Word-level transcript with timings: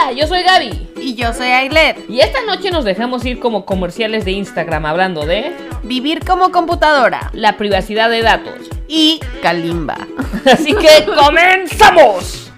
Hola, 0.00 0.12
yo 0.12 0.26
soy 0.26 0.42
Gaby. 0.42 0.92
Y 0.96 1.14
yo 1.14 1.32
soy 1.34 1.48
Ailet. 1.48 2.08
Y 2.08 2.20
esta 2.20 2.40
noche 2.46 2.70
nos 2.70 2.84
dejamos 2.84 3.24
ir 3.26 3.38
como 3.38 3.66
comerciales 3.66 4.24
de 4.24 4.30
Instagram 4.32 4.86
hablando 4.86 5.26
de 5.26 5.54
Vivir 5.82 6.24
como 6.24 6.52
computadora. 6.52 7.30
la 7.34 7.58
privacidad 7.58 8.08
de 8.08 8.22
datos. 8.22 8.70
Y 8.88 9.20
Kalimba. 9.42 9.98
Así 10.46 10.72
que 10.74 11.04
comenzamos. 11.04 12.50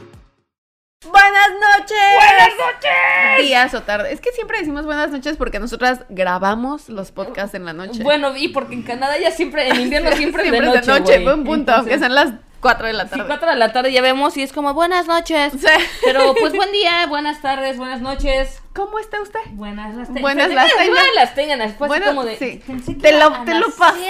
Buenas 1.05 1.49
noches. 1.61 1.99
Buenas 2.15 2.53
noches. 2.59 3.45
Días 3.47 3.75
o 3.75 3.83
tardes. 3.83 4.13
Es 4.13 4.21
que 4.21 4.31
siempre 4.31 4.59
decimos 4.59 4.85
buenas 4.85 5.11
noches 5.11 5.37
porque 5.37 5.59
nosotras 5.59 6.05
grabamos 6.11 6.89
los 6.89 7.11
podcasts 7.11 7.55
en 7.55 7.65
la 7.65 7.73
noche. 7.73 8.05
Bueno, 8.05 8.37
y 8.37 8.49
porque 8.49 8.75
en 8.75 8.83
Canadá 8.83 9.19
ya 9.19 9.33
siempre, 9.33 9.69
en 9.69 9.81
invierno 9.81 10.13
siempre, 10.17 10.43
siempre 10.45 10.67
es 10.69 10.87
de 10.87 10.93
noche. 10.93 11.13
güey. 11.15 11.25
buen 11.25 11.45
punto, 11.45 11.73
aunque 11.73 11.95
Entonces, 11.95 11.99
sean 11.99 12.15
las 12.15 12.52
4 12.63 12.87
de 12.87 12.93
la 12.95 13.05
sí, 13.05 13.11
tarde. 13.11 13.25
cuatro 13.27 13.51
de 13.51 13.57
la 13.57 13.73
tarde 13.73 13.93
ya 13.93 14.01
vemos 14.01 14.37
y 14.39 14.43
es 14.43 14.53
como 14.53 14.73
buenas 14.73 15.07
noches. 15.07 15.53
Sí. 15.53 15.67
Pero 16.05 16.35
pues 16.41 16.55
buen 16.55 16.73
día, 16.73 17.07
buenas 17.09 17.43
tardes, 17.43 17.77
buenas 17.77 18.01
noches. 18.01 18.62
¿Cómo 18.75 18.99
está 18.99 19.21
usted? 19.21 19.41
Buenas 19.51 19.95
las 19.95 20.09
tengan. 20.09 20.23
Buenas 20.23 20.51
las 20.51 20.67
tengan. 20.69 20.87
Buenas 20.89 21.15
las 21.15 21.35
tengan. 21.35 21.59
Después 21.59 21.89
Bueno, 21.89 22.07
como 22.07 22.25
de. 22.25 22.37
sí. 22.37 22.61
pensé 22.67 22.95
que 22.97 23.01
Te 23.03 23.19
lo, 23.19 23.31
te 23.45 23.55
lo 23.55 23.71
pasé. 23.71 24.01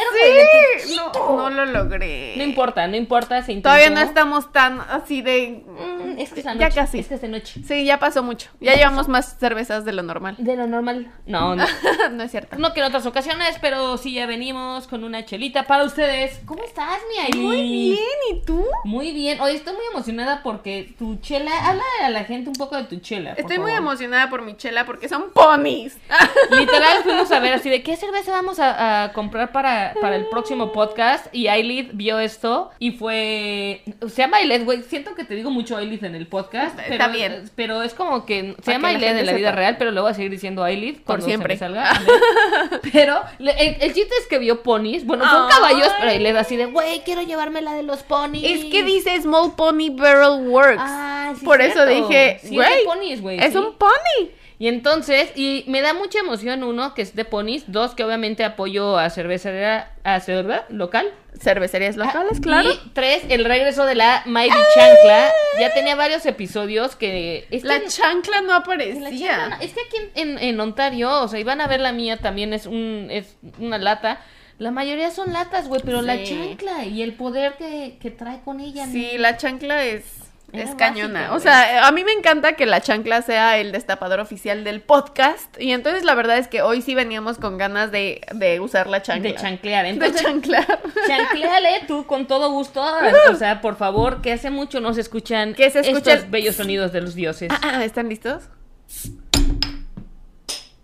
No, 0.97 1.51
lo 1.51 1.65
logré. 1.67 2.35
No 2.37 2.45
importa, 2.45 2.87
no 2.87 2.97
importa. 2.97 3.43
Se. 3.43 3.55
Todavía 3.57 3.91
no 3.91 4.01
estamos 4.01 4.53
tan 4.53 4.81
así 4.81 5.21
de. 5.23 5.65
Mm, 5.67 6.19
es 6.19 6.33
que 6.33 6.41
es 6.41 6.47
Ya 6.47 6.55
noche, 6.55 6.75
casi. 6.75 6.99
Es 7.01 7.09
que 7.09 7.15
es 7.15 7.21
de 7.21 7.29
noche. 7.29 7.61
Sí, 7.67 7.85
ya 7.85 7.99
pasó 7.99 8.23
mucho. 8.23 8.51
Ya 8.61 8.75
llevamos 8.75 9.09
más 9.09 9.37
cervezas 9.39 9.85
de 9.85 9.93
lo 9.93 10.03
normal. 10.03 10.37
De 10.39 10.57
lo 10.57 10.67
normal. 10.67 11.13
No, 11.27 11.57
no. 11.57 11.65
no 12.13 12.23
es 12.23 12.31
cierto. 12.31 12.57
No 12.57 12.73
que 12.73 12.81
en 12.81 12.87
otras 12.87 13.05
ocasiones, 13.07 13.57
pero 13.61 13.97
sí 13.97 14.13
ya 14.15 14.27
venimos 14.27 14.87
con 14.87 15.03
una 15.03 15.25
chelita 15.25 15.65
para 15.67 15.85
ustedes. 15.85 16.41
¿Cómo 16.45 16.63
estás, 16.63 17.01
mi 17.11 17.19
Aileen? 17.19 17.43
Muy 17.47 17.63
bien, 17.63 17.99
¿y 18.31 18.41
tú? 18.45 18.65
Muy 18.85 19.13
bien. 19.13 19.41
Hoy 19.41 19.57
estoy 19.57 19.75
muy 19.75 19.85
emocionada 19.93 20.43
porque 20.45 20.95
tu 20.99 21.17
chela. 21.17 21.51
Habla 21.69 21.83
a 22.05 22.11
la 22.11 22.25
gente 22.25 22.49
un 22.49 22.57
poco 22.57 22.77
de 22.77 22.85
tu 22.85 23.01
chela. 23.01 23.33
Estoy 23.33 23.59
muy 23.59 23.73
emocionada 23.73 24.31
por 24.31 24.43
mi 24.43 24.52
chela 24.57 24.85
porque 24.87 25.09
son 25.09 25.31
ponis. 25.33 25.97
Literal 26.51 27.03
fuimos 27.03 27.31
a 27.33 27.39
ver 27.41 27.55
así 27.55 27.71
de 27.71 27.83
qué 27.83 27.97
cerveza 27.97 28.31
vamos 28.33 28.59
a, 28.59 29.05
a 29.05 29.13
comprar 29.13 29.53
para, 29.53 29.95
para 30.01 30.17
el 30.17 30.27
próximo 30.27 30.73
podcast 30.73 31.27
y 31.35 31.49
Ailid 31.49 31.91
vio 31.95 32.19
esto 32.19 32.71
y 32.79 32.93
fue 32.93 33.83
se 34.09 34.23
llama 34.23 34.39
Ailid, 34.39 34.65
güey, 34.65 34.83
siento 34.83 35.15
que 35.15 35.25
te 35.25 35.35
digo 35.35 35.51
mucho 35.51 35.77
Ailid 35.77 36.05
en 36.05 36.15
el 36.15 36.27
podcast, 36.27 36.79
Está 36.79 36.89
pero, 36.89 37.09
bien. 37.13 37.51
pero 37.55 37.83
es 37.83 37.95
como 37.95 38.25
que 38.27 38.55
se 38.63 38.73
llama 38.73 38.89
Ailid 38.89 39.05
en 39.19 39.27
la 39.27 39.33
vida 39.33 39.53
real, 39.53 39.77
pero 39.79 39.91
le 39.91 40.01
voy 40.01 40.11
a 40.11 40.15
seguir 40.15 40.31
diciendo 40.31 40.63
Ailid 40.65 40.99
cuando 41.05 41.25
siempre. 41.27 41.57
se 41.57 41.69
me 41.69 41.75
salga. 41.77 42.01
Pero 42.93 43.21
le- 43.39 43.53
el, 43.53 43.77
el 43.83 43.95
chiste 43.95 44.15
es 44.21 44.27
que 44.27 44.39
vio 44.39 44.63
ponis, 44.63 45.05
bueno, 45.07 45.25
son 45.29 45.45
Ay. 45.45 45.49
caballos, 45.51 45.89
pero 45.99 46.11
Ailid 46.11 46.37
así 46.37 46.57
de, 46.57 46.67
güey, 46.67 47.01
quiero 47.05 47.23
llevarme 47.23 47.63
la 47.63 47.75
de 47.75 47.83
los 47.83 48.03
ponis. 48.03 48.45
Es 48.45 48.65
que 48.71 48.83
dice 48.83 49.21
Small 49.21 49.55
Pony 49.57 49.91
Barrel 49.91 50.47
Works. 50.49 50.77
Ah, 50.79 51.33
sí, 51.39 51.45
por 51.45 51.61
eso 51.61 51.87
dije, 51.87 52.39
Sí, 52.43 52.49
es 52.59 52.85
güey, 52.87 53.17
güey, 53.21 53.39
es 53.41 53.53
sí. 53.53 53.59
un 53.59 53.75
pony. 53.77 54.29
Y 54.63 54.69
entonces, 54.69 55.33
y 55.35 55.65
me 55.67 55.81
da 55.81 55.93
mucha 55.93 56.21
emoción, 56.21 56.63
uno, 56.63 56.95
que 56.95 57.03
es 57.03 57.17
de 57.17 57.25
ponis, 57.25 57.65
dos, 57.67 57.97
que 57.97 58.05
obviamente 58.05 58.45
apoyo 58.45 58.97
a 58.97 59.11
cervecería, 59.11 59.91
a 60.05 60.21
cerveza 60.21 60.67
local. 60.69 61.13
Cervecerías 61.37 61.97
locales, 61.97 62.39
claro. 62.39 62.71
Y 62.71 62.91
tres, 62.93 63.25
el 63.29 63.45
regreso 63.45 63.85
de 63.87 63.97
la 63.97 64.23
Mighty 64.25 64.55
Chancla. 64.77 65.31
Ya 65.59 65.75
tenía 65.75 65.97
varios 65.97 66.25
episodios 66.27 66.95
que... 66.95 67.49
es 67.51 67.63
que 67.63 67.67
La 67.69 67.75
en- 67.79 67.89
chancla 67.89 68.41
no 68.43 68.55
aparecía. 68.55 69.11
chancla 69.11 69.49
no- 69.49 69.57
es 69.65 69.73
que 69.73 69.81
aquí 69.81 69.97
en, 70.15 70.29
en- 70.29 70.39
en 70.39 70.61
Ontario, 70.61 71.11
o 71.23 71.27
sea, 71.27 71.41
iban 71.41 71.61
a 71.61 71.67
ver 71.67 71.81
la 71.81 71.91
mía, 71.91 72.19
también 72.19 72.53
es, 72.53 72.67
un, 72.67 73.09
es 73.11 73.35
una 73.59 73.79
lata. 73.79 74.21
La 74.59 74.71
mayoría 74.71 75.11
son 75.11 75.33
latas, 75.33 75.67
güey, 75.67 75.83
pero 75.85 76.03
la 76.03 76.23
chancla 76.23 76.85
y 76.85 77.03
el 77.03 77.15
poder 77.15 77.55
que, 77.55 77.99
que 78.01 78.13
trae 78.13 78.43
con 78.45 78.61
ella. 78.61 78.87
Sí, 78.87 79.11
¿no? 79.15 79.23
la 79.23 79.37
chancla 79.37 79.85
es, 79.85 80.05
Era 80.53 80.69
es 80.69 80.75
cañona. 80.75 81.33
o 81.33 81.41
sea, 81.41 81.87
a 81.87 81.93
mí 81.93 82.05
me 82.05 82.13
encanta 82.13 82.53
que 82.55 82.67
la 82.67 82.83
chancla 82.83 83.23
sea 83.23 83.59
el 83.59 83.73
destapador 83.73 84.21
oficial 84.21 84.65
del 84.65 84.83
podcast. 84.83 85.59
Y 85.59 85.73
entonces 85.73 86.05
la 86.05 86.15
verdad 86.15 86.37
es 86.37 86.47
que 86.49 86.61
hoy 86.61 86.83
sí 86.83 86.95
veníamos 86.95 87.39
con 87.39 87.57
ganas 87.57 87.91
de, 87.91 88.21
de 88.35 88.61
usar 88.61 88.87
la 88.87 89.01
chancla. 89.01 89.31
De 89.31 89.37
chanclear. 89.37 89.85
De 89.85 89.91
Entonces, 89.91 90.23
chanclar. 90.23 90.81
Chancleale 91.07 91.85
tú 91.87 92.07
con 92.07 92.27
todo 92.27 92.51
gusto. 92.51 92.85
O 93.31 93.35
sea, 93.37 93.61
por 93.63 93.77
favor, 93.77 94.21
que 94.21 94.33
hace 94.33 94.51
mucho 94.51 94.81
no 94.81 94.93
se 94.93 95.01
escuchan 95.01 95.55
Que 95.55 95.71
se 95.71 95.81
estos 95.81 96.31
bellos 96.31 96.57
sonidos 96.57 96.93
de 96.93 97.01
los 97.01 97.15
dioses. 97.15 97.49
Ah, 97.51 97.61
ah, 97.63 97.85
¿Están 97.85 98.09
listos? 98.09 98.45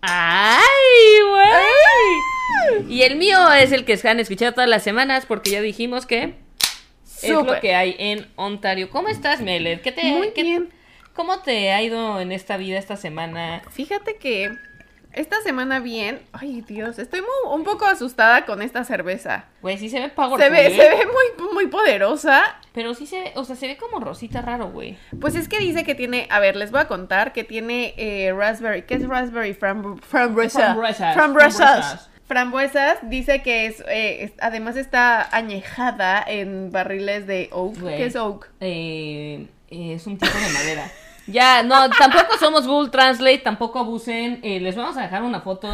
¡Ay, 0.01 0.63
güey! 1.29 2.91
Y 2.93 3.03
el 3.03 3.17
mío 3.17 3.37
es 3.53 3.71
el 3.71 3.85
que 3.85 3.97
se 3.97 4.09
han 4.09 4.19
escuchado 4.19 4.53
todas 4.53 4.69
las 4.69 4.83
semanas 4.83 5.25
porque 5.27 5.51
ya 5.51 5.61
dijimos 5.61 6.05
que 6.05 6.35
es 7.23 7.29
lo 7.45 7.59
que 7.59 7.75
hay 7.75 7.95
en 7.99 8.27
Ontario. 8.35 8.89
¿Cómo 8.89 9.07
estás, 9.09 9.41
Meler? 9.41 9.81
¿Qué 9.81 9.91
te, 9.91 10.03
Muy 10.03 10.31
qué- 10.31 10.43
bien. 10.43 10.69
¿Cómo 11.13 11.39
te 11.39 11.71
ha 11.73 11.81
ido 11.81 12.19
en 12.21 12.31
esta 12.31 12.55
vida 12.57 12.77
esta 12.79 12.95
semana? 12.95 13.61
Fíjate 13.71 14.15
que 14.15 14.51
esta 15.11 15.41
semana 15.41 15.79
bien. 15.79 16.21
Ay, 16.31 16.61
Dios, 16.61 16.97
estoy 16.99 17.19
muy- 17.21 17.53
un 17.53 17.63
poco 17.65 17.85
asustada 17.85 18.45
con 18.45 18.61
esta 18.61 18.83
cerveza. 18.85 19.45
Güey, 19.61 19.77
sí 19.77 19.89
se 19.89 19.99
ve. 19.99 20.11
Se 20.37 20.49
ve, 20.49 20.69
se 20.69 20.77
ve 20.89 21.05
muy, 21.07 21.53
muy 21.53 21.67
poderosa. 21.67 22.41
Pero 22.73 22.93
sí 22.93 23.05
se 23.05 23.19
ve, 23.19 23.31
o 23.35 23.43
sea, 23.43 23.55
se 23.57 23.67
ve 23.67 23.75
como 23.75 23.99
rosita 23.99 24.41
raro, 24.41 24.69
güey. 24.69 24.97
Pues 25.19 25.35
es 25.35 25.49
que 25.49 25.59
dice 25.59 25.83
que 25.83 25.95
tiene, 25.95 26.27
a 26.29 26.39
ver, 26.39 26.55
les 26.55 26.71
voy 26.71 26.79
a 26.79 26.87
contar 26.87 27.33
que 27.33 27.43
tiene 27.43 27.95
eh, 27.97 28.31
raspberry, 28.31 28.83
¿qué 28.83 28.93
es 28.93 29.05
raspberry? 29.07 29.53
Frambu- 29.53 29.99
frambuesa. 30.01 30.59
Frambuesas, 30.75 31.15
Frambuesas. 31.15 32.09
Frambuesas. 32.29 32.99
Dice 33.09 33.41
que 33.41 33.65
es, 33.65 33.81
eh, 33.89 34.23
es- 34.23 34.33
además 34.39 34.77
está 34.77 35.27
añejada 35.35 36.23
en 36.25 36.71
barriles 36.71 37.27
de 37.27 37.49
oak. 37.51 37.77
Güey. 37.81 37.97
¿Qué 37.97 38.05
es 38.05 38.15
oak? 38.15 38.49
Eh, 38.61 39.47
eh, 39.69 39.93
es 39.95 40.07
un 40.07 40.17
tipo 40.17 40.31
de 40.37 40.53
madera. 40.53 40.89
Ya, 41.27 41.61
no, 41.61 41.87
tampoco 41.91 42.37
somos 42.39 42.65
Google 42.65 42.89
Translate, 42.89 43.37
tampoco 43.37 43.77
abusen. 43.77 44.39
eh, 44.41 44.59
les 44.59 44.75
vamos 44.75 44.97
a 44.97 45.03
dejar 45.03 45.21
una 45.21 45.41
foto. 45.41 45.69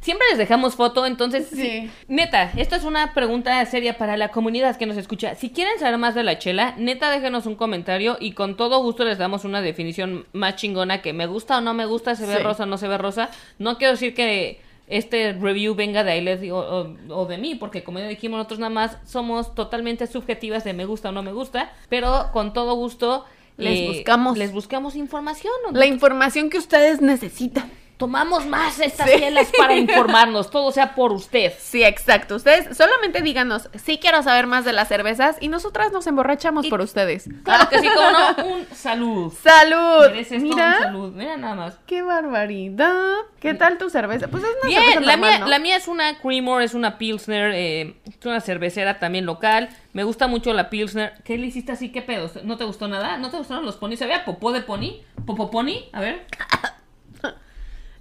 Siempre 0.00 0.26
les 0.30 0.38
dejamos 0.38 0.74
foto, 0.74 1.06
entonces, 1.06 1.46
Sí. 1.48 1.56
sí. 1.62 1.90
neta, 2.08 2.50
esta 2.56 2.74
es 2.74 2.82
una 2.82 3.14
pregunta 3.14 3.64
seria 3.66 3.98
para 3.98 4.16
la 4.16 4.28
comunidad 4.30 4.74
que 4.76 4.84
nos 4.86 4.96
escucha. 4.96 5.36
Si 5.36 5.50
quieren 5.50 5.78
saber 5.78 5.96
más 5.98 6.16
de 6.16 6.24
la 6.24 6.38
chela, 6.40 6.74
neta, 6.76 7.08
déjenos 7.10 7.46
un 7.46 7.54
comentario 7.54 8.16
y 8.18 8.32
con 8.32 8.56
todo 8.56 8.82
gusto 8.82 9.04
les 9.04 9.18
damos 9.18 9.44
una 9.44 9.60
definición 9.60 10.26
más 10.32 10.56
chingona 10.56 11.02
que 11.02 11.12
me 11.12 11.26
gusta 11.26 11.58
o 11.58 11.60
no 11.60 11.72
me 11.72 11.86
gusta, 11.86 12.16
se 12.16 12.26
ve 12.26 12.38
Sí. 12.38 12.42
rosa 12.42 12.64
o 12.64 12.66
no 12.66 12.76
se 12.76 12.88
ve 12.88 12.98
rosa. 12.98 13.30
No 13.60 13.78
quiero 13.78 13.92
decir 13.92 14.12
que 14.12 14.60
este 14.88 15.32
review 15.32 15.74
venga 15.74 16.04
de 16.04 16.12
Ailet 16.12 16.50
o, 16.50 16.58
o- 16.58 16.96
o 17.22 17.26
de 17.26 17.38
mí, 17.38 17.54
porque 17.56 17.82
como 17.82 17.98
ya 17.98 18.06
dijimos 18.08 18.38
nosotros 18.38 18.58
nada 18.60 18.70
más 18.70 18.98
somos 19.04 19.54
totalmente 19.54 20.06
subjetivas 20.06 20.64
de 20.64 20.72
me 20.74 20.84
gusta 20.84 21.08
o 21.08 21.12
no 21.12 21.22
me 21.22 21.32
gusta, 21.32 21.72
pero 21.88 22.30
con 22.32 22.52
todo 22.52 22.74
gusto 22.74 23.24
Les 23.56 23.86
buscamos. 23.88 24.36
les 24.38 24.52
buscamos 24.52 24.94
información. 24.96 25.52
¿no? 25.64 25.72
La 25.78 25.86
información 25.86 26.50
que 26.50 26.58
ustedes 26.58 27.00
necesitan. 27.00 27.70
Tomamos 27.96 28.44
más 28.44 28.78
estas 28.78 29.08
Sí. 29.08 29.52
para 29.56 29.74
informarnos, 29.76 30.50
todo 30.50 30.70
sea 30.70 30.94
por 30.94 31.12
usted. 31.12 31.52
Sí, 31.58 31.82
exacto. 31.82 32.34
Ustedes 32.36 32.76
solamente 32.76 33.22
díganos, 33.22 33.70
sí 33.74 33.98
quiero 33.98 34.22
saber 34.22 34.46
más 34.46 34.64
de 34.66 34.72
las 34.74 34.88
cervezas 34.88 35.36
y 35.40 35.48
nosotras 35.48 35.92
nos 35.92 36.06
emborrachamos 36.06 36.66
Y- 36.66 36.70
por 36.70 36.82
ustedes. 36.82 37.28
Claro 37.44 37.68
que 37.70 37.78
sí, 37.78 37.88
como 37.88 38.10
no, 38.10 38.44
un 38.56 38.66
salud. 38.74 39.32
¡Salud! 39.42 40.06
Mereces 40.10 40.38
todo 40.42 40.50
un 40.50 40.56
Mira, 40.56 40.78
salud, 40.78 41.12
mira 41.14 41.36
nada 41.38 41.54
más. 41.54 41.78
qué 41.86 42.02
barbaridad. 42.02 43.14
¿Qué 43.40 43.54
tal 43.54 43.78
tu 43.78 43.88
cerveza? 43.88 44.28
Pues 44.28 44.42
es 44.42 44.50
una 44.62 44.70
cerveza 44.72 44.80
Bien, 44.98 45.06
la 45.06 45.12
normal, 45.12 45.30
mía, 45.30 45.38
¿no? 45.38 45.46
la 45.48 45.58
mía 45.58 45.76
es 45.76 45.88
una 45.88 46.18
Creamer, 46.18 46.62
es 46.62 46.74
una 46.74 46.98
Pilsner, 46.98 47.52
eh, 47.54 47.96
es 48.06 48.26
una 48.26 48.40
cervecera 48.40 48.98
también 48.98 49.24
local. 49.24 49.70
Me 49.94 50.04
gusta 50.04 50.26
mucho 50.26 50.52
la 50.52 50.68
Pilsner. 50.68 51.14
¿Qué 51.24 51.38
le 51.38 51.46
hiciste 51.46 51.72
así? 51.72 51.90
¿Qué 51.90 52.02
pedo? 52.02 52.30
¿No 52.44 52.56
te 52.58 52.64
gustó 52.64 52.88
nada? 52.88 53.16
¿No 53.18 53.30
te 53.30 53.38
gustaron 53.38 53.64
los 53.64 53.76
ponis? 53.76 54.02
¿Había 54.02 54.24
popó 54.26 54.52
de 54.52 54.60
pony? 54.60 55.00
¿Popó 55.24 55.50
pony? 55.50 55.84
A 55.92 56.00
ver. 56.00 56.26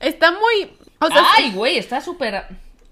Está 0.07 0.31
muy... 0.31 0.77
o 0.99 1.07
sea, 1.07 1.23
Ay, 1.35 1.51
güey, 1.53 1.77
está 1.77 1.99
súper... 2.01 2.45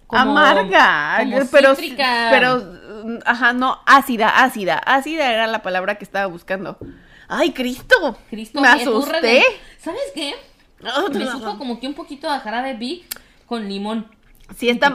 amarga, 0.09 1.19
como 1.24 1.50
pero, 1.51 1.75
cítrica. 1.75 2.28
pero, 2.31 2.57
mm, 3.06 3.18
ajá, 3.25 3.53
no, 3.53 3.79
ácida, 3.85 4.29
ácida, 4.44 4.78
ácida 4.78 5.31
era 5.31 5.47
la 5.47 5.62
palabra 5.62 5.96
que 5.96 6.03
estaba 6.03 6.28
buscando. 6.28 6.78
¡Ay, 7.28 7.51
Cristo! 7.51 8.18
Cristo, 8.30 8.62
me 8.62 8.68
asusté. 8.68 9.21
de- 9.21 9.44
¿Sabes 9.80 10.01
qué? 10.13 10.36
Me 11.13 11.25
supo 11.25 11.57
como 11.57 11.80
que 11.80 11.88
un 11.88 11.94
poquito 11.94 12.30
a 12.30 12.39
jarabe 12.39 12.74
Big 12.74 13.06
con 13.45 13.68
limón. 13.68 14.07
Sí, 14.56 14.69
está, 14.69 14.94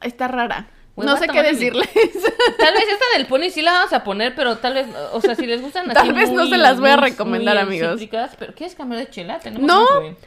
está 0.00 0.28
rara. 0.28 0.66
No 0.96 1.12
a 1.12 1.16
sé 1.16 1.26
qué 1.28 1.42
mi- 1.42 1.48
decirles. 1.48 1.88
Tal 2.58 2.74
vez 2.74 2.84
esta 2.88 3.04
del 3.16 3.26
pony 3.26 3.50
sí 3.50 3.62
la 3.62 3.72
vamos 3.72 3.92
a 3.92 4.04
poner, 4.04 4.34
pero 4.34 4.58
tal 4.58 4.74
vez, 4.74 4.86
o 5.12 5.20
sea, 5.20 5.34
si 5.34 5.46
les 5.46 5.62
gustan 5.62 5.84
así 5.90 5.94
Tal 5.94 6.12
vez 6.12 6.30
no 6.30 6.46
se 6.46 6.58
las 6.58 6.78
voy 6.80 6.90
a 6.90 6.96
recomendar, 6.96 7.54
muy 7.66 7.76
amigos. 7.76 7.92
cítricas, 8.00 8.36
pero 8.38 8.54
¿quieres 8.54 8.74
cambiar 8.74 9.00
de 9.00 9.10
chela? 9.10 9.38
Tenemos 9.38 9.66
no, 9.66 9.86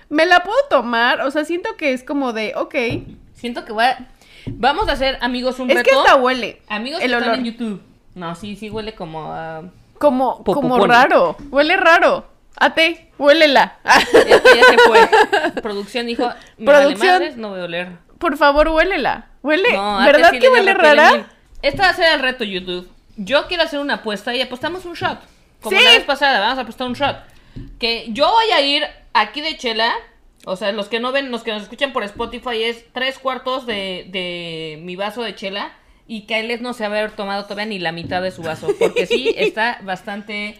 me 0.10 0.26
la 0.26 0.44
puedo 0.44 0.58
tomar, 0.70 1.22
o 1.22 1.30
sea, 1.32 1.46
siento 1.46 1.76
que 1.78 1.94
es 1.94 2.04
como 2.04 2.34
de, 2.34 2.54
ok, 2.56 2.76
Siento 3.36 3.66
que 3.66 3.74
voy 3.74 3.84
a... 3.84 4.08
Vamos 4.48 4.88
a 4.88 4.94
hacer, 4.94 5.18
amigos, 5.22 5.60
un 5.60 5.70
es 5.70 5.76
que 5.84 5.84
reto. 5.92 6.00
hasta 6.02 6.16
huele. 6.16 6.62
Amigos 6.70 7.02
el 7.02 7.10
que 7.12 7.14
están 7.18 7.30
olor. 7.30 7.40
en 7.40 7.46
YouTube. 7.46 7.82
No, 8.16 8.34
sí, 8.34 8.56
sí 8.56 8.70
huele 8.70 8.96
como 8.96 9.34
a... 9.34 9.64
Como, 10.00 10.44
como 10.44 10.86
raro, 10.88 11.36
huele 11.52 11.76
raro. 11.78 12.26
Ate, 12.58 13.12
huélela. 13.20 13.78
Ya, 13.84 14.26
ya 14.30 14.64
se 14.64 14.78
fue. 14.88 15.10
Producción 15.62 16.06
dijo, 16.08 16.24
me 16.58 16.66
vale 16.72 16.86
Producción. 16.86 17.14
madres, 17.14 17.38
no 17.38 17.50
voy 17.50 17.60
a 17.60 17.64
oler. 17.66 17.90
Por 18.18 18.38
favor, 18.38 18.70
huélela. 18.70 19.28
Huele, 19.46 19.74
No, 19.74 19.98
¿verdad 20.06 20.30
sí 20.32 20.40
que 20.40 20.48
le 20.48 20.54
huele 20.54 20.74
rara? 20.74 21.28
Este 21.62 21.82
va 21.82 21.90
a 21.90 21.94
ser 21.94 22.14
el 22.14 22.20
reto 22.20 22.44
YouTube. 22.44 22.90
Yo 23.18 23.48
quiero 23.48 23.64
hacer 23.64 23.80
una 23.80 23.96
apuesta 23.96 24.34
y 24.36 24.42
apostamos 24.42 24.86
un 24.86 24.94
shot. 24.94 25.20
Como 25.62 25.78
Sí. 25.78 25.84
la 25.84 25.92
vez 25.92 26.04
pasada, 26.04 26.40
vamos 26.40 26.58
a 26.58 26.62
apostar 26.62 26.88
un 26.88 26.94
shot. 26.94 27.18
Que 27.80 28.08
yo 28.10 28.30
voy 28.30 28.52
a 28.52 28.62
ir 28.62 28.84
aquí 29.14 29.42
de 29.42 29.56
chela, 29.58 29.92
o 30.46 30.56
sea, 30.56 30.72
los 30.72 30.90
que 30.90 31.00
no 31.00 31.12
ven, 31.12 31.32
los 31.32 31.44
que 31.44 31.52
nos 31.52 31.64
escuchan 31.64 31.94
por 31.94 32.04
Spotify 32.04 32.64
es 32.64 32.86
tres 32.92 33.18
cuartos 33.20 33.66
de, 33.66 34.08
de 34.10 34.80
mi 34.82 34.96
vaso 34.96 35.22
de 35.22 35.34
chela 35.36 35.72
y 36.08 36.22
que 36.28 36.36
Ailet 36.36 36.62
no 36.62 36.74
se 36.74 36.86
haber 36.86 37.12
tomado 37.12 37.44
todavía 37.44 37.66
ni 37.66 37.80
la 37.80 37.92
mitad 37.92 38.22
de 38.22 38.32
su 38.32 38.44
vaso, 38.44 38.68
porque 38.80 39.06
sí 39.06 39.34
está 39.38 39.80
bastante 39.84 40.60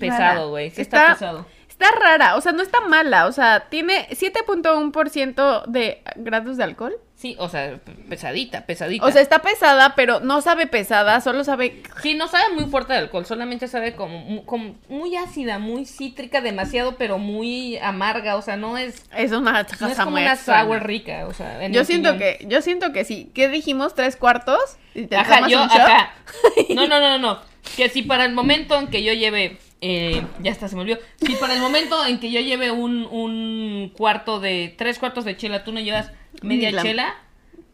pesado, 0.00 0.50
güey, 0.50 0.70
sí 0.70 0.80
está, 0.82 1.12
pesado. 1.12 1.46
Está 1.68 1.86
rara, 1.92 2.36
o 2.36 2.40
sea, 2.40 2.52
no 2.52 2.62
está 2.62 2.80
mala, 2.80 3.26
o 3.26 3.32
sea, 3.32 3.66
tiene 3.70 4.08
7.1% 4.10 5.66
de 5.66 6.02
grados 6.16 6.56
de 6.56 6.64
alcohol. 6.64 6.96
Sí, 7.20 7.36
o 7.38 7.50
sea, 7.50 7.78
pesadita, 8.08 8.64
pesadita. 8.64 9.04
O 9.04 9.12
sea, 9.12 9.20
está 9.20 9.40
pesada, 9.40 9.94
pero 9.94 10.20
no 10.20 10.40
sabe 10.40 10.66
pesada, 10.66 11.20
solo 11.20 11.44
sabe... 11.44 11.82
Sí, 12.00 12.14
no 12.14 12.28
sabe 12.28 12.54
muy 12.54 12.64
fuerte 12.64 12.94
de 12.94 13.00
alcohol, 13.00 13.26
solamente 13.26 13.68
sabe 13.68 13.94
como, 13.94 14.46
como 14.46 14.76
muy 14.88 15.14
ácida, 15.16 15.58
muy 15.58 15.84
cítrica, 15.84 16.40
demasiado, 16.40 16.96
pero 16.96 17.18
muy 17.18 17.76
amarga, 17.76 18.36
o 18.36 18.42
sea, 18.42 18.56
no 18.56 18.78
es... 18.78 19.04
Es 19.14 19.32
una 19.32 19.66
No 19.80 19.88
es 19.88 19.98
como 19.98 20.16
una 20.16 20.34
sour 20.34 20.82
rica, 20.82 21.26
o 21.28 21.34
sea, 21.34 21.62
en 21.62 21.74
Yo 21.74 21.84
siento 21.84 22.12
opinión. 22.12 22.38
que, 22.38 22.46
yo 22.46 22.62
siento 22.62 22.90
que 22.94 23.04
sí. 23.04 23.30
¿Qué 23.34 23.50
dijimos? 23.50 23.94
¿Tres 23.94 24.16
cuartos? 24.16 24.78
¿Y 24.94 25.02
te 25.02 25.16
Ajá, 25.16 25.46
yo, 25.46 25.62
un 25.62 25.70
ajá. 25.70 26.14
No, 26.74 26.86
no, 26.86 27.00
no, 27.00 27.18
no. 27.18 27.38
Que 27.76 27.90
si 27.90 28.00
para 28.00 28.24
el 28.24 28.32
momento 28.32 28.78
en 28.78 28.86
que 28.86 29.02
yo 29.02 29.12
lleve, 29.12 29.58
eh, 29.80 30.22
ya 30.40 30.50
está, 30.50 30.68
se 30.68 30.76
me 30.76 30.82
olvidó. 30.82 30.98
Si 31.18 31.34
para 31.36 31.54
el 31.54 31.60
momento 31.60 32.04
en 32.04 32.20
que 32.20 32.30
yo 32.30 32.40
lleve 32.40 32.70
un, 32.70 33.06
un 33.06 33.92
cuarto 33.96 34.40
de, 34.40 34.74
tres 34.76 34.98
cuartos 34.98 35.24
de 35.24 35.36
chela, 35.36 35.64
tú 35.64 35.72
no 35.72 35.80
llevas 35.80 36.12
media 36.42 36.70
chela, 36.82 37.14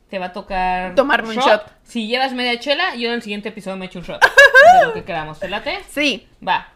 te 0.09 0.19
va 0.19 0.27
a 0.27 0.33
tocar 0.33 0.95
Tomarme 0.95 1.31
un 1.31 1.37
shot. 1.37 1.71
Si 1.83 2.07
llevas 2.07 2.33
media 2.33 2.59
chela, 2.61 2.95
yo 2.95 3.09
en 3.09 3.15
el 3.15 3.23
siguiente 3.23 3.49
episodio 3.49 3.77
me 3.77 3.87
echo 3.87 3.99
un 3.99 4.05
shot. 4.05 4.23
De 4.81 4.87
lo 4.87 4.93
que 4.93 5.05
queramos. 5.05 5.41
¿Te 5.41 5.49
late? 5.49 5.81
Sí. 5.91 6.27
Va. 6.47 6.73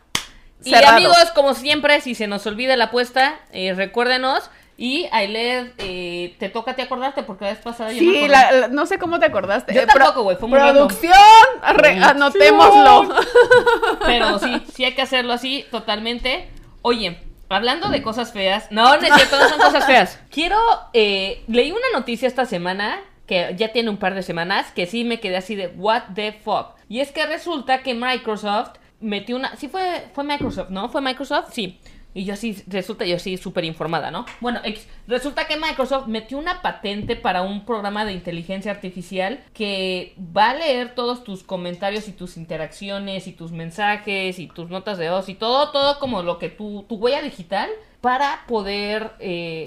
Y 0.65 0.75
amigos, 0.75 1.31
como 1.35 1.55
siempre, 1.55 2.00
si 2.00 2.15
se 2.15 2.27
nos 2.27 2.47
olvida 2.47 2.77
la 2.77 2.87
apuesta, 2.87 3.41
eh, 3.53 3.73
recuérdenos. 3.75 4.50
Y 4.82 5.06
Ailed, 5.12 5.73
eh, 5.77 6.35
te 6.38 6.49
toca 6.49 6.71
a 6.71 6.75
ti 6.75 6.81
acordarte 6.81 7.23
porque 7.23 7.44
la 7.44 7.50
vez 7.50 7.61
pasada 7.61 7.93
yo 7.93 7.99
Sí, 7.99 8.09
acordé. 8.17 8.29
la- 8.29 8.53
la- 8.53 8.69
no 8.69 8.87
sé 8.87 8.99
cómo 8.99 9.19
te 9.21 9.27
acordaste. 9.27 9.75
Yo 9.75 9.82
Eh, 9.82 9.87
tampoco, 9.87 10.23
güey, 10.23 10.38
fue 10.38 10.49
muy 10.49 10.59
random. 10.59 10.88
Producción, 10.88 11.12
Re- 11.61 11.75
Producción. 11.75 12.03
anotémoslo. 12.05 13.15
Pero 14.06 14.38
sí, 14.38 14.62
sí 14.75 14.85
hay 14.87 14.94
que 14.94 15.03
hacerlo 15.03 15.35
así, 15.35 15.67
totalmente. 15.71 16.49
Oye, 16.81 17.19
hablando 17.50 17.91
de 17.91 18.03
cosas 18.03 18.32
feas. 18.32 18.69
No, 18.71 18.97
no 18.97 19.03
es 19.06 19.15
cierto, 19.15 19.38
no 19.38 19.49
son 19.50 19.59
cosas 19.59 19.85
feas. 19.85 20.19
Quiero. 20.31 20.56
eh, 20.94 21.44
leí 21.47 21.71
una 21.73 21.81
noticia 21.93 22.27
esta 22.27 22.47
semana, 22.47 23.00
que 23.27 23.55
ya 23.59 23.69
tiene 23.73 23.91
un 23.91 23.99
par 23.99 24.15
de 24.15 24.23
semanas, 24.23 24.73
que 24.75 24.87
sí 24.87 25.05
me 25.05 25.21
quedé 25.21 25.37
así 25.37 25.56
de, 25.56 25.69
¿What 25.77 26.05
the 26.15 26.32
fuck? 26.32 26.69
Y 26.88 27.00
es 27.00 27.12
que 27.12 27.27
resulta 27.27 27.82
que 27.82 27.93
Microsoft 27.94 28.71
metió 29.00 29.37
una. 29.37 29.55
Sí, 29.56 29.69
fue, 29.69 30.09
fue 30.15 30.25
Microsoft, 30.25 30.71
¿no? 30.71 30.88
¿Fue 30.88 31.03
Microsoft? 31.03 31.50
Sí. 31.53 31.79
Y 32.12 32.25
yo 32.25 32.35
sí, 32.37 32.62
resulta, 32.67 33.05
yo 33.05 33.19
sí 33.19 33.37
súper 33.37 33.65
informada, 33.65 34.11
¿no? 34.11 34.27
Bueno, 34.41 34.61
resulta 35.07 35.47
que 35.47 35.57
Microsoft 35.57 36.09
metió 36.09 36.39
una 36.39 36.61
patente 36.61 37.15
para 37.15 37.43
un 37.43 37.65
programa 37.65 38.05
de 38.05 38.12
inteligencia 38.12 38.73
artificial 38.73 39.41
que 39.55 40.15
va 40.37 40.51
a 40.51 40.55
leer 40.55 40.95
todos 40.95 41.23
tus 41.23 41.45
comentarios 41.45 42.09
y 42.09 42.12
tus 42.12 42.37
interacciones 42.37 43.27
y 43.29 43.33
tus 43.33 43.53
mensajes 43.53 44.39
y 44.39 44.49
tus 44.49 44.71
notas 44.71 44.99
de 44.99 45.11
voz 45.11 45.29
y 45.29 45.35
todo, 45.35 45.71
todo 45.71 45.99
como 46.01 46.23
lo 46.23 46.39
que 46.39 46.49
tu, 46.49 46.85
tu 46.89 46.97
huella 46.97 47.23
digital 47.23 47.71
para 48.01 48.45
poder 48.49 49.13
eh, 49.21 49.65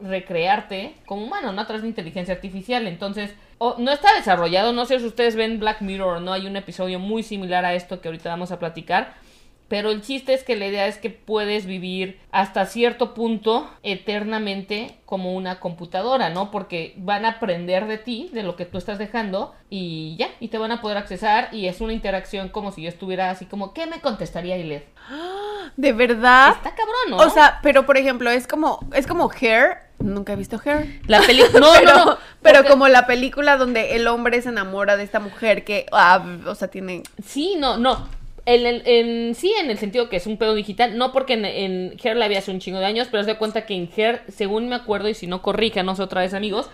recrearte 0.00 0.94
como 1.06 1.24
humano, 1.24 1.52
¿no? 1.52 1.62
A 1.62 1.66
través 1.66 1.82
de 1.82 1.88
inteligencia 1.88 2.34
artificial. 2.34 2.86
Entonces, 2.86 3.34
no 3.60 3.90
está 3.90 4.14
desarrollado, 4.14 4.72
no 4.72 4.84
sé 4.86 5.00
si 5.00 5.06
ustedes 5.06 5.36
ven 5.36 5.58
Black 5.58 5.80
Mirror 5.80 6.18
o 6.18 6.20
no, 6.20 6.32
hay 6.32 6.46
un 6.46 6.56
episodio 6.56 6.98
muy 6.98 7.22
similar 7.22 7.64
a 7.64 7.74
esto 7.74 8.00
que 8.00 8.08
ahorita 8.08 8.28
vamos 8.28 8.52
a 8.52 8.58
platicar. 8.58 9.14
Pero 9.68 9.90
el 9.90 10.00
chiste 10.00 10.32
es 10.32 10.44
que 10.44 10.56
la 10.56 10.66
idea 10.66 10.86
es 10.86 10.96
que 10.96 11.10
puedes 11.10 11.66
vivir 11.66 12.18
hasta 12.32 12.64
cierto 12.64 13.12
punto 13.12 13.68
eternamente 13.82 14.96
como 15.04 15.34
una 15.34 15.60
computadora, 15.60 16.30
¿no? 16.30 16.50
Porque 16.50 16.94
van 16.96 17.24
a 17.26 17.32
aprender 17.32 17.86
de 17.86 17.98
ti, 17.98 18.30
de 18.32 18.42
lo 18.42 18.56
que 18.56 18.64
tú 18.64 18.78
estás 18.78 18.98
dejando, 18.98 19.54
y 19.68 20.16
ya, 20.18 20.28
y 20.40 20.48
te 20.48 20.58
van 20.58 20.72
a 20.72 20.80
poder 20.80 20.96
accesar, 20.96 21.48
y 21.52 21.66
es 21.66 21.80
una 21.82 21.92
interacción 21.92 22.48
como 22.48 22.72
si 22.72 22.82
yo 22.82 22.88
estuviera 22.88 23.30
así 23.30 23.44
como, 23.44 23.74
¿qué 23.74 23.86
me 23.86 24.00
contestaría 24.00 24.56
Iled? 24.56 24.82
De 25.76 25.92
verdad. 25.92 26.52
Está 26.56 26.70
cabrón, 26.74 27.10
¿no? 27.10 27.16
O 27.18 27.30
sea, 27.30 27.60
pero 27.62 27.84
por 27.86 27.96
ejemplo, 27.98 28.30
es 28.30 28.46
como, 28.46 28.80
es 28.94 29.06
como 29.06 29.30
Hair. 29.30 29.78
Nunca 29.98 30.32
he 30.32 30.36
visto 30.36 30.58
Hair. 30.64 31.00
la 31.06 31.20
película... 31.20 31.60
No, 31.60 31.72
pero, 31.78 31.92
no, 31.96 32.04
no. 32.04 32.18
Pero 32.42 32.58
porque- 32.60 32.70
como 32.70 32.88
la 32.88 33.06
película 33.06 33.56
donde 33.56 33.96
el 33.96 34.06
hombre 34.08 34.40
se 34.40 34.48
enamora 34.48 34.96
de 34.96 35.02
esta 35.04 35.20
mujer 35.20 35.64
que, 35.64 35.86
ah, 35.92 36.24
o 36.46 36.54
sea, 36.54 36.68
tiene. 36.68 37.02
Sí, 37.24 37.56
no, 37.58 37.76
no. 37.76 38.08
En, 38.48 38.66
el- 38.66 38.82
en- 38.86 39.34
sí, 39.34 39.52
en 39.60 39.70
el 39.70 39.78
sentido 39.78 40.08
que 40.08 40.16
es 40.16 40.26
un 40.26 40.36
pedo 40.38 40.54
digital, 40.54 40.96
no 40.96 41.12
porque 41.12 41.34
en, 41.34 41.44
en 41.44 41.96
Her 42.02 42.16
la 42.16 42.24
había 42.24 42.38
hace 42.38 42.50
un 42.50 42.60
chingo 42.60 42.78
de 42.78 42.86
años, 42.86 43.08
pero 43.10 43.22
se 43.24 43.32
da 43.32 43.38
cuenta 43.38 43.66
que 43.66 43.74
en 43.74 43.90
Her, 43.94 44.22
según 44.28 44.68
me 44.68 44.74
acuerdo, 44.76 45.08
y 45.08 45.14
si 45.14 45.26
no 45.26 45.42
corríjanos 45.42 46.00
otra 46.00 46.22
vez, 46.22 46.32
amigos, 46.34 46.70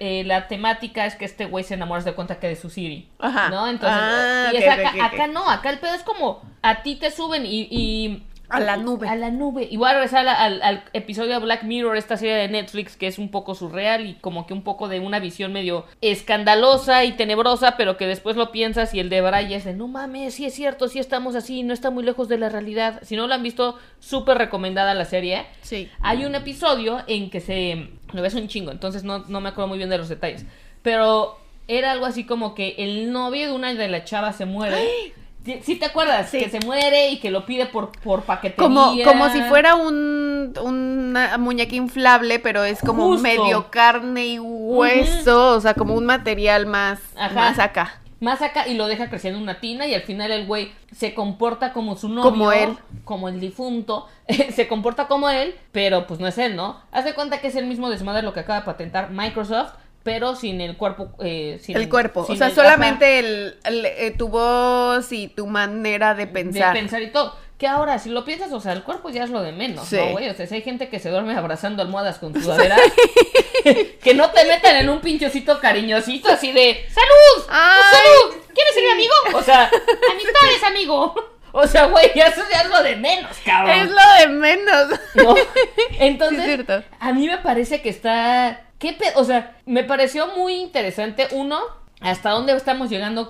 eh, 0.00 0.22
la 0.24 0.46
temática 0.48 1.06
es 1.06 1.16
que 1.16 1.24
este 1.24 1.46
güey 1.46 1.64
se 1.64 1.74
enamora 1.74 2.02
da 2.02 2.12
cuenta 2.14 2.38
que 2.38 2.46
de 2.48 2.56
su 2.56 2.70
Siri. 2.70 3.08
Ajá. 3.18 3.50
¿No? 3.50 3.66
Entonces, 3.68 3.98
Ah, 4.00 4.50
y 4.52 4.56
es 4.56 4.68
acá, 4.68 4.92
acá 5.04 5.26
no, 5.26 5.50
acá 5.50 5.70
el 5.70 5.78
pedo 5.80 5.94
es 5.94 6.02
como 6.02 6.40
a 6.62 6.82
ti 6.82 6.96
te 6.96 7.10
suben 7.10 7.44
y. 7.44 7.66
y- 7.70 8.22
A 8.48 8.60
la 8.60 8.76
nube. 8.76 9.08
A 9.08 9.14
la 9.14 9.30
nube. 9.30 9.68
Y 9.70 9.76
voy 9.76 9.90
a 9.90 9.94
regresar 9.94 10.26
al, 10.26 10.84
episodio 10.92 11.32
de 11.32 11.38
Black 11.38 11.64
Mirror, 11.64 11.96
esta 11.96 12.16
serie 12.16 12.34
de 12.34 12.48
Netflix 12.48 12.96
que 12.96 13.06
es 13.06 13.18
un 13.18 13.30
poco 13.30 13.54
surreal 13.54 14.06
y 14.06 14.14
como 14.14 14.46
que 14.46 14.54
un 14.54 14.62
poco 14.62 14.88
de 14.88 15.00
una 15.00 15.18
visión 15.20 15.52
medio 15.52 15.84
escandalosa 16.00 17.04
y 17.04 17.12
tenebrosa, 17.12 17.76
pero 17.76 17.96
que 17.96 18.06
después 18.06 18.36
lo 18.36 18.50
piensas 18.50 18.94
y 18.94 19.00
el 19.00 19.10
de 19.10 19.20
Bray 19.20 19.52
es 19.52 19.64
de 19.64 19.74
no 19.74 19.88
mames, 19.88 20.34
sí 20.34 20.46
es 20.46 20.54
cierto, 20.54 20.88
sí 20.88 20.98
estamos 20.98 21.34
así, 21.34 21.62
no 21.62 21.74
está 21.74 21.90
muy 21.90 22.04
lejos 22.04 22.28
de 22.28 22.38
la 22.38 22.48
realidad. 22.48 23.00
Si 23.02 23.16
no 23.16 23.26
lo 23.26 23.34
han 23.34 23.42
visto, 23.42 23.78
súper 23.98 24.38
recomendada 24.38 24.94
la 24.94 25.04
serie. 25.04 25.46
Sí. 25.60 25.90
Hay 26.00 26.24
un 26.24 26.34
episodio 26.34 27.02
en 27.06 27.30
que 27.30 27.40
se... 27.40 27.90
Lo 28.12 28.22
ves 28.22 28.34
un 28.34 28.48
chingo, 28.48 28.70
entonces 28.70 29.04
no, 29.04 29.20
no 29.28 29.40
me 29.40 29.50
acuerdo 29.50 29.68
muy 29.68 29.78
bien 29.78 29.90
de 29.90 29.98
los 29.98 30.08
detalles. 30.08 30.46
Pero 30.82 31.38
era 31.66 31.92
algo 31.92 32.06
así 32.06 32.24
como 32.24 32.54
que 32.54 32.74
el 32.78 33.12
novio 33.12 33.46
de 33.46 33.52
una 33.52 33.74
de 33.74 33.88
las 33.88 34.04
chavas 34.04 34.36
se 34.36 34.46
muere. 34.46 34.76
¿Sí- 34.76 35.12
¿Sí 35.62 35.76
te 35.76 35.86
acuerdas? 35.86 36.30
Sí. 36.30 36.38
Que 36.38 36.50
se 36.50 36.60
muere 36.60 37.10
y 37.10 37.18
que 37.18 37.30
lo 37.30 37.46
pide 37.46 37.66
por, 37.66 37.92
por 37.92 38.22
paquetería. 38.22 38.62
Como, 38.62 38.96
como 39.04 39.28
si 39.30 39.40
fuera 39.42 39.74
un 39.74 40.28
una 40.62 41.38
muñeca 41.38 41.74
inflable, 41.74 42.38
pero 42.38 42.64
es 42.64 42.80
como 42.80 43.06
Justo. 43.06 43.22
medio 43.22 43.70
carne 43.70 44.26
y 44.26 44.38
hueso, 44.38 45.54
o 45.56 45.60
sea, 45.60 45.74
como 45.74 45.94
un 45.94 46.06
material 46.06 46.66
más, 46.66 47.00
Ajá. 47.16 47.34
más 47.34 47.58
acá. 47.58 48.00
Más 48.20 48.42
acá 48.42 48.66
y 48.66 48.74
lo 48.74 48.88
deja 48.88 49.10
creciendo 49.10 49.38
en 49.38 49.44
una 49.44 49.60
tina 49.60 49.86
y 49.86 49.94
al 49.94 50.02
final 50.02 50.32
el 50.32 50.46
güey 50.46 50.72
se 50.92 51.14
comporta 51.14 51.72
como 51.72 51.94
su 51.94 52.08
novio. 52.08 52.30
Como 52.30 52.50
él. 52.50 52.76
Como 53.04 53.28
el 53.28 53.38
difunto. 53.38 54.08
se 54.54 54.66
comporta 54.66 55.06
como 55.06 55.30
él, 55.30 55.54
pero 55.70 56.06
pues 56.08 56.18
no 56.18 56.26
es 56.26 56.36
él, 56.38 56.56
¿no? 56.56 56.80
Haz 56.90 57.04
de 57.04 57.14
cuenta 57.14 57.40
que 57.40 57.46
es 57.46 57.54
el 57.54 57.66
mismo 57.66 57.90
desmadre 57.90 58.22
lo 58.22 58.32
que 58.32 58.40
acaba 58.40 58.60
de 58.60 58.66
patentar 58.66 59.10
Microsoft, 59.10 59.74
pero 60.08 60.34
sin 60.34 60.60
el 60.60 60.76
cuerpo. 60.76 61.10
eh, 61.22 61.58
sin 61.62 61.76
el 61.76 61.88
cuerpo, 61.88 62.24
o 62.28 62.34
sea, 62.36 62.46
el- 62.48 62.54
solamente 62.54 63.18
el, 63.18 63.58
el, 63.64 63.84
eh, 63.86 64.14
tu 64.16 64.28
voz 64.28 65.12
y 65.12 65.28
tu 65.28 65.46
manera 65.46 66.14
de 66.14 66.26
pensar. 66.26 66.72
de 66.74 66.80
pensar 66.80 67.02
y 67.02 67.10
todo. 67.12 67.36
Que 67.58 67.66
ahora, 67.66 67.98
si 67.98 68.08
lo 68.10 68.24
piensas, 68.24 68.52
o 68.52 68.60
sea, 68.60 68.72
el 68.72 68.84
cuerpo 68.84 69.10
ya 69.10 69.24
es 69.24 69.30
lo 69.30 69.42
de 69.42 69.50
menos, 69.52 69.88
Sí. 69.88 69.96
¿no, 69.96 70.12
güey? 70.12 70.28
O 70.28 70.34
sea, 70.34 70.46
si 70.46 70.54
hay 70.54 70.62
gente 70.62 70.88
que 70.88 71.00
se 71.00 71.10
duerme 71.10 71.34
abrazando 71.36 71.82
almohadas 71.82 72.18
con 72.18 72.32
sudadera, 72.42 72.76
que 74.02 74.14
no 74.14 74.30
te 74.30 74.44
metan 74.44 74.76
en 74.76 74.88
un 74.88 75.00
pinchocito 75.00 75.58
cariñosito 75.60 76.28
así 76.30 76.52
de 76.52 76.86
¡Salud! 76.88 77.46
¡Salud! 77.48 78.36
¿Quieres 78.54 78.74
ser 78.74 78.84
mi 78.84 78.90
amigo? 78.90 79.12
O 79.34 79.42
sea, 79.42 79.64
amistades, 80.10 80.62
amigo. 80.66 81.14
O 81.52 81.66
sea, 81.66 81.86
güey, 81.86 82.06
eso 82.14 82.42
ya 82.52 82.60
es 82.60 82.68
lo 82.68 82.82
de 82.82 82.94
menos, 82.96 83.36
cabrón. 83.44 83.76
Es 83.78 83.90
lo 83.90 84.12
de 84.20 84.28
menos. 84.28 85.00
¿no? 85.14 85.34
Entonces, 85.98 86.60
Sí, 86.66 86.74
a 87.00 87.12
mí 87.12 87.26
me 87.26 87.38
parece 87.38 87.80
que 87.82 87.88
está... 87.88 88.67
¿Qué 88.78 88.92
pe- 88.92 89.12
O 89.16 89.24
sea, 89.24 89.56
me 89.66 89.84
pareció 89.84 90.28
muy 90.36 90.54
interesante, 90.54 91.26
uno, 91.32 91.58
hasta 92.00 92.30
dónde 92.30 92.52
estamos 92.54 92.90
llegando, 92.90 93.28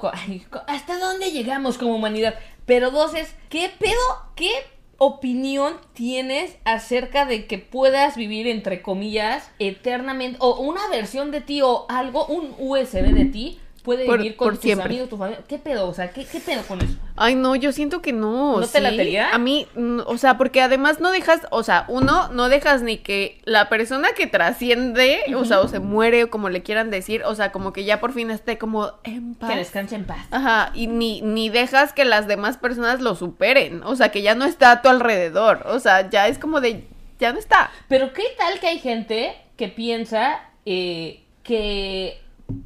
hasta 0.66 0.98
dónde 0.98 1.30
llegamos 1.32 1.78
como 1.78 1.94
humanidad. 1.96 2.34
Pero 2.66 2.90
dos 2.90 3.14
es, 3.14 3.34
¿qué 3.48 3.70
pedo? 3.78 3.96
¿Qué 4.36 4.50
opinión 4.98 5.76
tienes 5.94 6.56
acerca 6.64 7.24
de 7.24 7.46
que 7.46 7.58
puedas 7.58 8.16
vivir, 8.16 8.46
entre 8.48 8.82
comillas, 8.82 9.50
eternamente, 9.58 10.36
o 10.40 10.58
una 10.60 10.86
versión 10.88 11.30
de 11.30 11.40
ti 11.40 11.62
o 11.62 11.86
algo, 11.88 12.26
un 12.26 12.54
USB 12.58 13.12
de 13.14 13.24
ti, 13.26 13.60
puede 13.88 14.04
Por- 14.04 14.18
vivir 14.18 14.36
con 14.36 14.48
por 14.48 14.54
tus 14.56 14.62
siempre. 14.64 14.84
amigos, 14.84 15.08
tu 15.08 15.16
familia? 15.16 15.42
¿Qué 15.48 15.56
pedo? 15.56 15.88
O 15.88 15.94
sea, 15.94 16.10
¿qué, 16.10 16.26
qué 16.26 16.40
pedo 16.40 16.60
con 16.68 16.78
eso? 16.82 16.92
Ay, 17.16 17.34
no, 17.34 17.56
yo 17.56 17.72
siento 17.72 18.02
que 18.02 18.12
no. 18.12 18.60
¿No 18.60 18.66
te 18.66 18.76
¿sí? 18.78 18.80
latería? 18.84 19.30
A 19.30 19.38
mí, 19.38 19.66
o 20.04 20.18
sea, 20.18 20.36
porque 20.36 20.60
además 20.60 21.00
no 21.00 21.10
dejas, 21.10 21.40
o 21.50 21.62
sea, 21.62 21.86
uno, 21.88 22.28
no 22.28 22.50
dejas 22.50 22.82
ni 22.82 22.98
que 22.98 23.40
la 23.46 23.70
persona 23.70 24.08
que 24.14 24.26
trasciende, 24.26 25.20
o 25.34 25.46
sea, 25.46 25.60
o 25.60 25.68
se 25.68 25.78
muere, 25.78 26.24
o 26.24 26.30
como 26.30 26.50
le 26.50 26.62
quieran 26.62 26.90
decir, 26.90 27.22
o 27.24 27.34
sea, 27.34 27.50
como 27.50 27.72
que 27.72 27.84
ya 27.84 27.98
por 27.98 28.12
fin 28.12 28.30
esté 28.30 28.58
como 28.58 28.92
en 29.04 29.34
paz. 29.34 29.50
Que 29.52 29.56
descanse 29.56 29.94
en 29.94 30.04
paz. 30.04 30.26
Ajá, 30.30 30.70
y 30.74 30.86
ni, 30.86 31.22
ni 31.22 31.48
dejas 31.48 31.94
que 31.94 32.04
las 32.04 32.26
demás 32.26 32.58
personas 32.58 33.00
lo 33.00 33.14
superen, 33.14 33.82
o 33.84 33.96
sea, 33.96 34.10
que 34.10 34.20
ya 34.20 34.34
no 34.34 34.44
está 34.44 34.70
a 34.72 34.82
tu 34.82 34.90
alrededor, 34.90 35.62
o 35.66 35.80
sea, 35.80 36.10
ya 36.10 36.28
es 36.28 36.38
como 36.38 36.60
de, 36.60 36.84
ya 37.18 37.32
no 37.32 37.38
está. 37.38 37.70
Pero 37.88 38.12
qué 38.12 38.24
tal 38.36 38.60
que 38.60 38.66
hay 38.66 38.78
gente 38.80 39.34
que 39.56 39.68
piensa 39.68 40.40
eh, 40.66 41.22
que, 41.42 42.20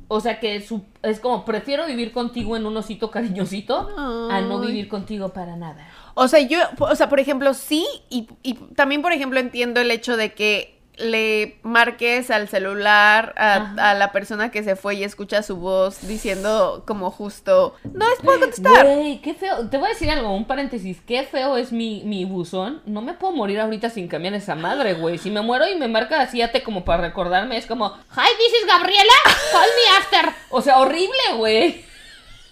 o 0.09 0.21
sea, 0.21 0.39
que 0.41 0.61
su, 0.61 0.83
es 1.03 1.21
como, 1.21 1.45
prefiero 1.45 1.87
vivir 1.87 2.13
contigo 2.13 2.57
en 2.57 2.67
un 2.67 2.77
osito 2.77 3.11
cariñosito 3.11 3.89
a 3.97 4.41
no 4.43 4.61
Ay. 4.61 4.67
vivir 4.67 4.89
contigo 4.89 5.31
para 5.31 5.57
nada. 5.57 5.89
O 6.15 6.29
sea, 6.29 6.41
yo, 6.41 6.59
o 6.79 6.95
sea, 6.95 7.09
por 7.09 7.19
ejemplo, 7.19 7.55
sí, 7.55 7.87
y, 8.11 8.29
y 8.43 8.55
también, 8.55 9.03
por 9.03 9.13
ejemplo, 9.13 9.41
entiendo 9.41 9.81
el 9.81 9.91
hecho 9.91 10.17
de 10.17 10.35
que 10.35 10.82
le 10.97 11.59
marques 11.63 12.31
al 12.31 12.49
celular 12.49 13.35
a, 13.37 13.95
la 13.95 14.13
persona 14.13 14.51
que 14.51 14.63
se 14.63 14.77
fue 14.77 14.97
y 14.97 15.05
escucha 15.05 15.43
su 15.43 15.57
voz 15.57 16.07
diciendo 16.07 16.85
como 16.87 17.11
justo, 17.11 17.75
no 17.95 18.09
les 18.09 18.19
puedo 18.21 18.41
contestar. 18.41 18.87
Güey, 18.87 19.21
qué 19.23 19.35
feo. 19.35 19.69
Te 19.69 19.79
voy 19.79 19.87
a 19.87 19.91
decir 19.91 20.11
algo, 20.11 20.35
un 20.35 20.47
paréntesis. 20.47 20.99
Qué 21.07 21.23
feo 21.25 21.57
es 21.57 21.73
mi, 21.73 22.03
mi 22.05 22.25
buzón. 22.25 22.83
No 22.85 23.01
me 23.01 23.15
puedo 23.15 23.33
morir 23.33 23.61
ahorita 23.61 23.91
sin 23.91 24.07
cambiar 24.09 24.35
esa 24.35 24.55
madre, 24.55 24.95
güey. 24.95 25.19
Si 25.19 25.31
me 25.31 25.41
muero 25.41 25.67
y 25.67 25.77
me 25.77 25.89
marca 25.89 26.21
así, 26.21 26.43
como 26.65 26.85
para 26.85 27.03
recordarme, 27.03 27.57
es 27.57 27.67
como, 27.67 27.89
Hi, 28.15 28.29
this 28.39 28.61
is 28.61 28.67
Gabriela. 28.67 29.13
Call 29.53 29.69
me 29.77 29.97
after. 29.99 30.35
O 30.51 30.61
sea, 30.61 30.79
horrible, 30.79 31.37
güey. 31.37 31.85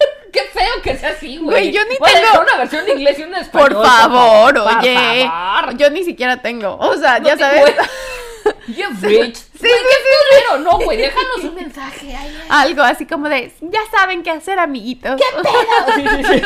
Qué 0.32 0.40
feo 0.52 0.82
que 0.82 0.96
sea 0.96 1.10
así, 1.10 1.36
güey. 1.36 1.50
Güey, 1.50 1.72
yo 1.72 1.82
ni 1.84 1.96
tengo- 1.96 2.42
una 2.42 2.56
versión 2.56 2.84
de 2.86 2.92
inglés 2.92 3.18
y 3.18 3.22
una 3.24 3.38
de 3.38 3.44
español. 3.44 3.74
Por 3.74 3.84
favor, 3.84 4.54
Por 4.54 4.78
oye. 4.78 5.26
favor. 5.26 5.76
Yo 5.76 5.90
ni 5.90 6.04
siquiera 6.04 6.40
tengo. 6.40 6.76
O 6.78 6.96
sea, 6.96 7.18
No 7.18 7.26
ya 7.28 7.36
sabes. 7.36 7.60
güey. 7.74 7.74
Rich. 9.02 9.36
Sí, 9.36 9.42
sí, 9.60 9.68
qué 9.68 10.48
culero, 10.48 10.58
no, 10.64 10.78
güey. 10.84 10.98
Déjanos 10.98 11.44
un 11.44 11.54
mensaje. 11.54 12.14
Ay, 12.16 12.36
ay. 12.42 12.46
Algo 12.48 12.82
así 12.82 13.06
como 13.06 13.28
de, 13.28 13.52
ya 13.60 13.80
saben 13.90 14.22
qué 14.22 14.30
hacer, 14.30 14.58
amiguitos. 14.58 15.20
Sí, 15.96 16.04
sí, 16.08 16.24
sí. 16.24 16.42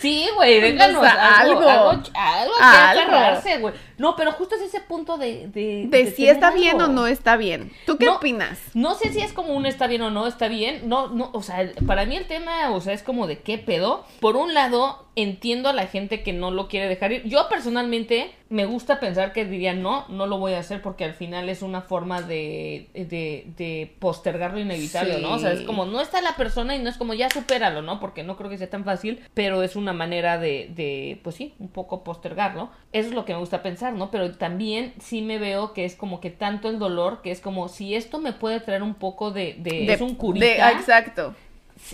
Sí, 0.00 0.28
güey, 0.36 0.60
déjanos 0.60 1.02
sea, 1.02 1.38
algo, 1.40 1.60
algo. 1.60 1.70
algo, 1.90 1.90
algo, 1.90 2.02
que 2.04 2.18
Algo. 2.64 3.12
agarrarse, 3.12 3.58
güey. 3.58 3.74
No, 3.98 4.16
pero 4.16 4.32
justo 4.32 4.54
es 4.54 4.62
ese 4.62 4.80
punto 4.80 5.18
de... 5.18 5.48
De, 5.48 5.86
De 5.88 6.10
si 6.12 6.26
está 6.28 6.50
bien 6.50 6.80
o 6.80 6.86
no 6.88 7.06
está 7.06 7.36
bien. 7.36 7.70
¿Tú 7.86 7.98
qué 7.98 8.06
No. 8.06 8.16
opinas? 8.16 8.58
No 8.74 8.94
sé 8.94 9.12
si 9.12 9.20
es 9.20 9.32
como 9.32 9.54
un 9.54 9.66
está 9.66 9.86
bien 9.86 10.02
o 10.02 10.10
no 10.10 10.26
está 10.26 10.48
bien. 10.48 10.88
No, 10.88 11.08
no, 11.08 11.30
o 11.32 11.42
sea, 11.42 11.70
para 11.86 12.06
mí 12.06 12.16
el 12.16 12.26
tema, 12.26 12.70
o 12.70 12.80
sea, 12.80 12.92
es 12.94 13.02
como 13.02 13.26
de 13.26 13.40
qué 13.40 13.58
pedo. 13.58 14.04
Por 14.20 14.36
un 14.36 14.54
lado, 14.54 15.06
entiendo 15.16 15.68
a 15.68 15.72
la 15.72 15.86
gente 15.88 16.22
que 16.22 16.32
no 16.32 16.50
lo 16.50 16.68
quiere 16.68 16.86
dejar 16.88 17.12
ir. 17.12 17.24
Yo 17.24 17.48
personalmente 17.48 18.30
me 18.50 18.64
gusta 18.64 18.98
pensar 18.98 19.32
que 19.34 19.44
diría 19.44 19.74
no, 19.74 20.06
no 20.08 20.26
lo 20.26 20.38
voy 20.38 20.54
a 20.54 20.60
hacer 20.60 20.80
porque 20.80 21.04
al 21.04 21.12
final 21.12 21.48
es 21.50 21.60
una 21.60 21.82
forma 21.82 22.22
de, 22.22 22.88
de, 22.94 23.44
de 23.58 23.94
postergar 23.98 24.52
lo 24.54 24.60
inevitable, 24.60 25.16
Sí. 25.16 25.20
¿no? 25.22 25.32
O 25.34 25.38
sea, 25.38 25.52
es 25.52 25.60
como 25.62 25.84
no 25.86 26.00
está 26.00 26.22
la 26.22 26.34
persona 26.36 26.74
y 26.74 26.78
no 26.78 26.88
es 26.88 26.96
como 26.96 27.12
ya 27.14 27.28
supéralo, 27.30 27.82
¿no? 27.82 28.00
Porque 28.00 28.22
no 28.22 28.36
creo 28.36 28.48
que 28.48 28.56
sea 28.58 28.70
tan 28.70 28.84
fácil, 28.84 29.20
pero 29.34 29.62
es 29.62 29.76
una 29.76 29.92
manera 29.92 30.38
de, 30.38 30.70
de 30.74 31.20
pues 31.22 31.36
sí, 31.36 31.54
un 31.58 31.68
poco 31.68 32.04
postergarlo. 32.04 32.70
Eso 32.92 33.08
es 33.08 33.14
lo 33.14 33.24
que 33.26 33.34
me 33.34 33.40
gusta 33.40 33.62
pensar, 33.62 33.87
¿no? 33.94 34.10
Pero 34.10 34.36
también 34.36 34.92
sí 35.00 35.22
me 35.22 35.38
veo 35.38 35.72
que 35.72 35.84
es 35.84 35.94
como 35.96 36.20
que 36.20 36.30
tanto 36.30 36.68
el 36.68 36.78
dolor, 36.78 37.22
que 37.22 37.30
es 37.30 37.40
como 37.40 37.68
si 37.68 37.94
esto 37.94 38.18
me 38.18 38.32
puede 38.32 38.60
traer 38.60 38.82
un 38.82 38.94
poco 38.94 39.30
de... 39.30 39.54
de, 39.58 39.86
De- 39.86 39.92
es 39.92 40.00
un 40.00 40.14
curita 40.14 40.46
de- 40.46 40.60
ah, 40.62 40.72
exacto. 40.72 41.34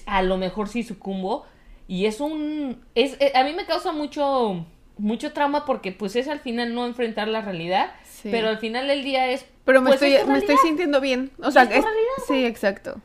a 0.07 0.23
lo 0.23 0.37
mejor 0.37 0.69
sí 0.69 0.83
sucumbo 0.83 1.45
y 1.87 2.07
es 2.07 2.21
un 2.21 2.83
es 2.95 3.17
eh, 3.21 3.33
a 3.35 3.45
mí 3.45 3.53
me 3.53 3.67
causa 3.67 3.93
mucho 3.93 4.65
mucho 4.97 5.33
trauma 5.35 5.67
porque 5.67 5.93
pues 5.93 6.17
es 6.17 6.29
al 6.29 6.41
final 6.41 6.75
no 6.75 6.87
enfrentar 6.87 7.29
la 7.29 7.43
realidad 7.43 7.91
Sí. 8.05 8.31
pero 8.31 8.49
al 8.49 8.57
final 8.59 8.87
del 8.89 9.05
día 9.05 9.29
es 9.31 9.45
Pero 9.67 9.83
me, 9.83 9.91
pues, 9.91 10.01
es 10.01 10.15
estoy, 10.15 10.33
me 10.33 10.39
estoy 10.39 10.57
sintiendo 10.65 11.01
bien. 11.03 11.31
O 11.43 11.51
sea, 11.51 11.65
Es 11.65 11.85
sí, 12.27 12.47
exacto. 12.47 13.01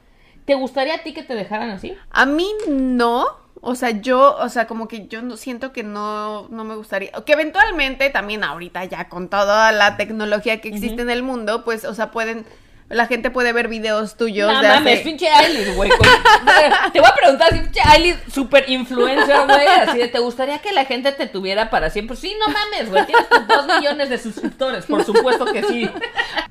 te 0.46 0.56
gustaría 0.56 0.96
a 0.96 1.04
ti 1.04 1.14
que 1.14 1.24
te 1.24 1.36
dejaran 1.36 1.72
así 1.72 1.94
A 2.12 2.26
mí 2.26 2.48
no. 2.70 3.26
O 3.62 3.76
sea, 3.76 3.90
yo, 3.90 4.38
o 4.38 4.50
sea, 4.50 4.68
como 4.68 4.88
que 4.88 5.08
yo 5.08 5.22
no 5.22 5.36
siento 5.36 5.74
que 5.74 5.84
no, 5.84 6.48
no 6.50 6.64
me 6.64 6.76
gustaría. 6.76 7.12
Que 7.12 7.34
eventualmente 7.34 8.10
también 8.10 8.44
ahorita 8.44 8.86
ya 8.86 9.10
con 9.10 9.28
toda 9.28 9.72
la 9.72 9.98
tecnología 9.98 10.62
que 10.62 10.70
existe 10.70 11.02
en 11.02 11.10
el 11.10 11.24
mundo, 11.24 11.66
pues, 11.66 11.84
o 11.84 11.94
sea, 11.94 12.12
pueden, 12.12 12.46
la 12.90 13.06
gente 13.08 13.30
puede 13.30 13.54
ver 13.54 13.68
videos 13.68 14.16
tuyos 14.18 14.52
no 14.52 14.62
de 14.62 14.68
mames 14.68 14.96
hace- 14.96 15.04
pinche 15.04 15.30
Aileen 15.30 15.76
güey 15.76 15.90
con- 15.92 16.00
te 16.94 17.00
voy 17.00 17.10
a 17.10 17.14
preguntar 17.16 17.54
si 17.54 17.60
pinche 17.60 17.82
Aileen 17.84 18.20
super 18.34 18.68
influencer 18.70 19.46
güey 19.46 19.68
así 19.68 19.98
de 20.00 20.08
te 20.08 20.20
gustaría 20.20 20.58
que 20.60 20.72
la 20.72 20.86
gente 20.86 21.12
te 21.12 21.28
tuviera 21.28 21.70
para 21.70 21.90
siempre 21.92 22.18
sí 22.18 22.36
no 22.40 22.52
mames 22.52 22.90
güey 22.90 23.06
tienes 23.06 23.30
tus 23.30 23.48
dos 23.48 23.68
millones 23.80 24.10
de 24.10 24.18
suscriptores 24.18 24.86
por 24.86 25.04
supuesto 25.06 25.46
que 25.46 25.64
sí 25.64 25.90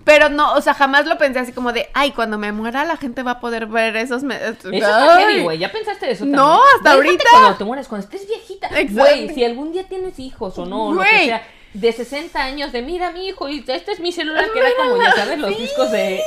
Pero 0.04 0.30
no, 0.30 0.54
o 0.54 0.60
sea, 0.62 0.72
jamás 0.72 1.04
lo 1.06 1.18
pensé 1.18 1.38
así 1.40 1.52
como 1.52 1.70
de, 1.74 1.90
ay, 1.92 2.12
cuando 2.12 2.38
me 2.38 2.50
muera 2.50 2.84
la 2.86 2.96
gente 2.96 3.22
va 3.22 3.32
a 3.32 3.40
poder 3.40 3.66
ver 3.66 3.94
esos... 3.96 4.22
me- 4.22 4.36
Eso 4.36 4.70
está 4.70 5.18
heavy, 5.18 5.42
güey. 5.42 5.58
¿Ya 5.58 5.70
pensaste 5.70 6.10
eso 6.10 6.24
No, 6.24 6.36
también? 6.46 6.64
hasta 6.76 6.90
Déjate 6.90 7.06
ahorita. 7.08 7.24
cuando 7.30 7.56
te 7.58 7.64
mueres, 7.64 7.88
cuando 7.88 8.04
estés 8.06 8.26
viejita. 8.26 8.68
Exacto. 8.68 8.94
Güey, 9.02 9.34
si 9.34 9.44
algún 9.44 9.70
día 9.72 9.84
tienes 9.86 10.18
hijos 10.18 10.56
o 10.58 10.64
no, 10.64 10.86
o 10.86 10.94
lo 10.94 11.02
que 11.02 11.08
sea, 11.26 11.42
de 11.74 11.92
60 11.92 12.42
años, 12.42 12.72
de 12.72 12.82
mira 12.82 13.10
mi 13.12 13.28
hijo, 13.28 13.48
y 13.48 13.64
este 13.66 13.92
es 13.92 14.00
mi 14.00 14.12
celular, 14.12 14.46
que 14.52 14.58
era 14.58 14.68
como, 14.76 15.02
ya 15.02 15.12
sabes, 15.12 15.38
los 15.38 15.56
discos 15.56 15.90
de... 15.90 16.22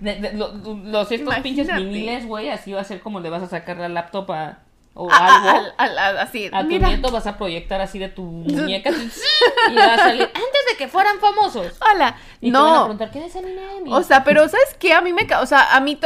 de- 0.00 0.14
de- 0.16 0.32
lo- 0.32 0.52
los 0.54 1.10
estos 1.12 1.34
pinches 1.36 1.68
viniles, 1.74 2.26
güey, 2.26 2.48
así 2.48 2.72
va 2.72 2.80
a 2.80 2.84
ser 2.84 3.00
como 3.00 3.20
le 3.20 3.30
vas 3.30 3.42
a 3.42 3.48
sacar 3.48 3.76
la 3.78 3.88
laptop 3.88 4.30
a... 4.32 4.58
O 4.92 5.08
A- 5.10 5.16
a- 5.16 5.34
algo. 5.36 5.48
al- 5.50 5.74
al- 5.78 5.98
al- 5.98 6.18
así, 6.18 6.50
A 6.52 6.62
tu 6.62 6.66
mira, 6.66 6.88
nieto 6.88 7.10
vas 7.12 7.26
a 7.26 7.38
proyectar 7.38 7.80
así 7.80 7.98
de 8.00 8.08
tu 8.08 8.22
muñeca 8.24 8.90
y 8.90 9.74
va 9.76 9.94
a 9.94 9.98
salir 9.98 10.22
antes 10.22 10.66
de 10.70 10.76
que 10.76 10.88
fueran 10.88 11.20
famosos. 11.20 11.78
hola. 11.92 12.16
Y 12.40 12.50
te 12.50 12.58
van 12.58 12.66
a 12.66 12.70
no, 12.70 12.80
preguntar, 12.82 13.10
¿quién 13.12 13.24
es 13.24 13.36
Anina 13.36 13.62
Emi? 13.78 13.92
O 13.92 14.02
sea, 14.02 14.24
pero 14.24 14.48
¿sabes 14.48 14.74
qué? 14.80 14.92
A 14.92 15.00
mí 15.00 15.12
me... 15.12 15.26
O 15.40 15.46
sea, 15.46 15.74
a 15.76 15.80
mí... 15.80 15.98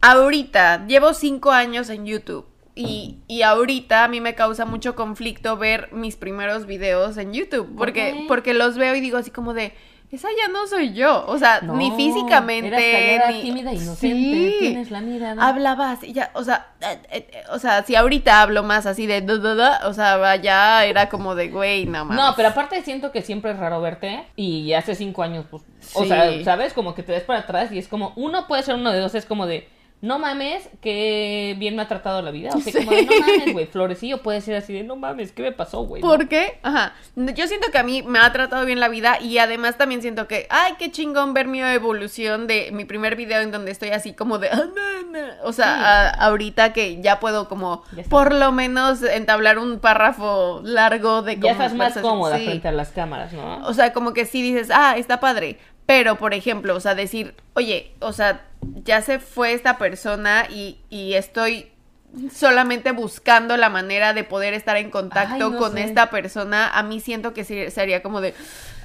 Ahorita, 0.00 0.84
llevo 0.86 1.14
cinco 1.14 1.50
años 1.52 1.88
en 1.90 2.06
YouTube. 2.06 2.46
Y, 2.74 3.18
y 3.28 3.42
ahorita 3.42 4.04
a 4.04 4.08
mí 4.08 4.20
me 4.20 4.34
causa 4.34 4.64
mucho 4.64 4.94
conflicto 4.94 5.56
ver 5.58 5.92
mis 5.92 6.16
primeros 6.16 6.66
videos 6.66 7.16
en 7.18 7.32
YouTube. 7.34 7.66
¿Por 7.68 7.76
Porque, 7.76 8.24
porque 8.28 8.54
los 8.54 8.78
veo 8.78 8.94
y 8.94 9.00
digo 9.00 9.18
así 9.18 9.30
como 9.30 9.52
de... 9.54 9.74
Esa 10.10 10.28
ya 10.38 10.48
no 10.52 10.66
soy 10.66 10.92
yo. 10.92 11.24
O 11.26 11.38
sea, 11.38 11.62
No, 11.62 11.74
ni 11.74 11.90
físicamente. 11.92 13.14
eras 13.14 13.32
ni... 13.32 13.42
tímida, 13.42 13.72
inocente, 13.72 13.98
Sí. 14.06 14.56
tienes 14.58 14.90
la 14.90 15.00
mirada. 15.00 15.48
Hablaba 15.48 15.92
así, 15.92 16.12
ya, 16.12 16.30
o 16.34 16.44
sea, 16.44 16.66
eh, 16.82 16.98
eh, 17.10 17.26
eh, 17.32 17.42
o 17.50 17.58
sea, 17.58 17.82
si 17.82 17.96
ahorita 17.96 18.42
hablo 18.42 18.62
más 18.62 18.84
así 18.84 19.06
de, 19.06 19.22
du, 19.22 19.38
du, 19.38 19.54
du, 19.54 19.62
o 19.86 19.94
sea, 19.94 20.36
ya 20.36 20.84
era 20.84 21.08
como 21.08 21.34
de, 21.34 21.48
güey, 21.48 21.86
no 21.86 22.04
mames. 22.04 22.22
No, 22.22 22.34
pero 22.36 22.48
aparte 22.50 22.82
siento 22.82 23.10
que 23.10 23.22
siempre 23.22 23.52
es 23.52 23.58
raro 23.58 23.80
verte 23.80 24.24
y 24.36 24.74
hace 24.74 24.94
cinco 24.94 25.22
años, 25.22 25.46
pues, 25.50 25.62
o 25.94 26.04
sea, 26.04 26.44
¿sabes? 26.44 26.74
Como 26.74 26.94
que 26.94 27.02
te 27.02 27.12
ves 27.12 27.22
para 27.22 27.40
atrás 27.40 27.72
y 27.72 27.78
es 27.78 27.88
como, 27.88 28.12
uno 28.16 28.46
puede 28.46 28.62
ser 28.64 28.74
uno 28.74 28.92
de 28.92 29.00
dos, 29.00 29.14
es 29.14 29.24
como 29.24 29.46
de, 29.46 29.66
no 30.02 30.18
mames, 30.18 30.68
que 30.82 31.54
bien 31.58 31.76
me 31.76 31.82
ha 31.82 31.88
tratado 31.88 32.20
la 32.22 32.32
vida. 32.32 32.50
O 32.54 32.60
sea, 32.60 32.72
como 32.84 32.90
de, 32.90 33.04
no 33.04 33.12
mames, 33.20 33.52
güey, 33.52 33.66
Florecillo 33.66 34.20
puede 34.20 34.40
ser 34.40 34.56
así 34.56 34.72
de, 34.72 34.82
no 34.82 34.96
mames, 34.96 35.30
¿qué 35.30 35.42
me 35.42 35.52
pasó, 35.52 35.82
güey? 35.84 36.02
¿Por 36.02 36.28
qué? 36.28 36.58
Ajá. 36.64 36.92
Yo 37.14 37.46
siento 37.46 37.70
que 37.70 37.78
a 37.78 37.84
mí 37.84 38.02
me 38.02 38.18
ha 38.18 38.32
tratado 38.32 38.66
bien 38.66 38.80
la 38.80 38.88
vida 38.88 39.18
y 39.20 39.38
además 39.38 39.78
también 39.78 40.02
siento 40.02 40.26
que, 40.26 40.48
ay, 40.50 40.72
qué 40.78 40.90
chingón 40.90 41.34
ver 41.34 41.46
mi 41.46 41.62
evolución 41.62 42.48
de 42.48 42.70
mi 42.72 42.84
primer 42.84 43.14
video 43.14 43.40
en 43.42 43.52
donde 43.52 43.70
estoy 43.70 43.90
así 43.90 44.12
como 44.12 44.38
de, 44.38 44.48
ah, 44.52 44.56
no, 44.74 45.02
no. 45.12 45.26
o 45.44 45.52
sea, 45.52 45.62
Sí. 45.76 45.80
a- 45.84 46.10
ahorita 46.26 46.72
que 46.72 47.00
ya 47.00 47.20
puedo 47.20 47.48
como, 47.48 47.84
Ya 47.96 48.02
por 48.04 48.34
lo 48.34 48.50
menos 48.50 49.02
entablar 49.04 49.58
un 49.58 49.78
párrafo 49.78 50.60
largo 50.64 51.22
de 51.22 51.36
Ya 51.36 51.40
como 51.40 51.52
estás 51.52 51.74
más 51.74 51.96
cómoda 51.98 52.38
Sí. 52.38 52.44
frente 52.46 52.66
a 52.66 52.72
las 52.72 52.88
cámaras, 52.90 53.32
¿no? 53.32 53.64
O 53.68 53.72
sea, 53.72 53.92
como 53.92 54.12
que 54.14 54.26
sí 54.26 54.42
dices, 54.42 54.70
ah, 54.74 54.96
está 54.96 55.20
padre. 55.20 55.58
Pero, 55.86 56.16
por 56.16 56.32
ejemplo, 56.34 56.76
o 56.76 56.80
sea, 56.80 56.94
decir, 56.94 57.34
oye, 57.54 57.92
o 58.00 58.12
sea, 58.12 58.42
ya 58.84 59.02
se 59.02 59.18
fue 59.18 59.52
esta 59.52 59.78
persona 59.78 60.46
y, 60.48 60.78
y 60.90 61.14
estoy 61.14 61.70
solamente 62.32 62.92
buscando 62.92 63.56
la 63.56 63.68
manera 63.70 64.12
de 64.12 64.22
poder 64.24 64.54
estar 64.54 64.76
en 64.76 64.90
contacto 64.90 65.46
Ay, 65.46 65.50
no 65.50 65.56
con 65.58 65.72
sé. 65.72 65.84
esta 65.84 66.10
persona, 66.10 66.68
a 66.68 66.82
mí 66.82 67.00
siento 67.00 67.32
que 67.34 67.44
sería 67.70 68.02
como 68.02 68.20
de, 68.20 68.34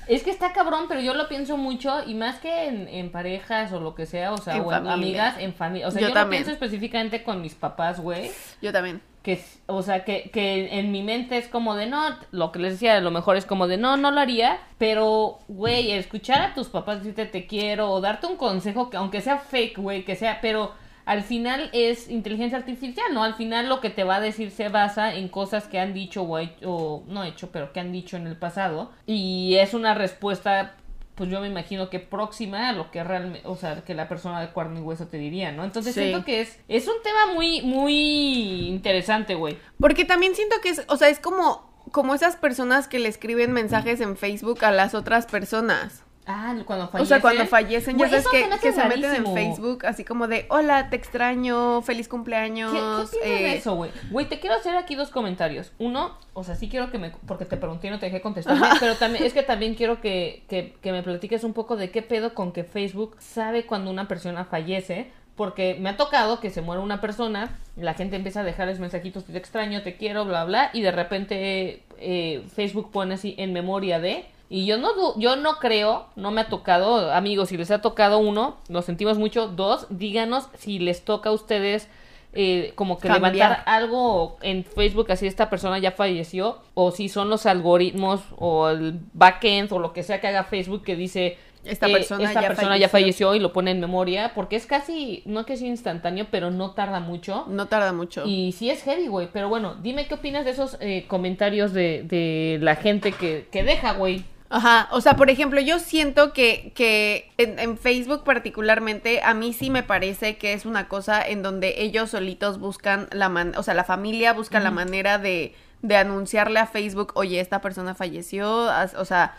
Es 0.07 0.23
que 0.23 0.29
está 0.31 0.53
cabrón, 0.53 0.85
pero 0.87 1.01
yo 1.01 1.13
lo 1.13 1.27
pienso 1.27 1.57
mucho 1.57 2.03
y 2.05 2.13
más 2.15 2.39
que 2.39 2.67
en, 2.67 2.87
en 2.87 3.11
parejas 3.11 3.73
o 3.73 3.81
lo 3.81 3.93
que 3.95 4.05
sea, 4.05 4.31
o 4.31 4.37
sea, 4.37 4.55
En 4.55 4.63
o 4.63 4.71
en 4.73 4.87
amigas, 4.87 5.35
en 5.39 5.53
familia. 5.53 5.87
O 5.89 5.91
sea, 5.91 6.01
Yo 6.01 6.07
yo, 6.07 6.13
lo 6.13 6.13
también. 6.13 6.43
pienso 6.43 6.51
específicamente 6.53 7.23
con 7.23 7.41
mis 7.41 7.53
papás, 7.55 7.99
güey. 7.99 8.31
yo 8.61 8.71
también. 8.71 9.01
Que 9.27 9.43
o 9.65 9.81
sea 9.81 10.05
que, 10.05 10.29
que 10.31 10.79
en 10.79 10.93
mi 10.93 11.03
mente 11.03 11.37
es 11.37 11.49
como 11.49 11.75
de 11.75 11.85
no 11.85 12.01
lo 12.31 12.53
que 12.53 12.59
les 12.59 12.73
decía 12.73 12.95
a 12.95 13.01
lo 13.01 13.11
mejor 13.11 13.35
es 13.35 13.45
como 13.45 13.67
de 13.67 13.75
no 13.77 13.97
no 13.97 14.09
lo 14.11 14.21
haría 14.21 14.57
pero 14.77 15.39
güey 15.49 15.91
escuchar 15.91 16.41
a 16.41 16.53
tus 16.53 16.69
papás 16.69 16.99
decirte 16.99 17.25
te 17.25 17.45
quiero 17.45 17.91
o 17.91 17.99
darte 17.99 18.25
un 18.27 18.37
consejo 18.37 18.89
que 18.89 18.95
aunque 18.95 19.19
sea 19.19 19.37
fake 19.39 19.77
güey 19.79 20.05
que 20.05 20.15
sea 20.15 20.39
pero 20.41 20.71
al 21.05 21.23
final 21.23 21.69
es 21.73 22.09
inteligencia 22.09 22.57
artificial 22.57 23.07
no 23.13 23.23
al 23.25 23.33
final 23.35 23.67
lo 23.67 23.81
que 23.81 23.89
te 23.89 24.05
va 24.05 24.15
a 24.15 24.21
decir 24.21 24.49
se 24.49 24.69
basa 24.69 25.13
en 25.13 25.27
cosas 25.27 25.65
que 25.67 25.77
han 25.79 25.93
dicho 25.93 26.23
o, 26.23 26.39
he- 26.39 26.55
o 26.65 27.03
no 27.07 27.25
hecho 27.25 27.49
pero 27.51 27.73
que 27.73 27.81
han 27.81 27.91
dicho 27.91 28.15
en 28.15 28.27
el 28.27 28.37
pasado 28.37 28.91
y 29.05 29.55
es 29.55 29.73
una 29.73 29.93
respuesta 29.93 30.75
pues 31.17 31.29
yo 31.29 31.41
me 31.41 31.47
imagino 31.47 31.89
que 31.89 31.99
próxima 31.99 32.69
a 32.69 32.73
lo 32.73 32.91
que 32.91 33.03
realmente, 33.03 33.41
o 33.47 33.55
sea, 33.55 33.83
que 33.83 33.93
la 33.95 34.07
persona 34.07 34.39
de 34.39 34.49
cuerno 34.51 34.79
y 34.79 34.83
hueso 34.83 35.07
te 35.07 35.17
diría, 35.17 35.51
¿no? 35.51 35.63
Entonces 35.63 35.93
Sí. 35.95 36.01
siento 36.01 36.23
que 36.23 36.41
es, 36.41 36.59
es 36.67 36.87
un 36.87 36.93
tema 37.03 37.33
muy, 37.33 37.61
muy 37.63 38.67
interesante, 38.67 39.35
güey. 39.35 39.57
Porque 39.79 40.05
también 40.05 40.35
siento 40.35 40.55
que 40.61 40.69
es, 40.69 40.83
o 40.87 40.95
sea, 40.97 41.09
es 41.09 41.19
como, 41.19 41.67
como 41.91 42.13
esas 42.13 42.35
personas 42.35 42.87
que 42.87 42.99
le 42.99 43.09
escriben 43.09 43.51
mensajes 43.51 43.99
en 44.01 44.15
Facebook 44.17 44.63
a 44.63 44.71
las 44.71 44.93
otras 44.93 45.25
personas. 45.25 46.03
Ah, 46.29 46.53
cuando 46.65 46.85
O 46.85 46.87
fallecen. 46.89 47.07
sea, 47.07 47.21
cuando 47.21 47.45
fallecen, 47.45 47.97
ya 47.97 48.09
sabes 48.09 48.27
que, 48.27 48.49
que 48.61 48.73
se 48.73 48.83
meten 48.85 49.15
en. 49.15 49.33
Facebook 49.33 49.85
así 49.85 50.03
como 50.03 50.27
de, 50.27 50.45
hola, 50.49 50.89
te 50.89 50.97
extraño, 50.97 51.81
feliz 51.81 52.07
¿Qué, 52.07 52.11
cumpleaños. 52.11 53.09
qué 53.11 53.17
eh, 53.23 53.43
de 53.43 53.55
eso, 53.55 53.75
güey? 53.75 53.91
Güey, 54.11 54.27
te 54.27 54.39
quiero 54.41 54.57
hacer 54.57 54.75
aquí 54.75 54.95
dos 54.95 55.09
comentarios. 55.09 55.71
Uno, 55.79 56.17
o 56.33 56.43
sea, 56.43 56.55
sí 56.55 56.67
quiero 56.67 56.91
que 56.91 56.97
me... 56.97 57.11
Porque 57.25 57.45
te 57.45 57.55
pregunté 57.55 57.87
y 57.87 57.91
no 57.91 57.99
te 57.99 58.07
dejé 58.07 58.21
contestar. 58.21 58.57
Pero 58.79 58.95
también, 58.95 59.23
es 59.23 59.33
que 59.33 59.41
también 59.43 59.75
quiero 59.75 60.01
que, 60.01 60.43
que, 60.49 60.75
que 60.81 60.91
me 60.91 61.01
platiques 61.01 61.45
un 61.45 61.53
poco 61.53 61.77
de 61.77 61.91
qué 61.91 62.01
pedo 62.01 62.33
con 62.33 62.51
que 62.51 62.65
Facebook 62.65 63.15
sabe 63.19 63.65
cuando 63.65 63.89
una 63.89 64.09
persona 64.09 64.43
fallece. 64.43 65.09
Porque 65.37 65.77
me 65.79 65.89
ha 65.89 65.97
tocado 65.97 66.39
que 66.39 66.49
se 66.49 66.61
muere 66.61 66.81
una 66.81 66.99
persona, 66.99 67.55
la 67.75 67.93
gente 67.93 68.15
empieza 68.15 68.39
a 68.39 68.43
dejarles 68.43 68.79
mensajitos, 68.79 69.23
te 69.23 69.37
extraño, 69.37 69.83
te 69.83 69.95
quiero, 69.95 70.25
bla, 70.25 70.45
bla, 70.45 70.71
y 70.73 70.81
de 70.81 70.91
repente 70.91 71.83
eh, 71.99 72.43
Facebook 72.55 72.91
pone 72.91 73.13
así 73.13 73.35
en 73.37 73.53
memoria 73.53 73.99
de. 73.99 74.25
Y 74.49 74.65
yo 74.65 74.77
no, 74.77 74.89
yo 75.19 75.35
no 75.35 75.57
creo, 75.59 76.07
no 76.15 76.31
me 76.31 76.41
ha 76.41 76.47
tocado, 76.47 77.11
amigos, 77.11 77.49
si 77.49 77.57
les 77.57 77.69
ha 77.71 77.81
tocado 77.81 78.17
uno, 78.19 78.57
lo 78.69 78.81
sentimos 78.81 79.17
mucho. 79.17 79.47
Dos, 79.49 79.87
díganos 79.89 80.47
si 80.57 80.79
les 80.79 81.03
toca 81.03 81.29
a 81.29 81.33
ustedes 81.33 81.89
eh, 82.33 82.71
como 82.75 82.97
que 82.99 83.07
Cambiar. 83.07 83.33
levantar 83.33 83.63
algo 83.65 84.37
en 84.41 84.63
Facebook, 84.63 85.11
así 85.11 85.27
esta 85.27 85.49
persona 85.49 85.79
ya 85.79 85.91
falleció, 85.91 86.59
o 86.75 86.91
si 86.91 87.09
son 87.09 87.29
los 87.29 87.45
algoritmos 87.45 88.21
o 88.37 88.69
el 88.69 88.99
backend 89.13 89.73
o 89.73 89.79
lo 89.79 89.91
que 89.91 90.03
sea 90.03 90.21
que 90.21 90.27
haga 90.27 90.43
Facebook 90.43 90.83
que 90.83 90.95
dice 90.95 91.37
Esta 91.65 91.87
eh, 91.87 91.91
persona 91.91 92.23
esta 92.23 92.41
ya 92.41 92.47
persona 92.47 92.77
ya 92.77 92.87
falleció. 92.87 93.27
falleció 93.27 93.35
y 93.35 93.39
lo 93.39 93.51
pone 93.51 93.71
en 93.71 93.79
memoria, 93.81 94.31
porque 94.33 94.55
es 94.55 94.65
casi, 94.65 95.23
no 95.25 95.45
que 95.45 95.57
sea 95.57 95.67
instantáneo, 95.67 96.27
pero 96.31 96.51
no 96.51 96.71
tarda 96.71 96.99
mucho. 97.01 97.45
No 97.49 97.67
tarda 97.67 97.91
mucho. 97.91 98.23
Y 98.25 98.53
sí 98.53 98.69
es 98.69 98.83
heavy, 98.83 99.07
güey. 99.07 99.27
Pero 99.33 99.49
bueno, 99.49 99.75
dime 99.81 100.07
qué 100.07 100.13
opinas 100.13 100.45
de 100.45 100.51
esos 100.51 100.77
eh, 100.79 101.05
comentarios 101.07 101.73
de, 101.73 102.03
de 102.03 102.59
la 102.61 102.75
gente 102.77 103.11
que, 103.11 103.47
que 103.51 103.63
deja, 103.63 103.93
güey. 103.93 104.23
Ajá, 104.49 104.87
o 104.91 105.01
sea, 105.01 105.17
por 105.17 105.29
ejemplo, 105.29 105.59
yo 105.59 105.77
siento 105.77 106.31
que, 106.31 106.71
que 106.73 107.31
en, 107.37 107.59
en 107.59 107.77
Facebook 107.77 108.23
particularmente, 108.23 109.21
a 109.21 109.33
mí 109.33 109.51
sí 109.51 109.69
me 109.69 109.83
parece 109.83 110.37
que 110.37 110.53
es 110.53 110.65
una 110.65 110.87
cosa 110.87 111.21
en 111.21 111.43
donde 111.43 111.81
ellos 111.81 112.11
solitos 112.11 112.57
buscan 112.57 113.09
la 113.11 113.27
man, 113.27 113.53
o 113.57 113.63
sea, 113.63 113.73
la 113.73 113.83
familia 113.83 114.31
busca 114.31 114.61
la 114.61 114.71
manera 114.71 115.17
de, 115.17 115.53
de 115.81 115.97
anunciarle 115.97 116.59
a 116.59 116.65
Facebook, 116.65 117.11
oye, 117.15 117.41
esta 117.41 117.59
persona 117.59 117.93
falleció, 117.93 118.69
o 118.97 119.05
sea, 119.05 119.35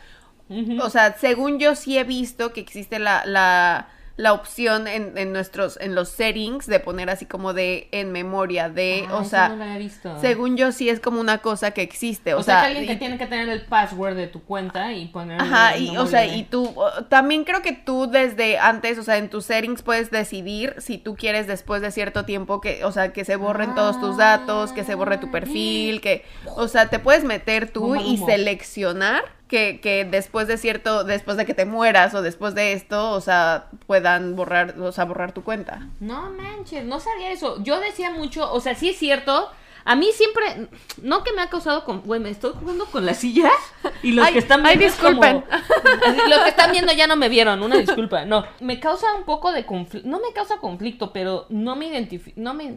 o 0.83 0.91
sea, 0.91 1.17
según 1.19 1.59
yo 1.59 1.75
sí 1.75 1.99
he 1.99 2.05
visto 2.05 2.53
que 2.53 2.61
existe 2.61 2.99
la, 2.99 3.25
la, 3.25 3.89
la 4.19 4.33
opción 4.33 4.89
en, 4.89 5.17
en 5.17 5.33
nuestros, 5.33 5.79
en 5.81 5.95
los 5.95 6.09
settings 6.09 6.67
de 6.67 6.81
poner 6.81 7.09
así 7.09 7.25
como 7.25 7.53
de 7.55 7.87
en 7.93 8.11
memoria 8.11 8.69
de, 8.69 9.07
Ah, 9.09 9.17
o 9.19 9.25
sea, 9.25 9.49
no 9.51 9.79
visto. 9.79 10.21
según 10.21 10.57
yo 10.57 10.73
sí 10.73 10.89
es 10.91 10.99
como 10.99 11.21
una 11.21 11.39
cosa 11.39 11.71
que 11.71 11.83
existe, 11.83 12.35
O, 12.35 12.41
o, 12.41 12.43
sea, 12.43 12.55
sea, 12.57 12.61
que 12.63 12.67
alguien 12.67 12.85
y- 12.85 12.89
te 12.89 12.97
tiene 12.97 13.17
que 13.17 13.27
tener 13.29 13.49
el 13.49 13.63
password 13.67 14.17
de 14.17 14.27
tu 14.27 14.43
cuenta 14.43 14.93
y 14.93 15.07
poner. 15.07 15.41
Ajá, 15.41 15.77
y 15.77 15.97
o 15.97 16.07
sea, 16.09 16.23
de- 16.23 16.35
y 16.37 16.43
tú 16.43 16.75
también 17.09 17.45
creo 17.45 17.63
que 17.63 17.73
tú 17.73 18.11
desde 18.11 18.59
antes, 18.59 18.99
o 18.99 19.05
sea, 19.05 19.19
en 19.19 19.31
tus 19.31 19.45
settings 19.45 19.83
puedes 19.83 20.11
decidir 20.11 20.75
si 20.79 20.99
tú 20.99 21.15
quieres 21.15 21.47
después 21.47 21.81
de 21.81 21.93
cierto 21.93 22.25
tiempo 22.25 22.61
que, 22.61 22.85
o 22.85 22.91
sea, 22.91 23.13
que 23.13 23.25
se 23.25 23.37
borren 23.37 23.77
todos 23.77 24.01
tus 24.01 24.17
datos, 24.17 24.73
que 24.73 24.83
se 24.83 24.97
borre 24.97 25.19
tu 25.19 25.31
perfil, 25.31 26.01
que, 26.01 26.25
o 26.57 26.67
sea, 26.67 26.91
te 26.91 26.99
puedes 26.99 27.23
meter 27.23 27.71
tú 27.71 27.95
y 27.95 28.17
seleccionar 28.19 29.23
que, 29.49 29.81
que 29.81 30.05
después 30.05 30.47
de 30.47 30.59
cierto, 30.59 31.05
después 31.05 31.37
de 31.37 31.47
que 31.47 31.55
te 31.55 31.65
mueras 31.65 32.15
o 32.15 32.23
después 32.23 32.55
de 32.55 32.73
esto, 32.75 33.11
o 33.13 33.21
sea, 33.21 33.67
puedan 33.87 34.37
borrar, 34.37 34.79
o 34.81 34.93
sea, 34.93 35.05
borrar 35.07 35.33
tu 35.33 35.43
cuenta. 35.43 35.89
No 36.01 36.31
manches, 36.31 36.85
no 36.85 37.01
sabía 37.01 37.33
eso. 37.33 37.63
Yo 37.63 37.81
decía 37.81 38.11
mucho, 38.11 38.53
o 38.53 38.61
sea, 38.61 38.75
sí 38.75 38.91
es 38.91 38.99
cierto. 38.99 39.49
A 39.85 39.97
mí 39.97 40.09
siempre, 40.13 40.69
no 41.03 41.25
que 41.25 41.33
me 41.33 41.41
ha 41.41 41.49
causado 41.49 41.85
con, 41.87 42.03
güey, 42.03 42.21
me 42.21 42.29
estoy 42.29 42.53
jugando 42.61 42.85
con 42.87 43.07
la 43.07 43.15
silla 43.15 43.51
y 44.03 44.13
los 44.13 44.27
Ay, 44.27 44.35
que 44.35 44.39
están 44.41 44.67
ay, 44.67 44.77
viendo 44.77 44.95
es 44.95 45.01
como- 45.01 45.23
disculpen. 45.23 45.45
Así, 46.07 46.21
los 46.29 46.41
que 46.41 46.49
están 46.51 46.73
viendo 46.73 46.93
ya 46.93 47.07
no 47.07 47.17
me 47.17 47.31
vieron, 47.31 47.63
una 47.63 47.77
disculpa. 47.79 48.27
No, 48.27 48.45
me 48.61 48.81
causa 48.81 49.07
un 49.15 49.25
poco 49.25 49.51
de 49.51 49.65
conflicto, 49.65 50.07
no 50.07 50.19
me 50.21 50.31
causa 50.35 50.59
conflicto, 50.59 51.11
pero 51.15 51.47
no 51.49 51.75
me 51.75 51.87
identifico, 51.87 52.39
no 52.39 52.53
me, 52.53 52.77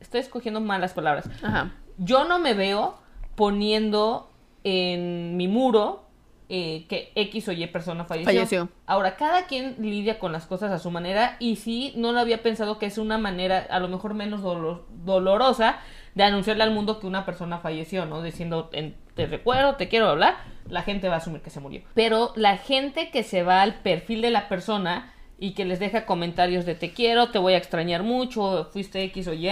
estoy 0.00 0.18
escogiendo 0.18 0.60
malas 0.60 0.94
palabras. 0.94 1.30
Ajá. 1.44 1.70
Yo 1.96 2.24
no 2.24 2.40
me 2.40 2.54
veo 2.54 2.98
poniendo 3.36 4.28
en 4.64 5.36
mi 5.36 5.46
muro 5.46 6.07
eh, 6.50 6.86
que 6.88 7.12
X 7.14 7.48
o 7.48 7.52
Y 7.52 7.66
persona 7.66 8.04
falleció. 8.04 8.32
Falleció. 8.32 8.68
Ahora, 8.86 9.16
cada 9.16 9.46
quien 9.46 9.76
lidia 9.80 10.18
con 10.18 10.32
las 10.32 10.46
cosas 10.46 10.70
a 10.72 10.78
su 10.78 10.90
manera 10.90 11.36
y 11.40 11.56
sí, 11.56 11.92
no 11.96 12.12
lo 12.12 12.20
había 12.20 12.42
pensado 12.42 12.78
que 12.78 12.86
es 12.86 12.96
una 12.98 13.18
manera 13.18 13.66
a 13.70 13.80
lo 13.80 13.88
mejor 13.88 14.14
menos 14.14 14.42
dolor- 14.42 14.84
dolorosa 15.04 15.78
de 16.14 16.24
anunciarle 16.24 16.62
al 16.64 16.70
mundo 16.72 17.00
que 17.00 17.06
una 17.06 17.24
persona 17.26 17.58
falleció, 17.58 18.06
¿no? 18.06 18.22
Diciendo, 18.22 18.70
en- 18.72 18.96
te 19.14 19.26
recuerdo, 19.26 19.76
te 19.76 19.88
quiero 19.88 20.08
hablar, 20.08 20.36
la 20.68 20.82
gente 20.82 21.08
va 21.08 21.14
a 21.14 21.18
asumir 21.18 21.42
que 21.42 21.50
se 21.50 21.60
murió. 21.60 21.82
Pero 21.94 22.32
la 22.36 22.56
gente 22.56 23.10
que 23.10 23.22
se 23.22 23.42
va 23.42 23.62
al 23.62 23.74
perfil 23.74 24.22
de 24.22 24.30
la 24.30 24.48
persona 24.48 25.12
y 25.38 25.52
que 25.52 25.64
les 25.64 25.78
deja 25.80 26.06
comentarios 26.06 26.64
de 26.66 26.74
te 26.74 26.92
quiero, 26.92 27.30
te 27.30 27.38
voy 27.38 27.52
a 27.54 27.58
extrañar 27.58 28.02
mucho, 28.02 28.68
fuiste 28.72 29.02
X 29.04 29.28
o 29.28 29.34
Y, 29.34 29.50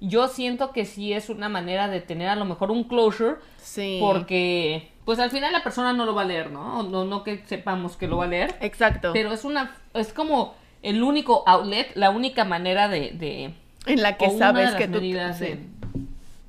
yo 0.00 0.28
siento 0.28 0.72
que 0.72 0.84
sí 0.84 1.12
es 1.12 1.28
una 1.28 1.48
manera 1.48 1.88
de 1.88 2.00
tener 2.00 2.28
a 2.28 2.36
lo 2.36 2.44
mejor 2.44 2.70
un 2.70 2.84
closure 2.84 3.36
Sí. 3.56 3.98
porque 4.00 4.90
pues 5.08 5.20
al 5.20 5.30
final 5.30 5.54
la 5.54 5.62
persona 5.62 5.94
no 5.94 6.04
lo 6.04 6.14
va 6.14 6.20
a 6.20 6.24
leer, 6.26 6.50
¿no? 6.50 6.82
No, 6.82 7.06
no 7.06 7.24
que 7.24 7.42
sepamos 7.46 7.96
que 7.96 8.06
lo 8.06 8.18
va 8.18 8.24
a 8.24 8.28
leer, 8.28 8.56
Exacto. 8.60 9.14
pero 9.14 9.32
es 9.32 9.42
una 9.42 9.74
es 9.94 10.12
como 10.12 10.54
el 10.82 11.02
único 11.02 11.44
outlet, 11.46 11.96
la 11.96 12.10
única 12.10 12.44
manera 12.44 12.88
de, 12.90 13.12
de 13.12 13.54
en 13.86 14.02
la 14.02 14.18
que 14.18 14.28
sabes 14.28 14.74
que 14.74 14.86
tú 14.86 15.00
sí. 15.00 15.60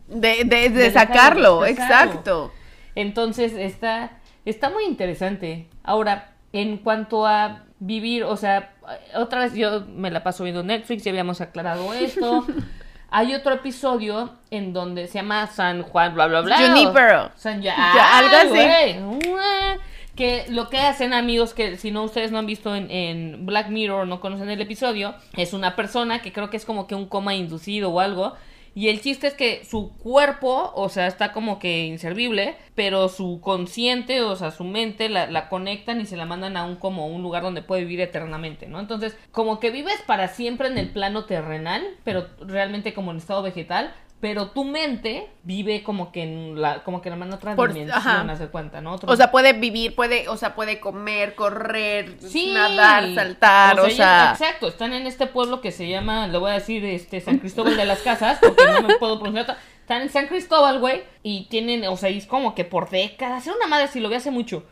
de- 0.10 0.43
de, 0.43 0.69
de, 0.72 0.91
sacarlo, 0.91 1.65
exacto. 1.65 2.52
Entonces 2.95 3.54
está 3.54 4.17
está 4.43 4.69
muy 4.69 4.84
interesante. 4.84 5.69
Ahora, 5.82 6.34
en 6.52 6.80
cuanto 6.80 7.26
a 7.26 7.63
vivir, 7.80 8.26
o 8.26 8.36
sea, 8.36 8.74
otra 9.15 9.39
vez 9.39 9.54
yo 9.54 9.86
me 9.88 10.12
la 10.12 10.22
paso 10.22 10.43
viendo 10.43 10.63
Netflix, 10.63 11.06
ya 11.06 11.12
habíamos 11.12 11.39
aclarado 11.39 11.93
esto. 11.93 12.45
Hay 13.12 13.34
otro 13.34 13.54
episodio 13.54 14.30
en 14.52 14.74
donde 14.74 15.08
se 15.08 15.15
llama 15.15 15.48
San 15.48 15.84
Juan, 15.84 16.13
bla, 16.13 16.28
bla, 16.28 16.41
bla. 16.41 16.58
Junipero. 16.58 17.32
San 17.36 17.62
ya, 17.63 17.76
algo 18.17 18.36
así. 18.36 19.80
Que 20.15 20.45
lo 20.50 20.69
que 20.69 20.80
hacen 20.80 21.13
amigos 21.13 21.54
que 21.54 21.78
si 21.78 21.91
no 21.91 22.04
ustedes 22.04 22.32
no 22.32 22.39
han 22.39 22.45
visto 22.45 22.76
en, 22.76 22.91
en 22.91 23.45
Black 23.45 23.69
Mirror 23.69 24.06
no 24.06 24.19
conocen 24.19 24.50
el 24.50 24.60
episodio, 24.60 25.15
es 25.38 25.54
una 25.54 25.78
persona 25.78 26.22
que 26.22 26.34
creo 26.34 26.50
que 26.50 26.58
es 26.58 26.65
como 26.65 26.88
que 26.88 26.95
un 26.95 27.06
coma 27.06 27.36
inducido 27.36 27.89
o 27.89 28.00
algo. 28.02 28.36
Y 28.80 28.88
el 28.88 29.02
chiste 29.02 29.28
es 29.28 29.34
que 29.34 29.65
su 29.65 29.92
cuerpo, 29.98 30.72
o 30.74 30.88
sea, 30.88 31.08
está 31.08 31.34
como 31.34 31.60
que 31.60 31.84
inservible, 31.84 32.56
pero 32.76 33.10
su 33.10 33.42
consciente, 33.42 34.22
o 34.22 34.38
sea, 34.38 34.52
su 34.52 34.63
mente 34.63 35.10
la, 35.10 35.30
la 35.30 35.50
conectan 35.50 36.00
y 36.00 36.06
se 36.06 36.15
la 36.15 36.26
mandan 36.26 36.56
a 36.56 36.63
un 36.63 36.78
como 36.78 37.08
un 37.08 37.22
lugar 37.22 37.44
donde 37.44 37.62
puede 37.62 37.82
vivir 37.82 38.00
eternamente, 38.00 38.68
¿no? 38.68 38.80
Entonces, 38.80 39.18
como 39.34 39.60
que 39.60 39.70
vives 39.70 40.02
para 40.08 40.30
siempre 40.30 40.70
en 40.70 40.78
el 40.78 40.92
plano 40.92 41.26
terrenal, 41.26 41.86
pero 42.06 42.28
realmente 42.39 42.94
como 42.94 43.12
en 43.12 43.18
estado 43.18 43.42
vegetal, 43.42 43.94
pero 44.20 44.50
tu 44.50 44.66
mente 44.66 45.30
vive 45.44 45.82
como 45.82 46.12
que 46.12 46.24
en 46.24 46.62
la, 46.62 46.84
como 46.84 47.02
que 47.02 47.08
en 47.10 47.20
la 47.20 47.36
otra 47.36 47.56
Por- 47.56 47.74
dimensión, 47.74 48.50
cuenta, 48.52 48.82
¿no? 48.82 48.94
Otro- 48.94 49.12
O 49.12 49.16
sea, 49.16 49.32
puede 49.32 49.54
vivir, 49.54 49.96
puede, 49.96 50.28
o 50.28 50.36
sea, 50.36 50.56
puede 50.56 50.80
comer, 50.80 51.36
correr, 51.36 52.16
Sí. 52.20 52.52
nadar, 52.54 53.14
saltar, 53.16 53.80
o 53.80 53.90
sea, 53.90 54.32
exacto, 54.32 54.68
están 54.68 54.94
en 54.94 55.08
este 55.08 55.26
pueblo 55.28 55.62
que 55.62 55.72
se 55.72 55.88
llama, 55.88 56.28
le 56.28 56.38
voy 56.38 56.52
a 56.52 56.56
decir, 56.56 56.84
este, 56.84 57.22
San 57.22 57.38
Cristóbal 57.40 57.78
de 57.78 57.86
las 57.86 58.00
Casas, 58.00 58.40
porque 58.42 58.66
no 58.66 58.82
me 58.88 58.96
puedo 58.98 59.20
pronunciar. 59.20 59.44
otra- 59.44 59.58
Están 59.82 60.02
en 60.04 60.10
San 60.10 60.28
Cristóbal, 60.28 60.80
güey, 60.80 61.02
y 61.24 61.46
tienen, 61.50 61.84
o 61.88 61.98
sea, 61.98 62.10
es 62.10 62.28
como 62.28 62.54
que 62.54 62.64
por 62.66 62.90
décadas, 62.90 63.48
era 63.48 63.56
una 63.56 63.66
madre 63.68 63.88
si 63.88 64.00
lo 64.00 64.10
vi 64.10 64.16
hace 64.16 64.30
mucho. 64.32 64.64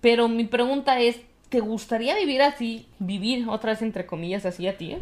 Pero 0.00 0.28
mi 0.28 0.44
pregunta 0.44 1.00
es, 1.00 1.20
¿te 1.50 1.60
gustaría 1.60 2.14
vivir 2.14 2.42
así, 2.42 2.86
vivir 3.00 3.48
otra 3.48 3.72
vez 3.72 3.82
entre 3.82 4.06
comillas 4.06 4.46
así 4.46 4.68
a 4.68 4.78
ti? 4.78 4.96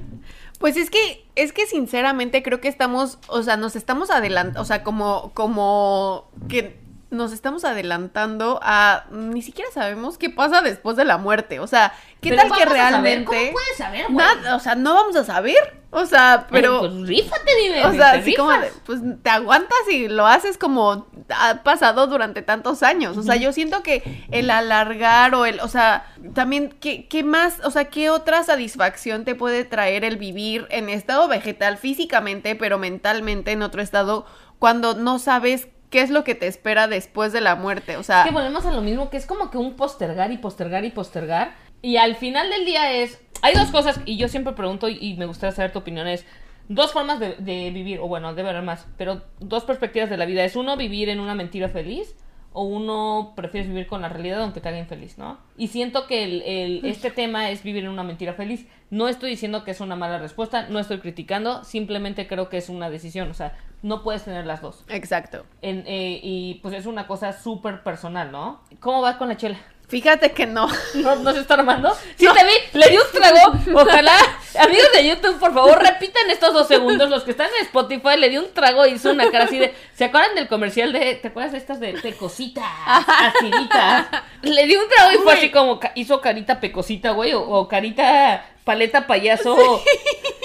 Pues 0.59 0.77
es 0.77 0.91
que, 0.91 1.27
es 1.37 1.53
que 1.53 1.67
sinceramente 1.67 2.43
creo 2.43 2.61
que 2.61 2.69
estamos, 2.69 3.19
o 3.29 3.43
sea, 3.43 3.57
nos 3.57 3.77
estamos 3.77 4.11
adelantando, 4.11 4.63
o 4.63 4.65
sea, 4.65 4.83
como, 4.83 5.31
como 5.35 6.31
que 6.49 6.81
nos 7.11 7.33
estamos 7.33 7.65
adelantando 7.65 8.61
a, 8.63 9.05
ni 9.11 9.41
siquiera 9.41 9.71
sabemos 9.73 10.19
qué 10.19 10.29
pasa 10.29 10.61
después 10.61 10.97
de 10.97 11.07
la 11.07 11.17
muerte, 11.17 11.59
o 11.59 11.67
sea, 11.67 11.95
¿qué 12.21 12.31
Pero 12.31 12.43
tal 12.43 12.59
que 12.59 12.65
realmente... 12.67 13.25
¿Cómo 13.25 13.53
puedes 13.53 13.77
saber, 13.79 14.05
güey? 14.11 14.17
Nada, 14.17 14.57
o 14.57 14.61
sea, 14.61 14.75
no 14.75 14.93
vamos 14.93 15.17
a 15.17 15.25
saber, 15.25 15.81
o 15.91 16.05
sea, 16.05 16.47
pero... 16.51 16.85
Eh, 16.85 16.89
pues 16.91 17.09
rífate, 17.09 17.51
dime. 17.63 17.85
O 17.87 17.93
sea, 17.93 18.13
te 18.13 18.19
así 18.19 18.35
como, 18.35 18.53
de, 18.53 18.71
pues 18.85 19.01
te 19.23 19.31
aguantas 19.31 19.79
y 19.91 20.09
lo 20.09 20.27
haces 20.27 20.59
como 20.59 21.07
ha 21.31 21.63
pasado 21.63 22.07
durante 22.07 22.43
tantos 22.43 22.83
años. 22.83 23.17
O 23.17 23.23
sea, 23.23 23.37
yo 23.37 23.53
siento 23.53 23.83
que 23.83 24.27
el 24.31 24.51
alargar 24.51 25.35
o 25.35 25.47
el, 25.47 25.61
o 25.61 25.69
sea, 25.69 26.13
también, 26.35 26.75
¿qué, 26.81 27.07
qué 27.07 27.23
más, 27.23 27.61
o 27.65 27.71
sea, 27.71 27.87
qué 27.87 28.11
otra 28.11 28.43
satisfacción 28.45 29.25
te 29.25 29.35
puede 29.35 29.65
traer 29.65 30.05
el 30.05 30.19
vivir 30.19 30.67
en 30.71 30.91
estado 30.91 31.27
vegetal 31.27 31.79
físicamente, 31.79 32.55
pero 32.55 32.79
mentalmente 32.79 33.53
en 33.53 33.63
otro 33.63 33.81
estado 33.81 34.27
cuando 34.59 34.95
no 34.95 35.19
sabes 35.19 35.69
qué 35.91 36.01
es 36.01 36.11
lo 36.11 36.25
que 36.25 36.35
te 36.35 36.47
espera 36.47 36.89
después 36.89 37.33
de 37.33 37.41
la 37.41 37.55
muerte? 37.55 37.97
O 37.97 38.03
sea, 38.03 38.25
que 38.25 38.31
volvemos 38.31 38.67
a 38.67 38.73
lo 38.73 38.81
mismo, 38.81 39.11
que 39.11 39.17
es 39.17 39.27
como 39.27 39.51
que 39.51 39.59
un 39.59 39.75
postergar 39.75 40.33
y 40.33 40.39
postergar 40.39 40.85
y 40.85 40.91
postergar. 40.91 41.55
Y 41.83 41.97
al 41.97 42.17
final 42.17 42.51
del 42.51 42.65
día 42.65 42.93
es... 42.93 43.21
Hay 43.43 43.55
dos 43.55 43.71
cosas, 43.71 44.01
y 44.05 44.17
yo 44.17 44.29
siempre 44.29 44.53
pregunto, 44.53 44.89
y, 44.89 44.99
y 45.01 45.15
me 45.15 45.27
gustaría 45.27 45.55
saber 45.55 45.73
tu 45.73 45.79
opinión, 45.79 46.09
es... 46.09 46.25
Dos 46.71 46.93
formas 46.93 47.19
de, 47.19 47.35
de 47.39 47.71
vivir, 47.71 47.99
o 47.99 48.09
bueno, 48.09 48.35
debe 48.35 48.51
haber 48.51 48.63
más, 48.63 48.87
pero 48.99 49.23
dos 49.41 49.65
perspectivas 49.65 50.11
de 50.11 50.19
la 50.19 50.27
vida. 50.27 50.45
Es 50.45 50.55
uno, 50.55 50.77
vivir 50.77 51.09
en 51.09 51.19
una 51.19 51.35
mentira 51.35 51.71
feliz, 51.71 52.15
o 52.53 52.63
uno 52.65 53.33
prefieres 53.37 53.69
vivir 53.69 53.87
con 53.87 54.03
la 54.03 54.09
realidad 54.09 54.43
aunque 54.43 54.61
te 54.61 54.69
haga 54.69 54.79
infeliz, 54.79 55.19
¿no? 55.19 55.39
Y 55.57 55.69
siento 55.69 56.07
que 56.07 56.25
el, 56.25 56.43
el- 56.43 56.85
este 56.85 57.11
tema 57.11 57.51
es 57.51 57.63
vivir 57.63 57.85
en 57.85 57.91
una 57.91 58.03
mentira 58.03 58.33
feliz. 58.33 58.67
No 58.91 59.09
estoy 59.09 59.31
diciendo 59.31 59.65
que 59.65 59.71
es 59.73 59.81
una 59.81 59.97
mala 59.97 60.19
respuesta, 60.19 60.67
no 60.69 60.79
estoy 60.79 60.99
criticando, 61.01 61.63
simplemente 61.65 62.27
creo 62.27 62.49
que 62.49 62.57
es 62.57 62.69
una 62.69 62.89
decisión, 62.91 63.31
o 63.31 63.35
sea, 63.35 63.57
no 63.83 64.03
puedes 64.03 64.25
tener 64.25 64.47
las 64.47 64.61
dos. 64.63 64.85
exacto. 64.89 65.45
En, 65.63 65.85
eh, 65.87 66.21
y 66.23 66.55
pues 66.63 66.75
es 66.75 66.87
una 66.87 67.07
cosa 67.07 67.33
súper 67.33 67.83
personal, 67.83 68.33
¿no? 68.33 68.61
¿Cómo 68.81 69.03
va 69.03 69.19
con 69.19 69.29
la 69.29 69.37
chela? 69.37 69.59
Fíjate 69.89 70.33
que 70.33 70.47
no. 70.47 70.69
¿No, 70.95 71.17
¿No 71.17 71.33
se 71.33 71.41
está 71.41 71.55
armando? 71.55 71.97
Sí 72.17 72.27
te 72.27 72.45
vi, 72.45 72.79
le 72.79 72.91
di 72.91 72.97
un 72.99 73.11
trago. 73.11 73.59
Ojalá, 73.75 74.13
amigos 74.61 74.93
de 74.93 75.09
YouTube, 75.09 75.39
por 75.39 75.55
favor, 75.55 75.83
repitan 75.83 76.29
estos 76.31 76.53
dos 76.53 76.69
segundos. 76.69 77.09
Los 77.09 77.25
que 77.25 77.31
están 77.31 77.49
en 77.59 77.65
Spotify, 77.65 78.19
le 78.19 78.29
di 78.29 78.37
un 78.37 78.53
trago 78.53 78.87
y 78.87 78.93
hizo 78.93 79.11
una 79.11 79.31
cara 79.31 79.45
así 79.45 79.59
de... 79.59 79.75
¿Se 79.95 80.05
acuerdan 80.05 80.35
del 80.35 80.47
comercial 80.47 80.93
de... 80.93 81.15
¿Te 81.15 81.29
acuerdas 81.29 81.53
de 81.53 81.59
estas 81.59 81.81
de 81.81 81.95
pecosita? 81.95 82.63
Acidita. 82.87 84.25
Le 84.43 84.67
di 84.67 84.77
un 84.77 84.89
trago 84.89 85.13
y 85.13 85.17
fue 85.17 85.33
así 85.33 85.51
como... 85.51 85.81
Hizo 85.95 86.21
carita 86.21 86.61
pecosita, 86.61 87.13
güey. 87.13 87.33
O, 87.33 87.41
o 87.41 87.67
carita 87.67 88.45
paleta 88.69 89.07
payaso 89.07 89.57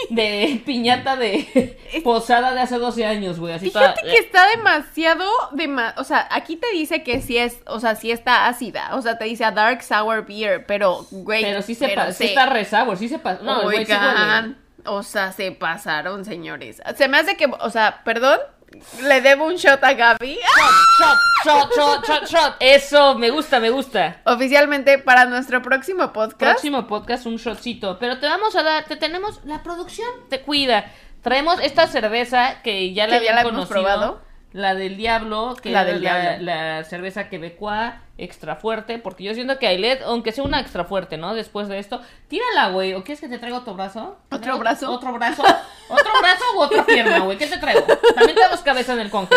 de 0.10 0.62
piñata 0.66 1.18
de 1.18 1.78
posada 2.06 2.54
de 2.54 2.62
hace 2.62 2.78
12 2.78 3.06
años, 3.06 3.38
güey. 3.40 3.54
Así 3.54 3.70
toda- 3.70 3.94
Fíjate 3.94 4.10
que 4.12 4.18
está 4.18 4.48
demasiado, 4.48 5.26
dema- 5.52 5.94
o 5.98 6.04
sea, 6.06 6.26
aquí 6.32 6.56
te 6.56 6.72
dice 6.72 7.04
que 7.04 7.22
sí 7.22 7.38
es, 7.38 7.58
o 7.68 7.80
sea, 7.82 7.96
sí 7.96 8.12
está 8.12 8.48
ácida, 8.48 8.92
o 8.96 9.02
sea, 9.02 9.18
te 9.18 9.26
dice 9.26 9.44
a 9.44 9.52
dark 9.52 9.84
sour 9.84 10.26
beer, 10.26 10.66
pero, 10.66 11.06
güey, 11.12 11.42
Pero 11.44 11.62
sí 11.62 11.76
se 11.76 11.86
pero 11.88 12.02
pasa, 12.02 12.14
sí 12.14 12.26
está 12.26 12.46
re 12.46 12.64
sour, 12.64 12.98
sí 12.98 13.10
se 13.10 13.20
pasa. 13.20 13.42
No, 13.44 13.64
güey, 13.64 13.86
sí. 13.86 13.92
Oigan, 13.92 14.58
o 14.86 15.04
sea, 15.04 15.32
se 15.34 15.52
pasaron, 15.52 16.24
señores. 16.26 16.82
Se 16.96 17.08
me 17.10 17.18
hace 17.18 17.36
que, 17.36 17.46
o 17.60 17.70
sea, 17.70 18.02
perdón, 18.06 18.40
le 19.02 19.22
debo 19.22 19.46
un 19.46 19.56
shot 19.56 19.84
a 19.84 19.94
Gaby. 19.94 20.38
Shot, 20.98 21.18
shot, 21.44 21.74
shot, 21.76 22.06
shot, 22.06 22.28
shot. 22.28 22.56
Eso, 22.60 23.16
me 23.16 23.30
gusta, 23.30 23.60
me 23.60 23.70
gusta. 23.70 24.22
Oficialmente 24.26 24.98
para 25.00 25.26
nuestro 25.26 25.62
próximo 25.62 26.12
podcast. 26.14 26.40
Próximo 26.40 26.88
podcast, 26.88 27.26
un 27.26 27.38
shotcito. 27.38 27.98
Pero 28.00 28.20
te 28.20 28.28
vamos 28.28 28.56
a 28.56 28.64
dar, 28.64 28.86
te 28.86 28.96
tenemos, 28.96 29.42
la 29.46 29.64
producción 29.64 30.08
te 30.30 30.42
cuida. 30.42 30.86
Traemos 31.22 31.60
esta 31.62 31.88
cerveza 31.88 32.62
que 32.64 32.94
ya 32.94 33.08
la 33.08 33.20
Que 33.20 33.26
ya 33.26 33.34
la 33.34 33.42
hemos 33.42 33.68
probado. 33.68 34.22
La 34.52 34.76
del 34.76 34.98
diablo, 34.98 35.56
que 35.62 35.72
La 35.72 35.84
del 35.84 36.04
la, 36.04 36.20
diablo. 36.20 36.46
la 36.46 36.84
cerveza 36.84 37.28
quebecoa 37.28 38.03
extra 38.16 38.56
fuerte, 38.56 39.00
porque 39.00 39.24
yo 39.24 39.34
siento 39.34 39.58
que 39.58 39.66
Ailet, 39.68 40.04
aunque 40.04 40.32
sea 40.32 40.44
una 40.44 40.60
extra 40.60 40.84
fuerte, 40.86 41.18
¿no? 41.18 41.34
Después 41.34 41.68
de 41.68 41.80
esto, 41.80 42.00
tírala, 42.28 42.70
güey. 42.70 42.94
¿O 42.94 43.04
quieres 43.04 43.20
que 43.20 43.28
te 43.28 43.40
traiga 43.40 43.58
otro 43.58 43.74
brazo? 43.74 44.18
¿Te 44.30 44.36
¿Otro 44.36 44.60
brazo? 44.60 44.92
¿Otro 44.92 45.14
brazo? 45.14 45.42
¿Otro 45.42 46.12
brazo 46.22 46.44
u 46.56 46.60
otra 46.62 46.86
pierna, 46.86 47.20
güey? 47.20 47.38
¿Qué 47.40 47.48
te 47.48 47.58
traigo? 47.58 47.82
También 47.82 48.36
tenemos 48.36 48.60
cabeza 48.62 48.94
en 48.94 49.00
el 49.00 49.10
conge. 49.10 49.34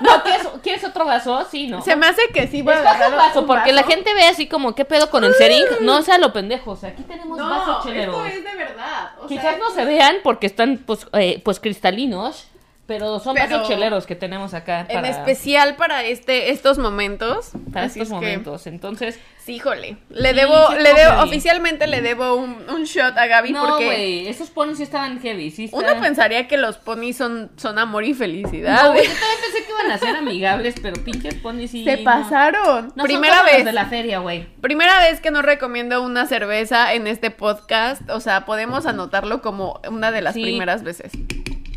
¿No? 0.00 0.22
¿Quieres, 0.22 0.48
¿Quieres 0.62 0.84
otro 0.84 1.04
vaso? 1.04 1.44
Sí, 1.50 1.66
¿no? 1.66 1.82
Se 1.82 1.96
me 1.96 2.06
hace 2.06 2.22
que 2.32 2.46
sí 2.46 2.62
voy 2.62 2.74
a 2.74 2.78
agarrar 2.78 3.10
un 3.10 3.16
vaso, 3.18 3.46
porque 3.46 3.72
la 3.72 3.82
vaso. 3.82 3.94
gente 3.94 4.14
ve 4.14 4.24
así 4.26 4.46
como, 4.48 4.76
¿qué 4.76 4.84
pedo 4.84 5.10
con 5.10 5.24
el 5.24 5.34
sering? 5.34 5.64
No 5.80 6.00
sea 6.02 6.18
lo 6.18 6.32
pendejo, 6.32 6.70
o 6.70 6.76
sea, 6.76 6.90
aquí 6.90 7.02
tenemos 7.02 7.36
No, 7.36 7.48
vasos 7.50 7.84
cheleros. 7.84 8.14
esto 8.26 8.38
es 8.38 8.44
de 8.44 8.56
verdad. 8.56 9.10
o 9.20 9.26
Quizás 9.26 9.42
sea, 9.42 9.58
no 9.58 9.70
se 9.70 9.84
vean 9.84 10.16
porque 10.22 10.46
están, 10.46 10.78
pues, 10.78 11.04
eh, 11.14 11.42
pues 11.44 11.58
cristalinos, 11.58 12.46
pero 12.90 13.20
son 13.20 13.34
Pero- 13.36 13.58
vasos 13.58 13.68
cheleros 13.68 14.04
que 14.04 14.16
tenemos 14.16 14.52
acá 14.52 14.80
En 14.88 14.96
para, 14.96 15.08
especial 15.08 15.76
para 15.76 16.02
este, 16.02 16.50
estos 16.50 16.76
momentos. 16.76 17.50
para 17.72 17.86
Así 17.86 18.00
estos 18.00 18.02
es 18.02 18.08
que, 18.08 18.14
momentos. 18.14 18.66
Entonces, 18.66 19.20
sí, 19.44 19.54
híjole. 19.54 19.96
Le 20.08 20.30
Sí, 20.30 20.34
debo, 20.34 20.70
sí 20.70 20.74
le 20.82 20.92
debo, 20.94 21.10
heavy. 21.12 21.28
oficialmente 21.28 21.86
le 21.86 22.02
debo 22.02 22.34
un, 22.34 22.56
un 22.68 22.82
shot 22.82 23.16
a 23.16 23.26
Gaby 23.28 23.52
no, 23.52 23.64
porque 23.64 23.84
güey, 23.84 24.26
esos 24.26 24.50
ponis 24.50 24.78
sí 24.78 24.82
estaban 24.82 25.20
heavy, 25.20 25.52
sí 25.52 25.70
uno 25.72 26.00
pensaría 26.00 26.48
que 26.48 26.56
los 26.56 26.78
ponis 26.78 27.16
son, 27.16 27.52
son 27.56 27.78
amor 27.78 28.02
y 28.02 28.12
felicidad. 28.12 28.82
No, 28.82 28.90
güey, 28.92 29.04
yo 29.06 29.12
también 29.12 29.38
pensé 29.40 29.64
que 29.64 29.70
iban 29.70 29.90
a 29.92 29.98
ser 29.98 30.16
amigables, 30.16 30.74
pero 30.82 31.04
pinches 31.04 31.34
ponis 31.36 31.70
sí. 31.70 31.84
Se 31.84 31.98
no. 31.98 32.02
pasaron. 32.04 32.92
No 32.96 33.04
Primera 33.04 33.34
son 33.34 33.42
como 33.44 33.50
los 33.50 33.56
vez. 33.58 33.64
de 33.66 33.72
la 33.72 33.86
feria, 33.86 34.18
güey. 34.18 34.46
Primera 34.60 34.98
vez 34.98 35.20
que 35.20 35.30
no 35.30 35.42
recomiendo 35.42 36.02
una 36.02 36.26
cerveza 36.26 36.92
en 36.92 37.06
este 37.06 37.30
podcast. 37.30 38.02
O 38.10 38.18
sea, 38.18 38.44
podemos 38.46 38.84
anotarlo 38.86 39.42
como 39.42 39.80
una 39.88 40.10
de 40.10 40.22
las 40.22 40.34
Sí. 40.34 40.42
primeras 40.42 40.82
veces. 40.82 41.12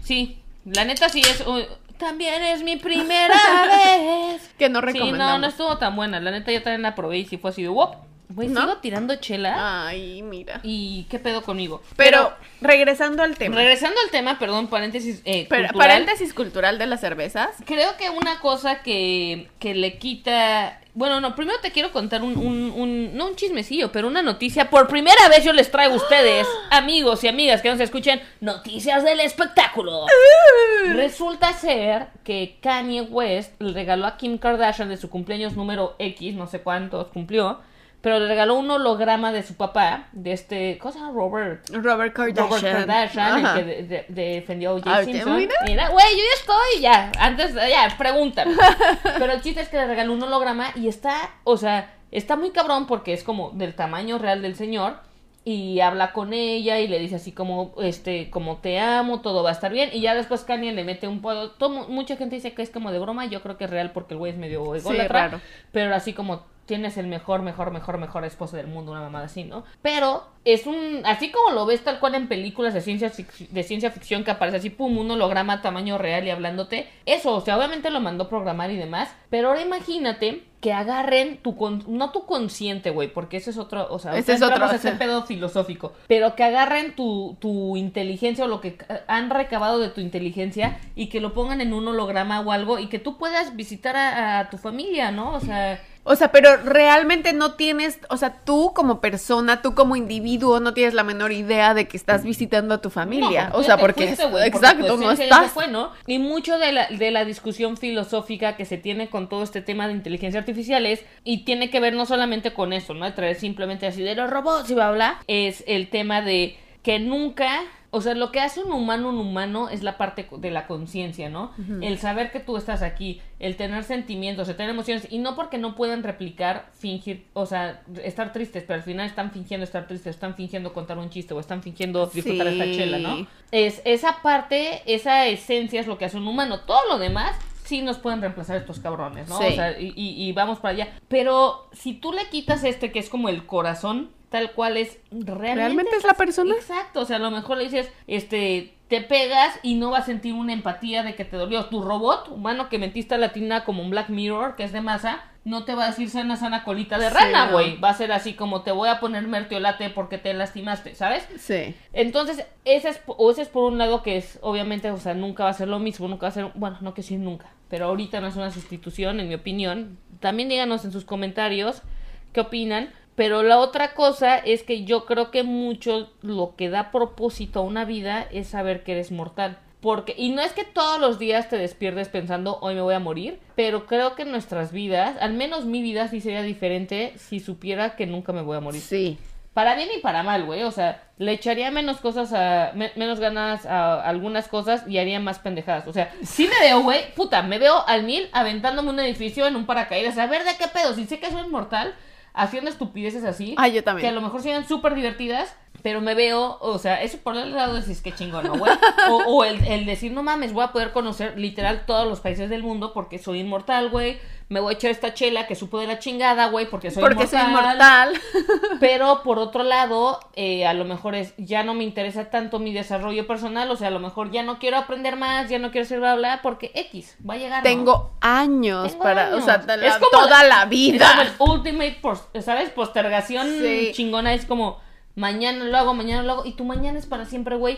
Sí, 0.04 0.43
la 0.66 0.86
neta 0.86 1.10
sí 1.10 1.22
es. 1.22 1.46
uy, 1.46 1.66
también 1.98 2.44
es 2.44 2.64
mi 2.64 2.78
primera 2.78 3.36
vez. 3.68 4.50
Que 4.58 4.70
no 4.70 4.80
Sí, 4.80 4.86
recomendamos. 4.88 5.34
no, 5.34 5.40
no 5.40 5.48
estuvo 5.48 5.78
tan 5.78 5.96
buena. 5.96 6.20
La 6.20 6.32
neta 6.32 6.52
yo 6.52 6.62
también 6.64 6.82
la 6.82 6.96
probé 6.96 7.20
y 7.20 7.26
sí 7.26 7.38
fue 7.38 7.52
así 7.52 7.64
de 7.64 7.70
wop. 7.70 7.96
Güey, 8.36 8.48
¿No? 8.50 8.62
sigo 8.62 8.78
tirando 8.78 9.16
chela. 9.18 9.88
Ay, 9.88 10.22
mira. 10.24 10.60
¿Y 10.64 11.06
qué 11.10 11.20
pedo 11.20 11.42
conmigo? 11.44 11.82
Pero, 11.96 12.34
regresando 12.62 13.22
al 13.24 13.38
tema. 13.38 13.56
regresando 13.56 14.00
al 14.04 14.10
tema, 14.12 14.40
perdón, 14.40 14.68
paréntesis. 14.68 15.22
Eh, 15.26 15.46
Pero- 15.50 15.68
cultural, 15.70 15.90
paréntesis 15.90 16.34
cultural 16.34 16.78
de 16.80 16.88
las 16.88 17.02
cervezas. 17.02 17.50
Creo 17.66 17.96
que 17.98 18.10
una 18.10 18.40
cosa 18.40 18.82
que, 18.82 19.50
que 19.60 19.76
le 19.76 19.98
quita. 19.98 20.80
Bueno, 20.96 21.20
no, 21.22 21.36
primero 21.36 21.58
te 21.60 21.72
quiero 21.72 21.92
contar 21.92 22.22
un, 22.22 22.38
un, 22.38 22.72
un- 22.72 23.18
No 23.18 23.28
un 23.28 23.36
chismecillo, 23.36 23.92
pero 23.92 24.08
una 24.08 24.22
noticia. 24.22 24.70
Por 24.70 24.88
primera 24.88 25.28
vez 25.30 25.44
yo 25.44 25.52
les 25.52 25.72
traigo 25.72 25.94
a 25.96 25.98
ustedes, 25.98 26.48
amigos 26.72 27.24
y 27.24 27.28
amigas 27.28 27.62
que 27.62 27.70
nos 27.72 27.80
escuchen, 27.80 28.22
noticias 28.42 29.04
del 29.04 29.20
espectáculo. 29.20 30.06
Resulta 30.96 31.54
ser 31.54 32.08
que 32.24 32.58
Kanye 32.62 33.02
West 33.02 33.60
le 33.62 33.74
regaló 33.74 34.06
a 34.06 34.18
Kim 34.18 34.38
Kardashian 34.38 34.90
de 34.90 34.98
su 34.98 35.10
cumpleaños 35.10 35.56
número 35.56 35.96
X, 36.00 36.36
no 36.36 36.48
sé 36.48 36.62
cuántos 36.62 37.08
cumplió, 37.08 37.60
pero 38.04 38.20
le 38.20 38.28
regaló 38.28 38.56
un 38.56 38.70
holograma 38.70 39.32
de 39.32 39.42
su 39.42 39.56
papá, 39.56 40.10
de 40.12 40.34
este. 40.34 40.78
¿Cómo 40.78 40.92
se 40.92 41.00
llama? 41.00 41.14
Robert. 41.14 41.68
Robert 41.72 42.14
Kardashian. 42.14 42.48
Robert 42.50 42.64
Kardashian, 42.88 43.46
Ajá. 43.46 43.60
el 43.60 43.66
que 43.66 43.72
de- 43.74 44.06
de- 44.10 44.24
defendió 44.36 44.70
a 44.70 44.74
O.J. 44.74 45.06
Simpson. 45.06 45.38
mira. 45.66 45.90
Güey, 45.90 46.06
yo 46.12 46.18
ya 46.18 46.40
estoy, 46.40 46.82
ya. 46.82 47.12
Antes, 47.18 47.56
ya, 47.56 47.88
pregúntame. 47.98 48.54
Pero 49.18 49.32
el 49.32 49.42
chiste 49.42 49.62
es 49.62 49.70
que 49.70 49.78
le 49.78 49.88
regaló 49.88 50.14
un 50.14 50.22
holograma 50.22 50.68
y 50.76 50.90
está, 50.90 51.16
o 51.46 51.56
sea, 51.58 51.96
está 52.12 52.36
muy 52.36 52.52
cabrón 52.52 52.86
porque 52.88 53.14
es 53.14 53.24
como 53.24 53.52
del 53.52 53.74
tamaño 53.74 54.18
real 54.20 54.42
del 54.42 54.56
señor. 54.56 54.98
Y 55.46 55.82
habla 55.82 56.14
con 56.14 56.32
ella 56.34 56.80
y 56.80 56.88
le 56.88 57.00
dice 57.00 57.16
así 57.18 57.34
como, 57.34 57.74
este, 57.82 58.30
como 58.30 58.58
te 58.58 58.80
amo, 58.80 59.20
todo 59.20 59.44
va 59.44 59.50
a 59.50 59.54
estar 59.54 59.74
bien. 59.74 59.90
Y 59.92 60.00
ya 60.00 60.16
después 60.16 60.44
Kanye 60.44 60.72
le 60.72 60.86
mete 60.86 61.06
un 61.10 61.22
poco. 61.22 61.86
mucha 61.90 62.16
gente 62.16 62.36
dice 62.36 62.54
que 62.54 62.62
es 62.62 62.70
como 62.70 62.94
de 62.94 63.00
broma. 63.00 63.26
Yo 63.26 63.42
creo 63.42 63.58
que 63.58 63.66
es 63.66 63.70
real 63.70 63.92
porque 63.92 64.14
el 64.14 64.20
güey 64.20 64.32
es 64.32 64.38
medio 64.38 64.74
ególatra. 64.74 65.08
raro. 65.28 65.42
Pero 65.74 65.94
así 65.96 66.14
como 66.14 66.46
tienes 66.66 66.98
el 66.98 67.08
mejor, 67.08 67.42
mejor, 67.42 67.72
mejor, 67.72 67.98
mejor 67.98 68.24
esposo 68.26 68.56
del 68.58 68.68
mundo, 68.68 68.92
una 68.92 69.02
mamada 69.02 69.26
así, 69.26 69.44
¿no? 69.44 69.64
Pero 69.82 70.24
es 70.46 70.66
un, 70.66 71.02
así 71.06 71.32
como 71.32 71.52
lo 71.54 71.66
ves 71.66 71.84
tal 71.84 72.00
cual 72.00 72.16
en 72.16 72.28
películas 72.28 72.74
de 72.74 72.82
ciencia, 72.82 73.12
de 73.50 73.64
ciencia 73.64 73.92
ficción 73.92 74.24
que 74.24 74.32
aparece 74.32 74.58
así, 74.58 74.70
pum, 74.70 74.98
un 74.98 75.12
holograma 75.12 75.62
tamaño 75.62 75.98
real 75.98 76.26
y 76.26 76.30
hablándote. 76.32 76.88
Eso, 77.06 77.36
o 77.36 77.42
sea, 77.42 77.58
obviamente 77.58 77.90
lo 77.90 78.00
mandó 78.00 78.30
programar 78.30 78.72
y 78.72 78.78
demás. 78.78 79.14
Pero 79.30 79.50
ahora 79.50 79.62
imagínate 79.62 80.44
que 80.62 80.72
agarren 80.72 81.38
tu, 81.40 81.58
con- 81.58 81.84
no 81.88 82.12
tu 82.12 82.26
consciente, 82.26 82.90
güey, 82.90 83.10
porque 83.12 83.36
ese 83.38 83.50
es 83.50 83.58
otro, 83.58 83.86
o 83.90 84.00
sea, 84.00 84.16
Ese 84.18 84.34
es 84.34 84.42
otro, 84.42 84.64
a 84.64 84.68
o 84.68 84.70
sea. 84.70 84.78
ese 84.78 84.92
pedo 84.94 85.24
filosófico, 85.24 85.92
pero 86.08 86.36
que 86.36 86.44
agarren 86.46 86.96
tu, 86.96 87.36
tu 87.42 87.76
inteligencia 87.76 88.46
o 88.46 88.48
lo 88.48 88.62
que 88.62 88.78
han 89.08 89.30
recabado 89.30 89.80
de 89.80 89.90
tu 89.90 90.00
inteligencia 90.00 90.80
y 90.96 91.08
que 91.10 91.20
lo 91.20 91.34
pongan 91.34 91.60
en 91.60 91.74
un 91.74 91.86
holograma 91.90 92.40
o 92.40 92.52
algo 92.54 92.80
y 92.80 92.88
que 92.88 93.00
tú 93.00 93.18
puedas 93.18 93.58
visitar 93.58 93.98
a, 93.98 94.40
a 94.40 94.50
tu 94.50 94.58
familia, 94.58 95.12
¿no? 95.12 95.34
O 95.34 95.42
sea, 95.42 95.82
O 96.06 96.16
sea, 96.16 96.32
pero 96.32 96.58
realmente 96.58 97.32
no 97.32 97.54
tienes, 97.54 98.00
o 98.10 98.18
sea, 98.18 98.42
tú 98.44 98.74
como 98.76 99.00
persona, 99.00 99.62
tú 99.62 99.74
como 99.74 99.96
individuo, 99.96 100.60
no 100.60 100.74
tienes 100.74 100.94
la 100.94 101.04
menor 101.04 101.32
idea 101.32 101.74
de 101.74 101.88
que 101.88 101.96
estás 101.96 102.24
visitando 102.24 102.76
a 102.76 102.82
tu 102.82 102.90
familia. 102.90 103.50
No, 103.50 103.60
o 103.60 103.64
sea, 103.64 103.78
porque, 103.78 104.08
fuiste, 104.08 104.48
exacto, 104.48 104.86
tu 104.86 104.98
no 104.98 105.12
estás. 105.12 105.52
fue, 105.52 105.68
¿no? 105.68 105.92
Y 106.06 106.20
mucho 106.20 106.58
de 106.60 106.74
la, 106.74 106.88
de 106.88 107.12
la 107.12 107.24
discusión 107.24 107.78
filosófica 107.78 108.58
que 108.58 108.66
se 108.66 108.78
tiene 108.78 109.10
con 109.10 109.30
todo 109.30 109.44
este 109.44 109.62
tema 109.62 109.88
de 109.88 109.94
inteligencia 109.94 110.40
artificial 110.40 110.86
es, 110.86 111.06
y 111.24 111.46
tiene 111.46 111.70
que 111.70 111.80
ver 111.80 111.94
no 111.94 112.06
solamente 112.06 112.54
con 112.54 112.74
eso, 112.74 112.94
¿no? 112.94 113.06
De 113.06 113.12
traer 113.12 113.40
simplemente 113.40 113.88
así 113.88 114.04
de 114.04 114.16
los 114.16 114.30
robots 114.30 114.70
y 114.70 114.74
bla, 114.74 114.92
bla, 114.92 115.22
es 115.28 115.64
el 115.68 115.90
tema 115.90 116.22
de 116.22 116.58
que 116.82 117.00
nunca, 117.00 117.62
o 117.96 118.02
sea, 118.02 118.16
lo 118.16 118.32
que 118.32 118.40
hace 118.40 118.60
un 118.64 118.72
humano 118.74 119.10
un 119.10 119.20
humano 119.20 119.70
es 119.70 119.84
la 119.84 119.98
parte 119.98 120.28
de 120.36 120.50
la 120.50 120.66
conciencia, 120.66 121.30
¿no? 121.30 121.52
El 121.80 122.00
saber 122.00 122.32
que 122.32 122.40
tú 122.40 122.58
estás 122.58 122.82
aquí, 122.82 123.22
el 123.38 123.56
tener 123.56 123.84
sentimientos, 123.84 124.50
el 124.50 124.56
tener 124.56 124.72
emociones, 124.72 125.08
y 125.12 125.20
no 125.20 125.36
porque 125.36 125.60
no 125.60 125.76
puedan 125.76 126.02
replicar, 126.02 126.66
fingir, 126.74 127.28
o 127.34 127.46
sea, 127.46 127.84
estar 128.04 128.34
tristes, 128.34 128.64
pero 128.66 128.78
al 128.78 128.84
final 128.84 129.06
están 129.06 129.30
fingiendo 129.32 129.64
estar 129.64 129.86
tristes, 129.86 130.16
están 130.16 130.34
fingiendo 130.34 130.74
contar 130.74 130.98
un 130.98 131.12
chiste 131.12 131.36
o 131.36 131.40
están 131.40 131.62
fingiendo 131.62 132.08
disfrutar 132.08 132.48
Sí. 132.48 132.54
esta 132.60 132.72
chela, 132.76 132.98
¿no? 132.98 133.28
Es 133.52 133.82
esa 133.86 134.24
parte, 134.24 134.82
esa 134.92 135.28
esencia 135.28 135.80
es 135.80 135.86
lo 135.86 136.00
que 136.00 136.06
hace 136.06 136.18
un 136.18 136.28
humano. 136.28 136.62
Todo 136.62 136.82
lo 136.90 136.98
demás 136.98 137.36
sí 137.64 137.84
nos 137.84 138.00
pueden 138.00 138.22
reemplazar 138.22 138.58
estos 138.58 138.80
cabrones, 138.80 139.30
¿no? 139.30 139.38
Sí. 139.38 139.46
O 139.46 139.52
sea, 139.52 139.76
y 139.80 140.32
vamos 140.34 140.58
para 140.60 140.74
allá. 140.74 140.98
Pero 141.08 141.68
si 141.74 141.94
tú 141.94 142.12
le 142.12 142.28
quitas 142.32 142.64
este 142.64 142.92
que 142.92 142.98
es 142.98 143.08
como 143.08 143.30
el 143.30 143.46
corazón, 143.46 144.10
tal 144.34 144.52
cual 144.54 144.78
es, 144.78 144.98
realmente, 145.12 145.54
¿Realmente 145.56 145.96
es 145.96 146.04
la 146.04 146.16
persona? 146.16 146.56
Exacto, 146.56 147.02
o 147.02 147.06
sea, 147.06 147.18
a 147.18 147.20
lo 147.20 147.30
mejor 147.30 147.58
le 147.60 147.66
dices, 147.66 147.92
este, 148.08 148.74
te 148.88 149.02
pegas 149.02 149.60
y 149.62 149.76
no 149.76 149.92
vas 149.92 150.02
a 150.04 150.06
sentir 150.08 150.34
una 150.34 150.54
empatía 150.54 151.04
de 151.04 151.14
que 151.14 151.24
te 151.24 151.38
dolió. 151.38 151.66
Tu 151.68 151.84
robot 151.84 152.30
humano 152.30 152.68
que 152.68 152.80
metiste 152.80 153.14
a 153.14 153.20
la 153.20 153.32
tina 153.32 153.64
como 153.64 153.84
un 153.84 153.92
Black 153.92 154.10
Mirror, 154.10 154.56
que 154.56 154.64
es 154.64 154.72
de 154.72 154.82
masa, 154.82 155.22
no 155.46 155.66
te 155.66 155.76
va 155.76 155.84
a 155.84 155.88
decir 155.90 156.10
sana, 156.10 156.36
sana 156.36 156.64
colita 156.64 156.98
de 156.98 157.10
Sí, 157.10 157.14
rana, 157.14 157.46
no. 157.46 157.52
güey. 157.52 157.78
Va 157.80 157.90
a 157.90 157.94
ser 157.94 158.12
así 158.12 158.34
como 158.34 158.64
te 158.64 158.72
voy 158.72 158.90
a 158.90 159.00
poner 159.00 159.28
mertiolate 159.28 159.92
porque 159.92 160.18
te 160.18 160.34
lastimaste, 160.34 160.96
¿sabes? 160.96 161.28
Sí. 161.38 161.76
Entonces, 161.94 162.44
ese 162.66 162.90
es, 162.90 163.02
o 163.06 163.30
ese 163.30 163.44
es 163.44 163.50
por 163.50 163.72
un 163.72 163.78
lado 163.78 164.02
que 164.02 164.18
es, 164.18 164.40
obviamente, 164.42 164.90
o 164.90 164.98
sea, 164.98 165.14
nunca 165.14 165.44
va 165.44 165.52
a 165.52 165.54
ser 165.54 165.68
lo 165.68 165.78
mismo, 165.78 166.08
nunca 166.08 166.24
va 166.24 166.30
a 166.30 166.32
ser, 166.32 166.48
bueno, 166.56 166.78
no 166.82 166.96
que 166.96 167.04
sí, 167.04 167.18
nunca, 167.18 167.52
pero 167.70 167.86
ahorita 167.86 168.20
no 168.20 168.26
es 168.26 168.36
una 168.36 168.50
sustitución, 168.50 169.20
en 169.20 169.28
mi 169.28 169.36
opinión. 169.36 170.00
También 170.20 170.50
díganos 170.50 170.86
en 170.86 170.92
sus 170.92 171.06
comentarios 171.06 171.84
qué 172.32 172.42
opinan. 172.42 172.90
Pero 173.16 173.44
la 173.44 173.60
otra 173.60 173.94
cosa 173.94 174.38
es 174.38 174.64
que 174.64 174.86
yo 174.86 175.06
creo 175.06 175.30
que 175.30 175.44
mucho 175.44 176.10
lo 176.22 176.56
que 176.56 176.70
da 176.70 176.92
propósito 176.92 177.60
a 177.60 177.64
una 177.64 177.86
vida 177.86 178.28
es 178.32 178.48
saber 178.48 178.84
que 178.84 178.94
eres 178.94 179.12
mortal. 179.12 179.60
Porque, 179.82 180.16
y 180.18 180.30
no 180.30 180.42
es 180.42 180.54
que 180.54 180.64
todos 180.64 181.00
los 181.00 181.20
días 181.20 181.50
te 181.50 181.58
despiertes 181.58 182.08
pensando, 182.08 182.58
hoy 182.62 182.74
me 182.74 182.82
voy 182.82 182.94
a 182.96 183.00
morir, 183.00 183.40
pero 183.56 183.86
creo 183.86 184.16
que 184.16 184.22
en 184.22 184.32
nuestras 184.32 184.72
vidas, 184.72 185.18
al 185.20 185.34
menos 185.34 185.66
mi 185.66 185.82
vida 185.82 186.08
sí 186.08 186.22
sería 186.22 186.42
diferente 186.42 187.14
si 187.18 187.40
supiera 187.42 187.96
que 187.98 188.08
nunca 188.08 188.32
me 188.32 188.42
voy 188.42 188.56
a 188.58 188.62
morir. 188.62 188.82
Sí. 188.82 189.18
Para 189.54 189.76
bien 189.76 189.90
y 189.96 190.00
para 190.00 190.24
mal, 190.24 190.46
güey. 190.46 190.64
O 190.64 190.72
sea, 190.72 191.04
le 191.20 191.34
echaría 191.34 191.70
menos 191.70 191.98
cosas 191.98 192.34
a. 192.34 192.72
me- 192.74 192.92
menos 192.96 193.20
ganas 193.20 193.68
a 193.68 194.02
algunas 194.02 194.48
cosas 194.48 194.88
y 194.88 194.98
haría 194.98 195.20
más 195.20 195.38
pendejadas. 195.38 195.86
O 195.88 195.94
sea, 195.94 196.12
sí 196.24 196.48
me 196.48 196.66
veo, 196.66 196.82
güey. 196.82 197.14
Puta, 197.14 197.44
me 197.44 197.60
veo 197.60 197.84
al 197.86 198.02
mil 198.04 198.30
aventándome 198.32 198.90
un 198.90 199.00
edificio 199.00 199.46
en 199.46 199.56
un 199.56 199.68
paracaídas. 199.68 200.18
A 200.18 200.26
ver 200.26 200.44
de 200.44 200.56
qué 200.58 200.68
pedo. 200.70 200.96
Si 200.96 201.06
sé 201.06 201.20
que 201.20 201.30
soy 201.30 201.42
inmortal, 201.46 201.94
haciendo 202.34 202.70
estupideces 202.70 203.24
así. 203.24 203.56
Ah, 203.58 203.68
yo 203.68 203.74
Que 203.74 203.80
a 203.80 203.84
también. 203.84 204.16
lo 204.16 204.22
mejor 204.22 204.42
sean 204.42 204.68
súper 204.68 204.96
divertidas. 204.96 205.56
Pero 205.84 206.00
me 206.00 206.16
veo, 206.16 206.58
o 206.62 206.80
sea, 206.80 207.02
eso 207.04 207.18
por 207.22 207.36
el 207.36 207.54
lado 207.54 207.74
de 207.76 207.82
decir 207.82 208.02
que 208.02 208.14
chingón, 208.16 208.46
¿no, 208.46 208.58
güey? 208.58 208.72
O, 209.12 209.18
o 209.18 209.44
el, 209.44 209.64
el 209.68 209.86
decir, 209.86 210.14
no 210.14 210.24
mames, 210.24 210.54
voy 210.54 210.64
a 210.64 210.72
poder 210.72 210.94
conocer 210.94 211.38
literal 211.38 211.86
todos 211.86 212.08
los 212.08 212.22
países 212.22 212.50
del 212.50 212.64
mundo 212.64 212.94
porque 212.94 213.20
soy 213.20 213.42
inmortal, 213.42 213.90
güey. 213.90 214.18
Me 214.50 214.60
voy 214.60 214.74
a 214.74 214.78
echar 214.78 214.92
esta 214.92 215.14
chela 215.14 215.46
que 215.48 215.56
supo 215.56 215.80
de 215.80 215.88
la 215.88 216.00
chingada, 216.00 216.48
güey, 216.48 216.70
porque 216.70 216.90
soy 216.92 217.02
Porque 217.02 217.28
soy 217.28 217.40
inmortal. 217.42 218.14
pero 218.80 219.24
por 219.24 219.40
otro 219.40 219.64
lado, 219.64 220.20
eh, 220.36 220.66
a 220.66 220.74
lo 220.74 220.86
mejor 220.86 221.16
es 221.16 221.34
ya 221.38 221.64
no 221.64 221.74
me 221.74 221.84
interesa 221.84 222.30
tanto 222.30 222.60
mi 222.60 222.72
desarrollo 222.74 223.26
personal, 223.28 223.70
o 223.72 223.76
sea, 223.76 223.88
a 223.90 223.92
lo 223.92 224.00
mejor 224.00 224.32
ya 224.32 224.44
no 224.44 224.60
quiero 224.60 224.78
aprender 224.78 225.16
más, 225.18 225.50
ya 225.50 225.60
no 225.60 225.72
quiero 225.72 225.86
ser 225.88 226.00
bla 226.00 226.16
bla, 226.16 226.40
porque 226.44 226.72
X 226.76 227.18
va 227.28 227.34
a 227.34 227.38
llegar. 227.38 227.58
¿no? 227.60 227.64
Tengo 227.64 228.12
años 228.22 228.90
Tengo 228.92 229.04
para, 229.04 229.28
años. 229.28 229.42
o 229.42 229.46
sea, 229.46 229.64
la- 229.66 229.88
Es 229.88 229.96
como 229.96 230.12
toda 230.12 230.44
la 230.46 230.66
vida. 230.66 231.34
como 231.38 231.56
el 231.56 231.60
ultimate, 231.60 232.00
¿sabes? 232.42 232.70
Postergación 232.70 233.48
Sí. 233.60 233.92
chingona 233.94 234.34
es 234.34 234.46
como 234.46 234.80
mañana 235.16 235.64
lo 235.66 235.78
hago, 235.78 235.94
mañana 235.94 236.24
lo 236.24 236.32
hago, 236.34 236.46
y 236.46 236.54
tu 236.54 236.64
mañana 236.66 237.00
es 237.00 237.06
para 237.06 237.26
siempre, 237.26 237.56
güey. 237.56 237.78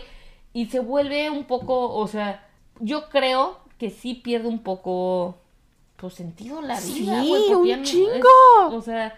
Y 0.52 0.66
se 0.66 0.80
vuelve 0.80 1.30
un 1.30 1.44
poco, 1.44 1.94
o 1.94 2.06
sea, 2.08 2.46
yo 2.80 3.08
creo 3.10 3.60
que 3.78 3.90
sí 3.90 4.14
pierde 4.14 4.48
un 4.48 4.60
poco, 4.60 5.36
pues, 5.96 6.14
sentido 6.14 6.62
la 6.62 6.76
Sí, 6.76 7.00
vida, 7.00 7.22
güey. 7.22 7.42
porque 7.48 7.72
un 7.74 7.80
es- 7.82 7.90
chingo. 7.90 8.28
o 8.72 8.80
sea, 8.80 9.14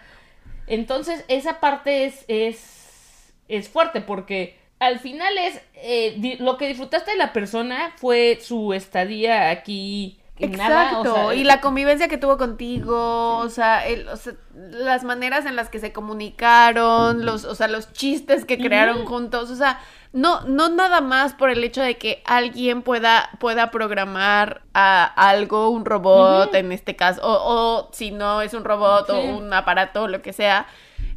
entonces 0.67 1.23
esa 1.29 1.59
parte 1.59 2.05
es, 2.05 2.25
es, 2.27 3.33
es 3.47 3.69
fuerte 3.69 4.01
porque 4.01 4.57
al 4.79 4.99
final 4.99 5.37
es, 5.37 5.61
eh, 5.75 6.37
lo 6.39 6.57
que 6.57 6.67
disfrutaste 6.67 7.11
de 7.11 7.17
la 7.17 7.33
persona 7.33 7.93
fue 7.97 8.39
su 8.41 8.73
estadía 8.73 9.49
aquí. 9.49 10.18
En 10.39 10.55
nada, 10.57 10.99
o 10.99 11.05
Exacto, 11.05 11.11
sea, 11.13 11.35
y 11.35 11.43
la 11.43 11.61
convivencia 11.61 12.07
que 12.07 12.17
tuvo 12.17 12.37
contigo, 12.37 13.37
o 13.37 13.49
sea, 13.49 13.85
el- 13.87 14.07
o 14.07 14.15
sea, 14.17 14.33
las 14.55 15.03
maneras 15.03 15.45
en 15.45 15.55
las 15.55 15.69
que 15.69 15.79
se 15.79 15.91
comunicaron, 15.93 17.25
los, 17.25 17.45
o 17.45 17.55
sea, 17.55 17.67
los 17.67 17.91
chistes 17.93 18.45
que 18.45 18.59
crearon 18.59 19.05
juntos, 19.05 19.49
o 19.49 19.55
sea, 19.55 19.79
no, 20.13 20.41
no 20.41 20.69
nada 20.69 21.01
más 21.01 21.33
por 21.33 21.49
el 21.49 21.63
hecho 21.63 21.81
de 21.81 21.97
que 21.97 22.21
alguien 22.25 22.81
pueda, 22.83 23.29
pueda 23.39 23.69
programar 23.69 24.61
a 24.73 25.03
algo, 25.05 25.69
un 25.69 25.85
robot 25.85 26.55
en 26.55 26.71
este 26.71 26.95
caso, 26.95 27.21
o, 27.23 27.87
o 27.87 27.89
si 27.93 28.11
no 28.11 28.41
es 28.41 28.53
un 28.53 28.63
robot 28.63 29.09
o 29.09 29.21
un 29.21 29.53
aparato, 29.53 30.07
lo 30.07 30.21
que 30.21 30.33
sea, 30.33 30.67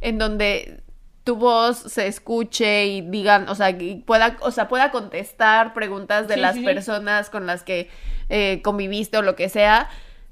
en 0.01 0.17
donde 0.17 0.81
tu 1.23 1.37
voz 1.37 1.77
se 1.77 2.07
escuche 2.07 2.85
y 2.87 3.01
digan, 3.01 3.47
o 3.47 3.55
sea, 3.55 3.69
y 3.69 3.95
pueda, 4.05 4.35
o 4.41 4.51
sea, 4.51 4.67
pueda 4.67 4.91
contestar 4.91 5.73
preguntas 5.73 6.27
de 6.27 6.35
Sí, 6.35 6.41
las 6.41 6.55
sí. 6.55 6.63
personas 6.65 7.29
con 7.29 7.45
las 7.47 7.63
que 7.63 7.89
eh, 8.29 8.61
conviviste 8.63 9.17
o 9.17 9.21
lo 9.21 9.35
que 9.35 9.49
sea. 9.49 9.89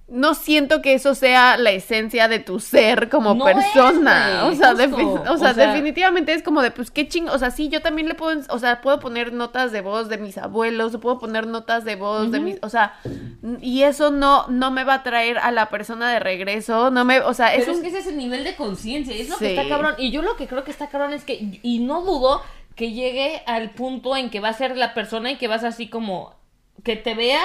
No 0.08 0.34
siento 0.34 0.82
que 0.82 0.93
eso 0.93 1.15
sea 1.15 1.56
la 1.56 1.71
esencia 1.71 2.27
de 2.27 2.39
tu 2.39 2.60
ser 2.60 3.08
como 3.08 3.34
No 3.34 3.47
es, 3.47 3.56
persona. 3.56 4.43
o 4.45 4.54
sea, 4.54 4.71
justo. 4.71 4.84
defi- 4.97 5.30
o 5.30 5.34
O 5.34 5.38
sea, 5.38 5.54
sea- 5.54 5.67
definitivamente 5.71 6.34
es 6.34 6.43
como 6.43 6.62
de, 6.62 6.69
pues 6.71 6.91
qué 6.91 7.08
ching, 7.08 7.30
o 7.30 7.39
sea, 7.39 7.49
sí, 7.49 7.69
yo 7.69 7.82
también 7.82 8.10
le 8.10 8.15
puedo, 8.15 8.41
o 8.49 8.60
sea, 8.60 8.82
puedo 8.82 8.99
poner 8.99 9.32
notas 9.32 9.71
de 9.71 9.80
voz 9.80 10.10
de 10.10 10.17
mis 10.17 10.38
abuelos, 10.38 10.93
o 10.95 10.99
puedo 10.99 11.17
poner 11.17 11.47
notas 11.47 11.86
de 11.86 11.95
voz 11.95 12.30
de 12.30 12.41
mis, 12.41 12.58
o 12.62 12.67
sea, 12.67 12.95
y 13.62 13.84
eso 13.84 14.12
no, 14.12 14.47
no 14.49 14.69
me 14.69 14.84
va 14.84 14.95
a 14.95 15.04
traer 15.04 15.38
a 15.38 15.49
la 15.51 15.69
persona 15.69 16.12
de 16.12 16.19
regreso, 16.19 16.91
no 16.91 17.06
me, 17.06 17.21
o 17.21 17.34
sea, 17.34 17.54
es 17.56 17.62
Pero 17.62 17.71
es 17.71 17.77
un- 17.77 17.84
que 17.84 17.89
ese 17.89 17.99
es 17.99 18.08
el 18.08 18.17
nivel 18.17 18.43
de 18.43 18.56
conciencia, 18.58 19.15
es 19.15 19.30
lo 19.30 19.38
que 19.38 19.56
está 19.56 19.69
cabrón. 19.69 19.95
Y 19.97 20.12
yo 20.12 20.21
lo 20.23 20.36
que 20.36 20.45
creo 20.45 20.65
que 20.65 20.71
está 20.71 20.88
cabrón 20.89 21.13
es 21.13 21.23
que, 21.23 21.60
y 21.63 21.80
no 21.80 22.01
dudo 22.01 22.41
que 22.75 22.91
llegue 22.91 23.43
al 23.45 23.69
punto 23.69 24.17
en 24.17 24.30
que 24.30 24.41
va 24.41 24.49
a 24.49 24.54
ser 24.54 24.75
la 24.75 24.93
persona 24.93 25.32
y 25.32 25.38
que 25.38 25.47
vas 25.47 25.63
así 25.63 25.88
como, 25.88 26.36
que 26.84 26.97
te 26.97 27.13
vea 27.15 27.39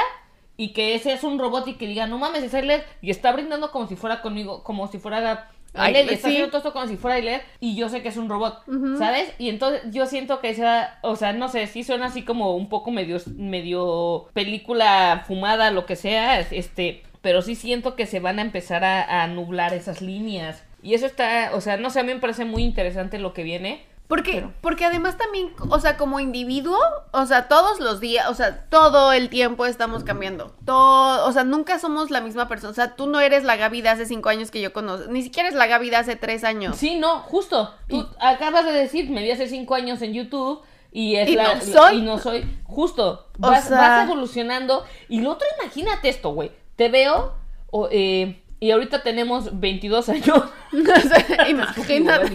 y 0.57 0.73
que 0.73 0.95
ese 0.95 1.12
es 1.12 1.25
un 1.25 1.38
robot 1.38 1.69
y 1.69 1.75
que 1.75 1.87
diga, 1.87 2.07
no 2.07 2.19
mames, 2.19 2.42
es 2.42 2.55
Ailer 2.55 2.85
y 3.03 3.11
está 3.11 3.33
brindando 3.33 3.71
como 3.71 3.87
si 3.87 3.97
fuera 3.97 4.23
conmigo, 4.23 4.62
como 4.62 4.88
si 4.88 4.99
fuera 4.99 5.51
Ay, 5.75 5.92
y 5.92 5.97
está 5.99 6.16
sí. 6.16 6.21
haciendo 6.29 6.49
todo 6.49 6.59
esto 6.59 6.73
como 6.73 6.87
si 6.87 6.97
fuera 6.97 7.16
Ailer 7.16 7.42
y 7.61 7.77
yo 7.77 7.88
sé 7.88 8.03
que 8.03 8.09
es 8.09 8.16
un 8.16 8.29
robot, 8.29 8.62
¿sabes? 8.99 9.33
Y 9.38 9.51
entonces 9.51 9.83
yo 9.90 10.07
siento 10.07 10.40
que 10.40 10.51
esa, 10.51 10.99
o 11.03 11.16
sea, 11.16 11.33
no 11.33 11.49
sé, 11.49 11.66
sí 11.66 11.85
suena 11.85 12.07
así 12.07 12.23
como 12.23 12.57
un 12.57 12.69
poco 12.69 12.90
medio, 12.90 13.19
medio 13.37 14.29
película 14.33 15.25
fumada, 15.27 15.71
lo 15.71 15.85
que 15.85 15.97
sea, 15.97 16.40
este, 16.40 17.03
pero 17.21 17.42
sí 17.42 17.55
siento 17.55 17.95
que 17.95 18.07
se 18.07 18.21
van 18.21 18.38
a 18.38 18.42
empezar 18.42 18.85
a, 18.85 19.23
a 19.23 19.27
nublar 19.27 19.75
esas 19.75 20.01
líneas. 20.01 20.62
Y 20.83 20.95
eso 20.95 21.07
está, 21.07 21.51
o 21.53 21.61
sea, 21.61 21.77
no 21.77 21.90
sé, 21.90 22.01
a 22.01 22.05
mí 22.05 22.14
me 22.14 22.21
parece 22.21 22.45
muy 22.45 22.62
interesante 22.62 23.19
lo 23.19 23.35
que 23.35 23.42
viene. 23.42 23.85
Porque, 24.09 24.33
Pero- 24.35 24.53
porque 24.61 24.85
además 24.85 25.16
también, 25.19 25.53
o 25.69 25.81
sea, 25.81 25.97
como 25.97 26.21
individuo, 26.21 26.79
o 27.12 27.27
sea, 27.27 27.49
todos 27.49 27.81
los 27.81 27.99
días, 27.99 28.29
o 28.31 28.35
sea, 28.35 28.66
todo 28.69 29.12
el 29.12 29.29
tiempo 29.29 29.66
estamos 29.66 30.05
cambiando. 30.05 30.55
Todo, 30.64 31.27
o 31.27 31.33
sea, 31.33 31.42
nunca 31.42 31.79
somos 31.81 32.11
la 32.11 32.21
misma 32.21 32.47
persona. 32.47 32.71
O 32.71 32.75
sea, 32.75 32.95
tú 32.95 33.09
no 33.09 33.19
eres 33.21 33.42
la 33.42 33.57
Gaby 33.57 33.83
de 33.83 33.88
hace 33.88 34.07
cinco 34.07 34.29
años 34.29 34.51
que 34.53 34.61
yo 34.61 34.73
conozco. 34.73 35.11
Ni 35.11 35.23
siquiera 35.23 35.49
eres 35.49 35.59
la 35.59 35.66
Gaby 35.66 35.90
de 35.90 35.97
hace 35.97 36.14
tres 36.16 36.45
años. 36.45 36.77
Sí, 36.77 36.97
no, 37.01 37.19
justo. 37.21 37.75
Tú 37.88 38.07
acabas 38.21 38.64
de 38.64 38.73
decir, 38.73 39.11
me 39.11 39.23
vi 39.23 39.31
hace 39.33 39.49
cinco 39.49 39.75
años 39.75 40.01
en 40.03 40.12
YouTube 40.14 40.62
y 40.92 41.16
es 41.16 41.29
Y 41.29 41.35
la, 41.35 41.57
no 41.57 41.61
soy. 41.61 41.97
y 41.99 42.03
no 42.03 42.19
soy. 42.19 42.61
Justo. 42.64 43.27
O 43.40 43.49
Vas, 43.51 43.64
sea- 43.66 43.77
vas 43.77 44.05
evolucionando. 44.05 44.85
Y 45.09 45.21
lo 45.21 45.33
otro, 45.33 45.47
imagínate 45.61 46.09
esto, 46.11 46.31
güey. 46.31 46.53
Te 46.77 46.88
veo 46.88 47.35
o, 47.73 47.88
eh, 47.90 48.40
y 48.59 48.71
ahorita 48.71 49.03
tenemos 49.03 49.59
22 49.59 50.09
años. 50.09 50.42
Imagínate. 51.49 52.31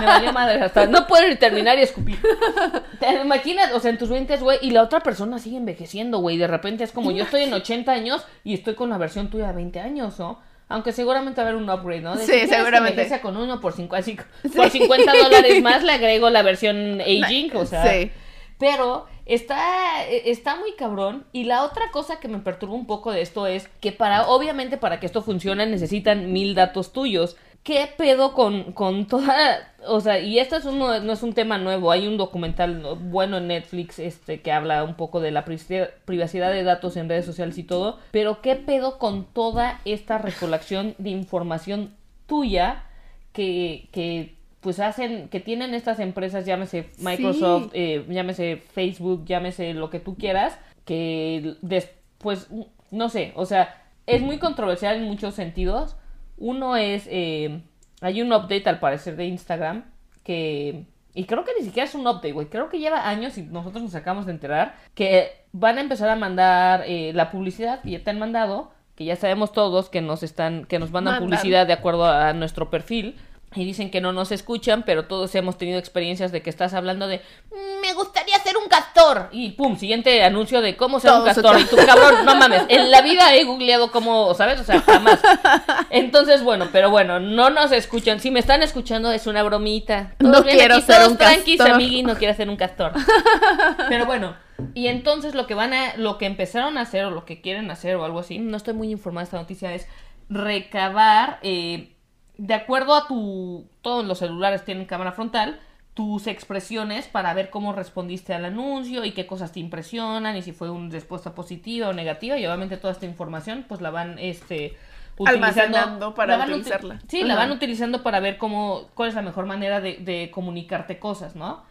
Me 0.00 0.06
valió 0.06 0.32
madre 0.32 0.60
hasta 0.60 0.86
no 0.86 1.06
puedo 1.06 1.28
ni 1.28 1.36
terminar 1.36 1.78
y 1.78 1.82
escupir. 1.82 2.18
Te 3.00 3.20
imaginas, 3.20 3.72
o 3.72 3.80
sea, 3.80 3.90
en 3.90 3.98
tus 3.98 4.08
20 4.08 4.36
güey, 4.38 4.58
y 4.62 4.70
la 4.70 4.82
otra 4.82 5.00
persona 5.00 5.38
sigue 5.38 5.56
envejeciendo, 5.56 6.18
güey. 6.18 6.36
De 6.36 6.46
repente 6.46 6.84
es 6.84 6.92
como 6.92 7.12
yo 7.12 7.24
estoy 7.24 7.42
en 7.42 7.54
80 7.54 7.92
años 7.92 8.26
y 8.42 8.54
estoy 8.54 8.74
con 8.74 8.90
la 8.90 8.98
versión 8.98 9.30
tuya 9.30 9.48
de 9.48 9.54
20 9.54 9.80
años, 9.80 10.18
¿no? 10.18 10.40
Aunque 10.68 10.90
seguramente 10.90 11.40
va 11.40 11.46
a 11.46 11.50
haber 11.50 11.62
un 11.62 11.70
upgrade, 11.70 12.00
¿no? 12.00 12.16
De 12.16 12.26
Sí, 12.26 12.40
si 12.40 12.48
seguramente. 12.48 13.20
con 13.20 13.36
uno 13.36 13.60
por, 13.60 13.72
cinco, 13.72 13.94
así, 13.94 14.18
por 14.56 14.68
50 14.68 15.12
dólares 15.22 15.62
más 15.62 15.84
le 15.84 15.92
agrego 15.92 16.28
la 16.28 16.42
versión 16.42 17.00
aging, 17.00 17.54
o 17.54 17.64
sea. 17.64 17.88
Sí. 17.88 18.10
Pero 18.58 19.06
está, 19.26 20.04
está 20.08 20.56
muy 20.56 20.72
cabrón. 20.72 21.26
Y 21.32 21.44
la 21.44 21.64
otra 21.64 21.90
cosa 21.92 22.18
que 22.18 22.28
me 22.28 22.38
perturba 22.38 22.74
un 22.74 22.86
poco 22.86 23.12
de 23.12 23.20
esto 23.20 23.46
es 23.46 23.68
que 23.80 23.92
para, 23.92 24.28
obviamente, 24.28 24.78
para 24.78 24.98
que 24.98 25.06
esto 25.06 25.22
funcione 25.22 25.66
necesitan 25.66 26.32
mil 26.32 26.54
datos 26.54 26.92
tuyos. 26.92 27.36
¿Qué 27.62 27.88
pedo 27.96 28.32
con, 28.32 28.72
con 28.74 29.08
toda, 29.08 29.74
o 29.88 30.00
sea, 30.00 30.20
y 30.20 30.38
esto 30.38 30.54
es 30.54 30.66
uno, 30.66 31.00
no 31.00 31.12
es 31.12 31.24
un 31.24 31.32
tema 31.32 31.58
nuevo, 31.58 31.90
hay 31.90 32.06
un 32.06 32.16
documental 32.16 32.80
bueno 33.00 33.38
en 33.38 33.48
Netflix 33.48 33.98
este 33.98 34.40
que 34.40 34.52
habla 34.52 34.84
un 34.84 34.94
poco 34.94 35.18
de 35.18 35.32
la 35.32 35.44
privacidad- 35.44 35.90
privacidad 36.04 36.52
de 36.52 36.62
datos 36.62 36.96
en 36.96 37.08
redes 37.08 37.26
sociales 37.26 37.58
y 37.58 37.64
todo, 37.64 37.98
pero 38.12 38.40
qué 38.40 38.54
pedo 38.54 38.98
con 38.98 39.24
toda 39.24 39.80
esta 39.84 40.16
recolección 40.18 40.94
de 40.98 41.10
información 41.10 41.96
tuya 42.28 42.84
que, 43.32 43.88
que 43.90 44.35
pues 44.60 44.80
hacen, 44.80 45.28
que 45.28 45.40
tienen 45.40 45.74
estas 45.74 46.00
empresas, 46.00 46.44
llámese 46.44 46.90
Microsoft, 46.98 47.70
eh, 47.72 48.04
llámese 48.08 48.56
Facebook, 48.56 49.24
llámese 49.24 49.74
lo 49.74 49.90
que 49.90 50.00
tú 50.00 50.16
quieras, 50.16 50.58
que 50.84 51.54
después, 51.62 52.48
no 52.90 53.08
sé, 53.08 53.32
o 53.36 53.46
sea, 53.46 53.82
es 54.06 54.22
muy 54.22 54.38
controversial 54.38 54.96
en 54.96 55.04
muchos 55.04 55.34
sentidos. 55.34 55.96
Uno 56.38 56.76
es, 56.76 57.06
eh, 57.10 57.60
hay 58.00 58.22
un 58.22 58.32
update 58.32 58.68
al 58.68 58.78
parecer 58.78 59.16
de 59.16 59.26
Instagram 59.26 59.84
que, 60.22 60.84
y 61.14 61.24
creo 61.24 61.44
que 61.44 61.52
ni 61.58 61.64
siquiera 61.64 61.88
es 61.88 61.94
un 61.94 62.06
update, 62.06 62.32
güey, 62.32 62.48
creo 62.48 62.68
que 62.68 62.78
lleva 62.78 63.08
años 63.08 63.38
y 63.38 63.42
nosotros 63.42 63.82
nos 63.82 63.94
acabamos 63.94 64.26
de 64.26 64.32
enterar 64.32 64.74
que 64.94 65.30
van 65.52 65.78
a 65.78 65.80
empezar 65.80 66.08
a 66.08 66.16
mandar 66.16 66.84
eh, 66.86 67.12
la 67.14 67.30
publicidad 67.30 67.82
que 67.82 67.90
ya 67.90 68.04
te 68.04 68.10
han 68.10 68.18
mandado, 68.18 68.70
que 68.94 69.04
ya 69.04 69.16
sabemos 69.16 69.52
todos 69.52 69.88
que 69.88 70.00
nos 70.00 70.22
están, 70.22 70.64
que 70.64 70.78
nos 70.78 70.90
mandan 70.90 71.14
Mandan. 71.14 71.28
publicidad 71.28 71.66
de 71.66 71.72
acuerdo 71.72 72.06
a 72.06 72.32
nuestro 72.32 72.70
perfil. 72.70 73.16
Y 73.54 73.64
dicen 73.64 73.90
que 73.90 74.02
no 74.02 74.12
nos 74.12 74.32
escuchan, 74.32 74.82
pero 74.84 75.06
todos 75.06 75.34
hemos 75.34 75.56
tenido 75.56 75.78
experiencias 75.78 76.30
de 76.30 76.42
que 76.42 76.50
estás 76.50 76.74
hablando 76.74 77.06
de 77.06 77.22
"Mm, 77.50 77.80
me 77.80 77.92
gustaría 77.94 78.36
ser 78.40 78.56
un 78.58 78.68
castor. 78.68 79.28
Y 79.32 79.52
pum, 79.52 79.78
siguiente 79.78 80.22
anuncio 80.24 80.60
de 80.60 80.76
cómo 80.76 81.00
ser 81.00 81.12
un 81.12 81.24
castor. 81.24 81.58
Y 81.58 81.64
tú, 81.64 81.76
cabrón, 81.86 82.24
no 82.26 82.34
mames. 82.36 82.64
En 82.68 82.90
la 82.90 83.00
vida 83.00 83.34
he 83.34 83.44
googleado 83.44 83.90
cómo, 83.92 84.34
¿sabes? 84.34 84.60
O 84.60 84.64
sea, 84.64 84.80
jamás. 84.82 85.20
Entonces, 85.90 86.42
bueno, 86.42 86.68
pero 86.72 86.90
bueno, 86.90 87.18
no 87.20 87.48
nos 87.48 87.72
escuchan. 87.72 88.20
Si 88.20 88.30
me 88.30 88.40
están 88.40 88.62
escuchando, 88.62 89.10
es 89.12 89.26
una 89.26 89.42
bromita. 89.42 90.14
Todos 90.18 90.32
No 90.32 90.42
quiero 90.44 90.74
aquí, 90.74 90.82
ser 90.84 90.96
todos 90.96 91.12
un 91.12 91.16
tranquis, 91.16 91.56
castor. 91.56 91.74
amigui, 91.76 92.02
no 92.02 92.16
quiere 92.16 92.34
ser 92.34 92.50
un 92.50 92.56
castor. 92.56 92.92
Pero 93.88 94.04
bueno, 94.06 94.36
y 94.74 94.88
entonces 94.88 95.34
lo 95.34 95.46
que 95.46 95.54
van 95.54 95.72
a, 95.72 95.96
lo 95.96 96.18
que 96.18 96.26
empezaron 96.26 96.76
a 96.76 96.82
hacer 96.82 97.04
o 97.06 97.10
lo 97.10 97.24
que 97.24 97.40
quieren 97.40 97.70
hacer 97.70 97.96
o 97.96 98.04
algo 98.04 98.18
así, 98.18 98.38
no 98.38 98.56
estoy 98.56 98.74
muy 98.74 98.90
informada 98.90 99.20
de 99.22 99.24
esta 99.24 99.38
noticia, 99.38 99.72
es 99.74 99.86
recabar, 100.28 101.38
eh, 101.42 101.95
de 102.38 102.54
acuerdo 102.54 102.94
a 102.94 103.06
tu, 103.06 103.66
todos 103.82 104.04
los 104.04 104.18
celulares 104.18 104.64
tienen 104.64 104.86
cámara 104.86 105.12
frontal, 105.12 105.60
tus 105.94 106.26
expresiones 106.26 107.06
para 107.06 107.32
ver 107.32 107.48
cómo 107.48 107.72
respondiste 107.72 108.34
al 108.34 108.44
anuncio 108.44 109.04
y 109.04 109.12
qué 109.12 109.26
cosas 109.26 109.52
te 109.52 109.60
impresionan 109.60 110.36
y 110.36 110.42
si 110.42 110.52
fue 110.52 110.68
una 110.68 110.90
respuesta 110.90 111.34
positiva 111.34 111.88
o 111.88 111.94
negativa 111.94 112.38
y 112.38 112.44
obviamente 112.44 112.76
toda 112.76 112.92
esta 112.92 113.06
información 113.06 113.64
pues 113.66 113.80
la 113.80 113.90
van 113.90 114.18
este 114.18 114.76
Almacenando 115.24 116.14
para 116.14 116.44
utilizarla. 116.44 117.00
Sí, 117.08 117.22
la 117.24 117.36
van 117.36 117.50
utilizando 117.50 118.02
para 118.02 118.20
ver 118.20 118.36
cómo 118.36 118.88
cuál 118.94 119.08
es 119.08 119.14
la 119.14 119.22
mejor 119.22 119.46
manera 119.46 119.80
de, 119.80 119.96
de 119.96 120.30
comunicarte 120.30 120.98
cosas, 120.98 121.34
¿no? 121.34 121.64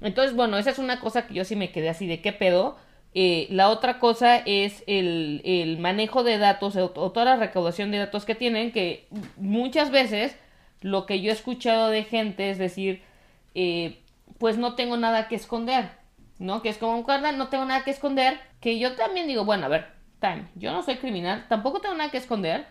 Entonces, 0.00 0.36
bueno, 0.36 0.56
esa 0.58 0.70
es 0.70 0.78
una 0.78 1.00
cosa 1.00 1.26
que 1.26 1.34
yo 1.34 1.44
sí 1.44 1.56
me 1.56 1.72
quedé 1.72 1.88
así 1.88 2.06
de 2.06 2.20
qué 2.20 2.32
pedo. 2.32 2.76
Eh, 3.18 3.46
la 3.48 3.70
otra 3.70 3.98
cosa 3.98 4.36
es 4.36 4.84
el, 4.86 5.40
el 5.46 5.78
manejo 5.78 6.22
de 6.22 6.36
datos 6.36 6.76
o, 6.76 6.90
toda 6.90 7.24
la 7.24 7.36
recaudación 7.36 7.90
de 7.90 7.96
datos 7.96 8.26
que 8.26 8.34
tienen, 8.34 8.72
que 8.72 9.08
muchas 9.38 9.90
veces 9.90 10.36
lo 10.82 11.06
que 11.06 11.22
yo 11.22 11.30
he 11.30 11.32
escuchado 11.32 11.88
de 11.88 12.04
gente 12.04 12.50
es 12.50 12.58
decir, 12.58 13.02
eh, 13.54 14.02
pues 14.36 14.58
no 14.58 14.74
tengo 14.74 14.98
nada 14.98 15.28
que 15.28 15.34
esconder, 15.34 15.92
¿no? 16.38 16.60
Que 16.60 16.68
es 16.68 16.76
como 16.76 16.98
un 16.98 17.06
no 17.38 17.48
tengo 17.48 17.64
nada 17.64 17.84
que 17.84 17.90
esconder, 17.90 18.38
que 18.60 18.78
yo 18.78 18.96
también 18.96 19.26
digo, 19.26 19.46
bueno, 19.46 19.64
a 19.64 19.70
ver, 19.70 19.86
time, 20.20 20.48
yo 20.54 20.70
no 20.72 20.82
soy 20.82 20.96
criminal, 20.96 21.46
tampoco 21.48 21.80
tengo 21.80 21.94
nada 21.94 22.10
que 22.10 22.18
esconder, 22.18 22.66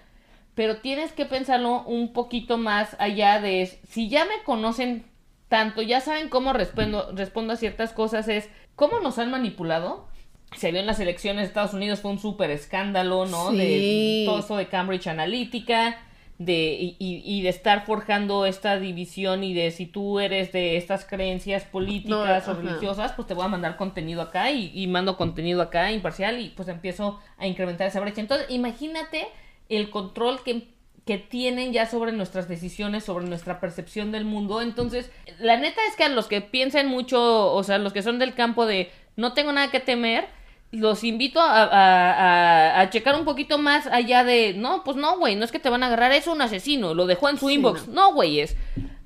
pero 0.53 0.77
tienes 0.77 1.11
que 1.11 1.25
pensarlo 1.25 1.81
un 1.85 2.13
poquito 2.13 2.59
más 2.59 2.95
allá 2.99 3.41
de, 3.41 3.65
si 3.87 4.09
ya 4.09 4.25
me 4.25 4.43
conocen 4.43 5.07
tanto, 5.49 5.81
ya 5.81 6.01
saben 6.01 6.29
cómo 6.29 6.53
respondo, 6.53 7.13
respondo 7.13 7.53
a 7.53 7.57
ciertas 7.57 7.93
cosas, 7.93 8.27
es 8.27 8.47
cómo 8.75 8.99
nos 8.99 9.17
han 9.17 9.31
manipulado. 9.31 10.13
Se 10.55 10.71
vio 10.71 10.79
en 10.79 10.87
las 10.87 10.99
elecciones 10.99 11.43
de 11.43 11.47
Estados 11.47 11.73
Unidos, 11.73 11.99
fue 12.01 12.11
un 12.11 12.19
súper 12.19 12.51
escándalo, 12.51 13.25
¿no? 13.25 13.51
Sí. 13.51 13.57
De 13.57 14.23
todo 14.25 14.39
eso 14.39 14.57
de 14.57 14.67
Cambridge 14.67 15.07
Analytica 15.07 15.97
de 16.37 16.77
y, 16.81 16.95
y, 16.99 17.41
de 17.43 17.49
estar 17.49 17.85
forjando 17.85 18.45
esta 18.45 18.77
división 18.77 19.43
y 19.43 19.53
de 19.53 19.71
si 19.71 19.85
tú 19.85 20.19
eres 20.19 20.51
de 20.51 20.75
estas 20.75 21.05
creencias 21.05 21.63
políticas 21.63 22.09
No, 22.09 22.23
o 22.23 22.25
ajá. 22.25 22.53
religiosas, 22.61 23.13
pues 23.13 23.25
te 23.25 23.33
voy 23.33 23.45
a 23.45 23.47
mandar 23.47 23.77
contenido 23.77 24.21
acá 24.21 24.51
y, 24.51 24.69
y 24.73 24.87
mando 24.87 25.15
contenido 25.15 25.61
acá 25.61 25.93
imparcial 25.93 26.41
y 26.41 26.49
pues 26.49 26.67
empiezo 26.67 27.21
a 27.37 27.47
incrementar 27.47 27.87
esa 27.87 28.01
brecha. 28.01 28.19
Entonces, 28.19 28.47
imagínate 28.49 29.27
el 29.69 29.89
control 29.89 30.43
que, 30.43 30.67
que 31.05 31.17
tienen 31.17 31.71
ya 31.71 31.85
sobre 31.85 32.11
nuestras 32.11 32.49
decisiones, 32.49 33.05
sobre 33.05 33.25
nuestra 33.27 33.61
percepción 33.61 34.11
del 34.11 34.25
mundo. 34.25 34.61
Entonces, 34.61 35.11
la 35.39 35.55
neta 35.55 35.79
es 35.89 35.95
que 35.95 36.03
a 36.03 36.09
los 36.09 36.27
que 36.27 36.41
piensen 36.41 36.87
mucho, 36.87 37.53
o 37.53 37.63
sea, 37.63 37.77
los 37.77 37.93
que 37.93 38.01
son 38.01 38.19
del 38.19 38.33
campo 38.33 38.65
de 38.65 38.91
no 39.15 39.31
tengo 39.31 39.53
nada 39.53 39.71
que 39.71 39.79
temer, 39.79 40.27
los 40.75 41.03
invito 41.03 41.39
a, 41.39 41.63
a, 41.63 42.11
a, 42.11 42.79
a 42.81 42.89
checar 42.89 43.15
un 43.15 43.25
poquito 43.25 43.57
más 43.57 43.87
allá 43.87 44.23
de, 44.23 44.53
no, 44.55 44.83
pues 44.83 44.97
no, 44.97 45.17
güey, 45.17 45.35
no 45.35 45.45
es 45.45 45.51
que 45.51 45.59
te 45.59 45.69
van 45.69 45.83
a 45.83 45.87
agarrar, 45.87 46.11
es 46.11 46.27
un 46.27 46.41
asesino, 46.41 46.93
lo 46.93 47.05
dejó 47.05 47.29
en 47.29 47.37
su 47.37 47.47
Sí, 47.49 47.55
inbox. 47.55 47.87
No, 47.87 48.13
güey, 48.13 48.39
es. 48.39 48.55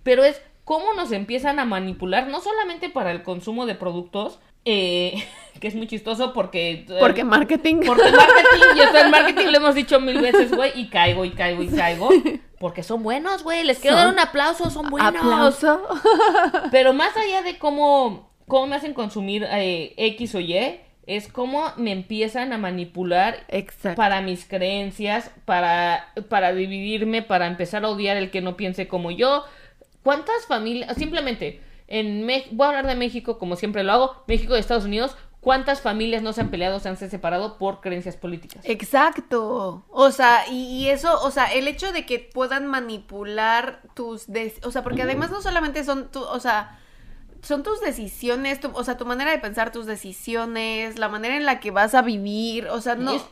Pero 0.03 0.23
es 0.23 0.41
cómo 0.63 0.93
nos 0.93 1.12
empiezan 1.12 1.60
a 1.60 1.65
manipular, 1.65 2.27
no 2.27 2.41
solamente 2.41 2.89
para 2.89 3.12
el 3.12 3.23
consumo 3.23 3.65
de 3.65 3.75
productos, 3.75 4.39
eh, 4.65 5.25
que 5.60 5.67
es 5.67 5.75
muy 5.75 5.88
chistoso 5.88 6.32
porque... 6.34 6.86
eh, 6.89 6.97
Porque 6.99 7.23
marketing. 7.23 7.82
porque 7.86 8.03
marketing, 8.12 8.75
y 8.75 8.79
esto 8.82 8.97
en 8.97 9.12
marketing 9.12 9.47
lo 9.47 9.58
hemos 9.58 9.75
dicho 9.75 9.99
mil 9.99 10.19
veces, 10.19 10.51
güey, 10.55 10.71
y 10.75 10.89
caigo, 10.89 11.25
y 11.25 11.32
caigo, 11.32 11.63
y 11.63 11.67
caigo. 11.69 12.10
Porque 12.60 12.84
son 12.84 13.03
buenos, 13.03 13.43
güey, 13.43 13.63
les 13.63 13.79
quiero 13.79 13.95
Son- 13.97 14.05
dar 14.05 14.13
un 14.13 14.19
aplauso, 14.19 14.69
son 14.69 14.89
buenos. 14.89 15.15
Aplauso. 15.15 15.82
Pero 16.71 16.93
más 16.93 17.15
allá 17.15 17.41
de 17.41 17.58
cómo, 17.58 18.29
cómo 18.47 18.67
me 18.67 18.75
hacen 18.75 18.93
consumir 18.93 19.47
eh, 19.49 19.93
X 19.97 20.36
o 20.36 20.39
Y, 20.39 20.79
es 21.15 21.27
cómo 21.31 21.71
me 21.75 21.91
empiezan 21.91 22.53
a 22.53 22.57
manipular 22.57 23.45
Exacto. 23.47 23.97
para 23.97 24.21
mis 24.21 24.45
creencias, 24.45 25.31
para, 25.45 26.11
para 26.29 26.53
dividirme, 26.53 27.21
para 27.23 27.47
empezar 27.47 27.83
a 27.83 27.89
odiar 27.89 28.15
el 28.17 28.29
que 28.31 28.41
no 28.41 28.55
piense 28.55 28.87
como 28.87 29.09
yo. 29.11 29.43
¿Cuántas 30.03 30.45
familias, 30.47 30.95
simplemente, 30.97 31.61
en 31.87 32.25
Me- 32.25 32.45
voy 32.51 32.65
a 32.65 32.69
hablar 32.69 32.87
de 32.87 32.95
México 32.95 33.39
como 33.39 33.55
siempre 33.55 33.83
lo 33.83 33.91
hago, 33.91 34.23
México 34.27 34.55
y 34.55 34.59
Estados 34.59 34.85
Unidos, 34.85 35.17
¿cuántas 35.41 35.81
familias 35.81 36.21
no 36.21 36.31
se 36.33 36.41
han 36.41 36.49
peleado, 36.51 36.79
se 36.79 36.89
han 36.89 36.97
separado 36.97 37.57
por 37.57 37.81
creencias 37.81 38.15
políticas? 38.15 38.61
Exacto. 38.65 39.85
O 39.89 40.11
sea, 40.11 40.43
y, 40.51 40.83
y 40.83 40.89
eso, 40.89 41.19
o 41.23 41.31
sea, 41.31 41.45
el 41.53 41.67
hecho 41.67 41.91
de 41.91 42.05
que 42.05 42.19
puedan 42.19 42.67
manipular 42.67 43.81
tus, 43.95 44.27
des- 44.27 44.59
o 44.63 44.71
sea, 44.71 44.83
porque 44.83 45.01
además 45.03 45.31
no 45.31 45.41
solamente 45.41 45.83
son 45.83 46.11
tu, 46.11 46.21
o 46.21 46.39
sea, 46.39 46.79
son 47.43 47.63
tus 47.63 47.82
decisiones, 47.82 48.60
tu- 48.60 48.71
o 48.73 48.84
sea, 48.84 48.97
tu 48.97 49.06
manera 49.06 49.32
de 49.32 49.39
pensar, 49.39 49.71
tus 49.71 49.86
decisiones, 49.86 50.99
la 50.99 51.10
manera 51.10 51.36
en 51.38 51.45
la 51.45 51.60
que 51.60 51.71
vas 51.71 51.95
a 51.95 52.02
vivir, 52.02 52.67
o 52.67 52.82
sea, 52.82 52.95
no, 52.95 53.13
Es- 53.15 53.23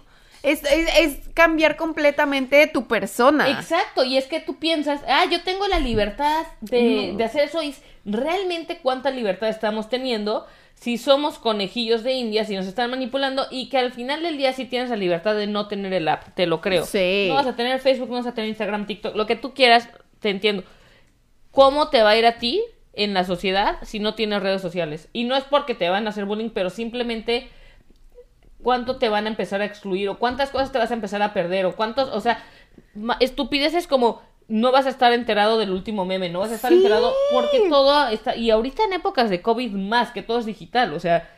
es, 0.44 0.64
es, 0.72 0.90
es 1.00 1.30
cambiar 1.34 1.76
completamente 1.78 2.68
tu 2.68 2.88
persona. 2.88 3.50
Exacto, 3.50 4.04
y 4.04 4.18
es 4.18 4.28
que 4.28 4.40
tú 4.40 4.58
piensas, 4.60 5.02
ah, 5.08 5.26
yo 5.30 5.42
tengo 5.44 5.68
la 5.68 5.80
libertad 5.80 6.46
de, 6.62 7.10
No. 7.12 7.18
de 7.18 7.24
hacer 7.24 7.44
eso, 7.46 7.62
y 7.62 7.70
es- 7.70 7.82
realmente 8.06 8.80
cuánta 8.82 9.10
libertad 9.10 9.50
estamos 9.50 9.90
teniendo 9.90 10.46
si 10.76 10.98
somos 11.00 11.40
conejillos 11.40 12.04
de 12.04 12.14
indias 12.14 12.50
y 12.52 12.56
nos 12.56 12.68
están 12.68 12.92
manipulando 12.92 13.48
y 13.50 13.68
que 13.68 13.80
al 13.80 13.92
final 13.92 14.22
del 14.22 14.38
día 14.38 14.54
sí 14.54 14.66
tienes 14.66 14.92
la 14.92 14.96
libertad 14.96 15.36
de 15.36 15.48
no 15.48 15.68
tener 15.68 15.92
el 15.92 16.08
app, 16.08 16.36
te 16.36 16.46
lo 16.46 16.62
creo. 16.62 16.86
Sí. 16.86 17.26
No 17.30 17.34
vas 17.36 17.48
a 17.48 17.56
tener 17.56 17.80
Facebook, 17.80 18.10
no 18.10 18.18
vas 18.18 18.28
a 18.28 18.34
tener 18.36 18.48
Instagram, 18.50 18.86
TikTok, 18.86 19.16
lo 19.16 19.26
que 19.26 19.36
tú 19.36 19.54
quieras, 19.56 19.90
te 20.20 20.30
entiendo. 20.30 20.64
¿Cómo 21.52 21.90
te 21.90 22.04
va 22.04 22.12
a 22.12 22.18
ir 22.18 22.26
a 22.28 22.38
ti 22.38 22.62
en 22.98 23.14
la 23.14 23.24
sociedad 23.24 23.78
si 23.84 24.00
no 24.00 24.14
tienes 24.16 24.42
redes 24.44 24.62
sociales? 24.62 25.08
Y 25.14 25.24
no 25.24 25.36
es 25.36 25.44
porque 25.46 25.76
te 25.76 25.90
van 25.90 26.06
a 26.08 26.10
hacer 26.10 26.26
bullying, 26.26 26.50
pero 26.50 26.70
simplemente 26.70 27.48
cuánto 28.62 28.98
te 28.98 29.08
van 29.10 29.26
a 29.26 29.30
empezar 29.30 29.62
a 29.62 29.66
excluir 29.66 30.10
o 30.10 30.18
cuántas 30.18 30.50
cosas 30.50 30.72
te 30.72 30.78
vas 30.80 30.92
a 30.92 30.96
empezar 30.96 31.22
a 31.22 31.34
perder 31.34 31.66
o 31.66 31.76
cuántos, 31.76 32.10
o 32.10 32.20
sea, 32.20 32.44
estupideces 33.20 33.88
como 33.88 34.22
no 34.48 34.72
vas 34.72 34.86
a 34.86 34.90
estar 34.90 35.12
enterado 35.14 35.58
del 35.58 35.72
último 35.72 36.06
meme, 36.06 36.30
no 36.30 36.40
vas 36.40 36.52
a 36.52 36.56
estar 36.56 36.72
Sí. 36.72 36.78
enterado 36.78 37.14
porque 37.32 37.70
todo 37.70 38.08
está 38.08 38.36
y 38.36 38.50
ahorita 38.50 38.84
en 38.86 38.94
épocas 38.94 39.30
de 39.30 39.42
COVID 39.42 39.72
más 39.72 40.12
que 40.12 40.24
todo 40.24 40.40
es 40.40 40.46
digital, 40.46 40.94
o 40.94 41.00
sea, 41.00 41.30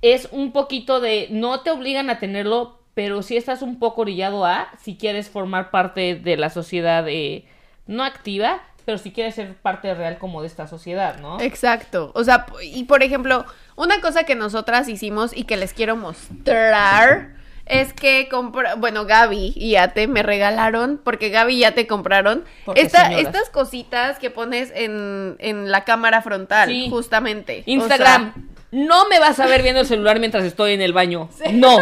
es 0.00 0.28
un 0.32 0.52
poquito 0.52 1.00
de 1.00 1.28
no 1.30 1.60
te 1.60 1.70
obligan 1.70 2.10
a 2.10 2.18
tenerlo, 2.18 2.80
pero 2.94 3.22
sí 3.22 3.36
estás 3.36 3.62
un 3.62 3.78
poco 3.78 4.00
orillado 4.02 4.44
a 4.44 4.68
si 4.82 4.96
quieres 4.96 5.28
formar 5.30 5.70
parte 5.70 6.14
de 6.16 6.36
la 6.36 6.50
sociedad 6.50 7.06
eh, 7.08 7.44
no 7.86 8.02
activa, 8.02 8.62
pero 8.84 8.98
si 8.98 9.12
quieres 9.12 9.34
ser 9.34 9.54
parte 9.54 9.92
real 9.94 10.18
como 10.18 10.40
de 10.42 10.46
esta 10.48 10.66
sociedad, 10.66 11.18
¿no? 11.20 11.40
Exacto. 11.40 12.10
O 12.14 12.24
sea, 12.24 12.46
y 12.62 12.84
por 12.84 13.02
ejemplo, 13.02 13.44
una 13.76 14.00
cosa 14.00 14.24
que 14.24 14.34
nosotras 14.34 14.88
hicimos 14.88 15.36
y 15.36 15.44
que 15.44 15.56
les 15.56 15.72
quiero 15.72 15.96
mostrar 15.96 17.30
es 17.64 17.92
que 17.92 18.28
compra, 18.28 18.74
bueno, 18.74 19.06
Gaby 19.06 19.52
y 19.54 19.76
Ate 19.76 20.08
me 20.08 20.22
regalaron, 20.22 21.00
porque 21.02 21.30
Gaby 21.30 21.54
y 21.54 21.64
Ate 21.64 21.86
compraron 21.86 22.44
esta- 22.74 23.12
estas 23.18 23.48
cositas 23.50 24.18
que 24.18 24.30
pones 24.30 24.72
en, 24.74 25.36
en 25.38 25.70
la 25.70 25.84
cámara 25.84 26.22
frontal, 26.22 26.68
Sí. 26.68 26.88
justamente. 26.90 27.60
O 27.66 27.70
Instagram. 27.70 28.34
no 28.72 29.06
me 29.08 29.20
vas 29.20 29.38
a 29.38 29.46
ver 29.46 29.62
viendo 29.62 29.80
el 29.80 29.86
celular 29.86 30.18
mientras 30.18 30.44
estoy 30.44 30.72
en 30.72 30.80
el 30.82 30.92
baño. 30.92 31.28
No, 31.52 31.78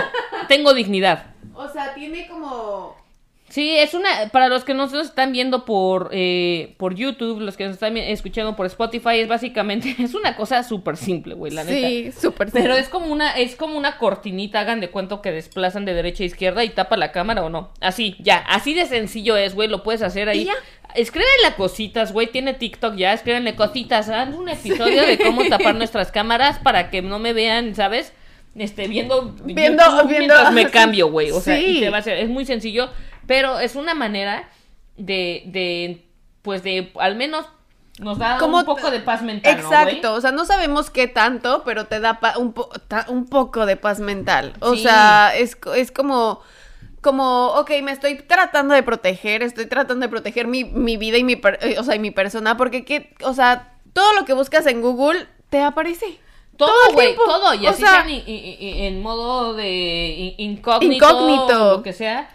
tengo 0.49 0.75
dignidad. 0.75 1.27
o 1.55 1.69
sea, 1.69 1.95
tiene 1.95 2.27
como... 2.29 2.97
Sí, 3.51 3.77
es 3.77 3.95
una. 3.95 4.09
Para 4.33 4.49
los 4.49 4.65
que 4.65 4.75
nos 4.75 4.93
están 4.95 5.33
viendo 5.33 5.65
por, 5.65 6.11
eh, 6.13 6.75
por 6.79 6.95
YouTube, 6.95 7.41
los 7.41 7.57
que 7.57 7.65
nos 7.65 7.75
están 7.75 7.97
escuchando 7.97 8.55
por 8.57 8.65
Spotify, 8.67 9.19
es 9.19 9.29
básicamente. 9.29 9.97
Es 10.03 10.15
una 10.15 10.37
cosa 10.37 10.63
súper 10.63 10.97
simple, 10.97 11.35
güey, 11.35 11.53
la 11.53 11.65
neta. 11.65 11.89
Sí, 11.89 12.13
súper 12.13 12.49
Pero 12.53 12.67
simple. 12.75 12.81
es 12.81 12.89
como 12.89 13.07
una, 13.13 13.33
es 13.37 13.57
como 13.57 13.77
una 13.77 13.99
cortinita, 13.99 14.61
hagan 14.61 14.81
de 14.81 14.89
cuento 14.91 15.21
que 15.21 15.33
desplazan 15.33 15.85
de 15.85 15.95
derecha 15.95 16.23
a 16.23 16.27
izquierda 16.27 16.63
y 16.65 16.69
tapa 16.71 16.97
la 16.97 17.11
cámara 17.13 17.43
o 17.45 17.51
no. 17.51 17.73
Así, 17.81 18.17
ya, 18.21 18.37
así 18.49 18.73
de 18.73 18.87
sencillo 18.87 19.37
es, 19.37 19.55
güey, 19.57 19.69
lo 19.69 19.83
puedes 19.83 20.03
hacer 20.03 20.29
ahí. 20.29 20.43
Y 20.43 20.45
ya. 20.45 20.55
Escríbenle 20.95 21.55
cositas, 21.57 22.13
güey, 22.13 22.29
tiene 22.29 22.55
TikTok 22.55 22.95
ya, 22.97 23.13
escríbenle 23.13 23.55
cositas, 23.57 24.09
hagan 24.09 24.35
un 24.35 24.49
episodio 24.49 25.03
de 25.07 25.19
cómo 25.19 25.45
tapar 25.49 25.75
nuestras 25.77 26.11
cámaras 26.13 26.59
para 26.61 26.91
que 26.91 27.03
no 27.03 27.19
me 27.19 27.33
vean, 27.33 27.75
¿sabes? 27.75 28.13
Este, 28.57 28.89
viendo, 28.89 29.33
Viendo- 29.45 29.85
YouTube 29.85 30.09
viendo- 30.09 30.35
mientras 30.35 30.53
me 30.53 30.67
cambio, 30.71 31.09
güey. 31.11 31.31
O 31.31 31.41
sea, 31.41 31.57
Sí. 31.57 31.65
y 31.79 31.81
te 31.81 31.91
va 31.91 31.99
a 31.99 32.01
hacer, 32.01 32.19
es 32.19 32.29
muy 32.29 32.45
sencillo, 32.45 32.91
pero 33.31 33.61
es 33.61 33.77
una 33.77 33.95
manera 33.95 34.49
de, 34.97 35.45
de, 35.47 36.05
pues 36.43 36.65
de, 36.65 36.91
al 36.99 37.15
menos 37.15 37.47
nos 38.01 38.19
da 38.19 38.39
Como 38.39 38.57
un 38.59 38.65
poco 38.65 38.91
de 38.91 38.99
paz 38.99 39.23
mental, 39.23 39.57
¿no, 39.63 39.69
Exacto, 39.69 40.15
o 40.15 40.21
sea, 40.21 40.33
no 40.33 40.45
sabemos 40.45 40.91
qué 40.91 41.07
tanto, 41.07 41.63
pero 41.65 41.85
te 41.87 42.01
da 42.01 42.19
pa- 42.19 42.37
un, 42.39 42.53
po- 42.53 42.71
un 43.07 43.27
poco 43.27 43.67
de 43.67 43.77
paz 43.77 44.01
mental. 44.01 44.55
O 44.59 44.75
Sí. 44.75 44.83
sea, 44.83 45.33
es, 45.37 45.57
es 45.77 45.93
como, 45.93 46.41
como, 47.03 47.49
ok, 47.53 47.71
me 47.85 47.93
estoy 47.93 48.17
tratando 48.17 48.75
de 48.75 48.83
proteger, 48.83 49.45
estoy 49.45 49.67
tratando 49.67 50.05
de 50.07 50.09
proteger 50.11 50.49
mi, 50.49 50.65
mi 50.65 50.97
vida 50.97 51.17
y 51.17 51.23
mi, 51.23 51.37
per- 51.37 51.61
eh, 51.63 51.77
o 51.79 51.85
sea, 51.85 51.95
y 51.95 52.01
mi 52.01 52.11
persona, 52.11 52.57
porque, 52.57 52.85
¿qué? 52.85 53.15
o 53.23 53.33
sea, 53.33 53.75
todo 53.93 54.13
lo 54.15 54.25
que 54.25 54.33
buscas 54.33 54.67
en 54.67 54.81
Google 54.81 55.27
te 55.51 55.63
aparece. 55.63 56.19
Todo, 56.57 56.93
güey, 56.95 57.15
tiempo. 57.15 57.25
todo. 57.27 57.55
Y 57.55 57.67
O 57.67 57.71
así 57.71 57.83
sea, 57.83 58.03
sean 58.05 58.09
en 58.27 59.03
modo 59.03 59.55
de 59.55 60.35
incógnito, 60.37 60.95
Incógnito. 61.07 61.69
o 61.69 61.77
lo 61.77 61.83
que 61.85 61.93
sea. 61.93 62.29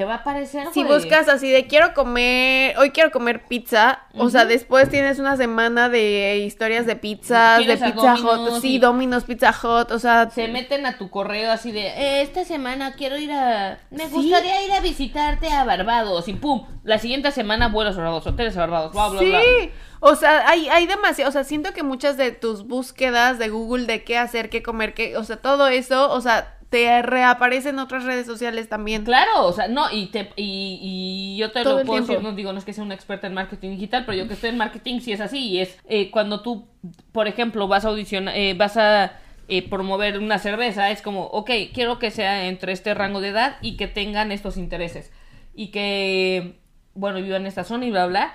Te 0.00 0.06
va 0.06 0.14
a 0.14 0.16
aparecer. 0.16 0.66
Si 0.72 0.82
buscas 0.82 1.28
así 1.28 1.50
de 1.50 1.66
quiero 1.66 1.92
comer, 1.92 2.74
hoy 2.78 2.90
quiero 2.90 3.10
comer 3.10 3.44
pizza, 3.46 4.00
o 4.16 4.30
sea, 4.30 4.46
después 4.46 4.88
tienes 4.88 5.18
una 5.18 5.36
semana 5.36 5.90
de 5.90 6.38
historias 6.38 6.86
de 6.86 6.96
pizzas, 6.96 7.58
de 7.66 7.76
Pizza 7.76 8.14
Domino's 8.16 8.48
Hut, 8.54 8.60
sí, 8.62 8.78
Domino's 8.78 9.24
Pizza 9.24 9.50
Hut, 9.50 9.90
o 9.90 9.98
sea, 9.98 10.30
Se 10.30 10.48
meten 10.48 10.86
a 10.86 10.96
tu 10.96 11.10
correo 11.10 11.52
así 11.52 11.70
de, 11.70 11.88
"Eh, 11.88 12.22
esta 12.22 12.46
semana 12.46 12.94
quiero 12.94 13.18
ir 13.18 13.30
a... 13.30 13.78
Me 13.90 14.06
Sí. 14.06 14.10
gustaría 14.10 14.64
ir 14.64 14.72
a 14.72 14.80
visitarte 14.80 15.50
a 15.50 15.64
Barbados 15.64 16.26
y 16.28 16.32
pum, 16.32 16.66
la 16.82 16.98
siguiente 16.98 17.30
semana 17.30 17.68
vuelos 17.68 17.96
a 17.96 17.98
Barbados, 18.00 18.26
hoteles 18.26 18.56
a 18.56 18.60
Barbados, 18.60 18.92
bla, 18.92 19.08
bla, 19.10 19.20
sí. 19.20 19.26
bla. 19.28 19.40
O 20.00 20.14
sea, 20.16 20.48
hay, 20.48 20.66
hay 20.70 20.86
demasiado, 20.86 21.28
o 21.28 21.32
sea, 21.32 21.44
siento 21.44 21.74
que 21.74 21.82
muchas 21.82 22.16
de 22.16 22.32
tus 22.32 22.66
búsquedas 22.66 23.38
de 23.38 23.50
Google 23.50 23.84
de 23.84 24.02
qué 24.02 24.16
hacer, 24.16 24.48
qué 24.48 24.62
comer, 24.62 24.94
qué, 24.94 25.18
o 25.18 25.24
sea, 25.24 25.36
todo 25.36 25.68
eso, 25.68 26.10
o 26.10 26.22
sea, 26.22 26.56
te 26.70 27.02
reaparece 27.02 27.70
en 27.70 27.80
otras 27.80 28.04
redes 28.04 28.26
sociales 28.26 28.68
también. 28.68 29.04
Claro, 29.04 29.44
o 29.44 29.52
sea, 29.52 29.66
no, 29.66 29.90
y, 29.90 30.06
te, 30.06 30.32
y, 30.36 30.78
y 30.80 31.36
yo 31.36 31.50
te 31.50 31.64
Todo 31.64 31.80
lo 31.80 31.84
puedo 31.84 32.00
decir, 32.00 32.22
no 32.22 32.32
digo, 32.32 32.52
no 32.52 32.60
es 32.60 32.64
que 32.64 32.72
sea 32.72 32.84
una 32.84 32.94
experta 32.94 33.26
en 33.26 33.34
marketing 33.34 33.70
digital, 33.70 34.04
pero 34.06 34.16
yo 34.16 34.28
que 34.28 34.34
estoy 34.34 34.50
en 34.50 34.56
marketing 34.56 35.00
sí 35.00 35.12
es 35.12 35.20
así, 35.20 35.48
y 35.48 35.60
es 35.60 35.76
eh, 35.88 36.12
cuando 36.12 36.42
tú, 36.42 36.68
por 37.10 37.26
ejemplo, 37.26 37.66
vas 37.66 37.84
a 37.84 37.88
audicionar, 37.88 38.36
eh, 38.36 38.54
vas 38.54 38.76
a 38.76 39.18
eh, 39.48 39.68
promover 39.68 40.18
una 40.18 40.38
cerveza, 40.38 40.90
es 40.90 41.02
como, 41.02 41.24
ok, 41.26 41.50
quiero 41.74 41.98
que 41.98 42.12
sea 42.12 42.46
entre 42.46 42.72
este 42.72 42.94
rango 42.94 43.20
de 43.20 43.28
edad 43.28 43.56
y 43.62 43.76
que 43.76 43.88
tengan 43.88 44.30
estos 44.30 44.56
intereses, 44.56 45.12
y 45.54 45.72
que, 45.72 46.60
bueno, 46.94 47.20
vivan 47.20 47.42
en 47.42 47.48
esta 47.48 47.64
zona 47.64 47.84
y 47.84 47.90
bla, 47.90 48.06
bla, 48.06 48.32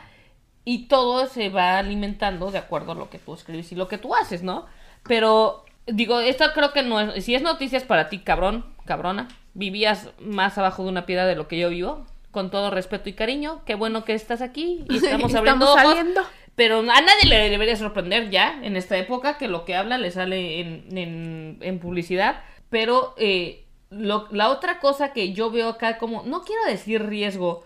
y 0.66 0.88
todo 0.88 1.28
se 1.28 1.48
va 1.48 1.78
alimentando 1.78 2.52
de 2.52 2.58
acuerdo 2.58 2.92
a 2.92 2.96
lo 2.96 3.10
que 3.10 3.20
tú 3.20 3.34
escribes 3.34 3.72
y 3.72 3.76
lo 3.76 3.88
que 3.88 3.98
tú 3.98 4.14
haces, 4.14 4.44
¿no? 4.44 4.66
Pero 5.08 5.65
digo, 5.88 6.20
esto 6.20 6.46
creo 6.54 6.74
que 6.74 6.84
no 6.84 7.00
es, 7.00 7.24
si 7.24 7.36
es 7.36 7.42
noticias 7.42 7.84
para 7.84 8.10
ti, 8.10 8.20
cabrón, 8.20 8.66
cabrona, 8.86 9.28
vivías 9.54 10.10
más 10.20 10.58
abajo 10.58 10.84
de 10.84 10.90
una 10.90 11.06
piedra 11.06 11.26
de 11.26 11.36
lo 11.36 11.48
que 11.48 11.58
yo 11.58 11.70
vivo, 11.70 12.06
con 12.32 12.52
todo 12.52 12.70
respeto 12.72 13.10
y 13.10 13.14
cariño, 13.14 13.62
qué 13.66 13.76
bueno 13.76 14.04
que 14.04 14.14
estás 14.14 14.42
aquí 14.42 14.84
y 14.90 14.96
estamos 15.06 15.34
abriendo 15.36 15.66
Estamos 15.66 15.86
pero 16.56 16.80
a 16.80 16.84
nadie 16.84 17.28
le 17.28 17.50
debería 17.50 17.76
sorprender 17.76 18.30
ya 18.30 18.60
en 18.64 18.76
esta 18.78 18.98
época 18.98 19.38
que 19.38 19.48
lo 19.48 19.66
que 19.66 19.76
habla 19.76 19.98
le 19.98 20.10
sale 20.12 20.60
en, 20.62 20.98
en, 20.98 21.58
en 21.62 21.80
publicidad, 21.80 22.42
pero 22.70 23.14
eh, 23.18 23.66
lo- 23.90 24.28
la 24.32 24.50
otra 24.50 24.80
cosa 24.80 25.12
que 25.14 25.34
yo 25.34 25.52
veo 25.52 25.68
acá 25.70 25.98
como, 25.98 26.24
no 26.24 26.44
quiero 26.44 26.64
decir 26.66 27.06
riesgo, 27.06 27.66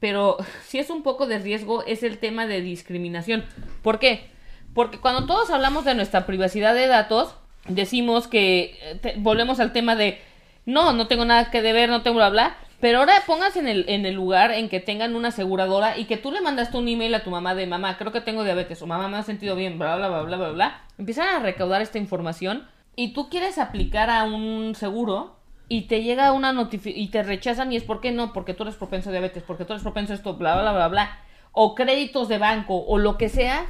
pero 0.00 0.36
sí 0.64 0.78
es 0.78 0.90
un 0.90 1.02
poco 1.02 1.26
de 1.26 1.38
riesgo, 1.38 1.82
es 1.84 2.02
el 2.02 2.18
tema 2.18 2.46
de 2.46 2.60
discriminación. 2.60 3.44
¿Por 3.82 3.98
qué? 3.98 4.28
Porque 4.74 4.98
cuando 4.98 5.24
todos 5.26 5.48
hablamos 5.50 5.84
de 5.86 5.94
nuestra 5.94 6.26
privacidad 6.26 6.74
de 6.74 6.86
datos, 6.86 7.34
decimos 7.68 8.28
que 8.28 8.78
eh, 9.02 9.14
volvemos 9.18 9.60
al 9.60 9.72
tema 9.72 9.96
de 9.96 10.20
no, 10.64 10.92
no 10.92 11.06
tengo 11.06 11.24
nada 11.24 11.50
que 11.50 11.62
deber, 11.62 11.88
no 11.88 12.02
tengo 12.02 12.16
bla 12.16 12.30
bla. 12.30 12.56
Pero 12.80 12.98
ahora 12.98 13.14
pongas 13.26 13.56
en 13.56 13.68
el, 13.68 13.86
en 13.88 14.04
el 14.04 14.14
lugar 14.14 14.50
en 14.50 14.68
que 14.68 14.80
tengan 14.80 15.16
una 15.16 15.28
aseguradora 15.28 15.96
y 15.96 16.04
que 16.04 16.18
tú 16.18 16.30
le 16.30 16.42
mandaste 16.42 16.76
un 16.76 16.88
email 16.88 17.14
a 17.14 17.24
tu 17.24 17.30
mamá 17.30 17.54
de 17.54 17.66
mamá, 17.66 17.96
creo 17.96 18.12
que 18.12 18.20
tengo 18.20 18.44
diabetes, 18.44 18.82
o 18.82 18.86
mamá 18.86 19.08
me 19.08 19.16
ha 19.16 19.22
sentido 19.22 19.56
bien, 19.56 19.78
bla 19.78 19.96
bla 19.96 20.08
bla 20.08 20.22
bla 20.22 20.36
bla 20.36 20.50
bla. 20.50 20.80
Empiezan 20.98 21.28
a 21.28 21.38
recaudar 21.38 21.80
esta 21.80 21.98
información 21.98 22.68
y 22.94 23.14
tú 23.14 23.30
quieres 23.30 23.58
aplicar 23.58 24.10
a 24.10 24.24
un 24.24 24.74
seguro 24.74 25.36
y 25.68 25.82
te 25.82 26.02
llega 26.02 26.32
una 26.32 26.52
notificación 26.52 27.02
y 27.02 27.08
te 27.08 27.22
rechazan 27.22 27.72
y 27.72 27.76
es 27.76 27.82
por 27.82 28.00
qué 28.00 28.12
no, 28.12 28.32
porque 28.32 28.52
tú 28.52 28.64
eres 28.64 28.76
propenso 28.76 29.08
a 29.08 29.12
diabetes, 29.12 29.42
porque 29.42 29.64
tú 29.64 29.72
eres 29.72 29.82
propenso 29.82 30.12
a 30.12 30.16
esto, 30.16 30.34
bla 30.34 30.60
bla 30.60 30.72
bla 30.72 30.88
bla. 30.88 31.18
O 31.52 31.74
créditos 31.74 32.28
de 32.28 32.36
banco 32.36 32.84
o 32.86 32.98
lo 32.98 33.16
que 33.16 33.30
sea, 33.30 33.66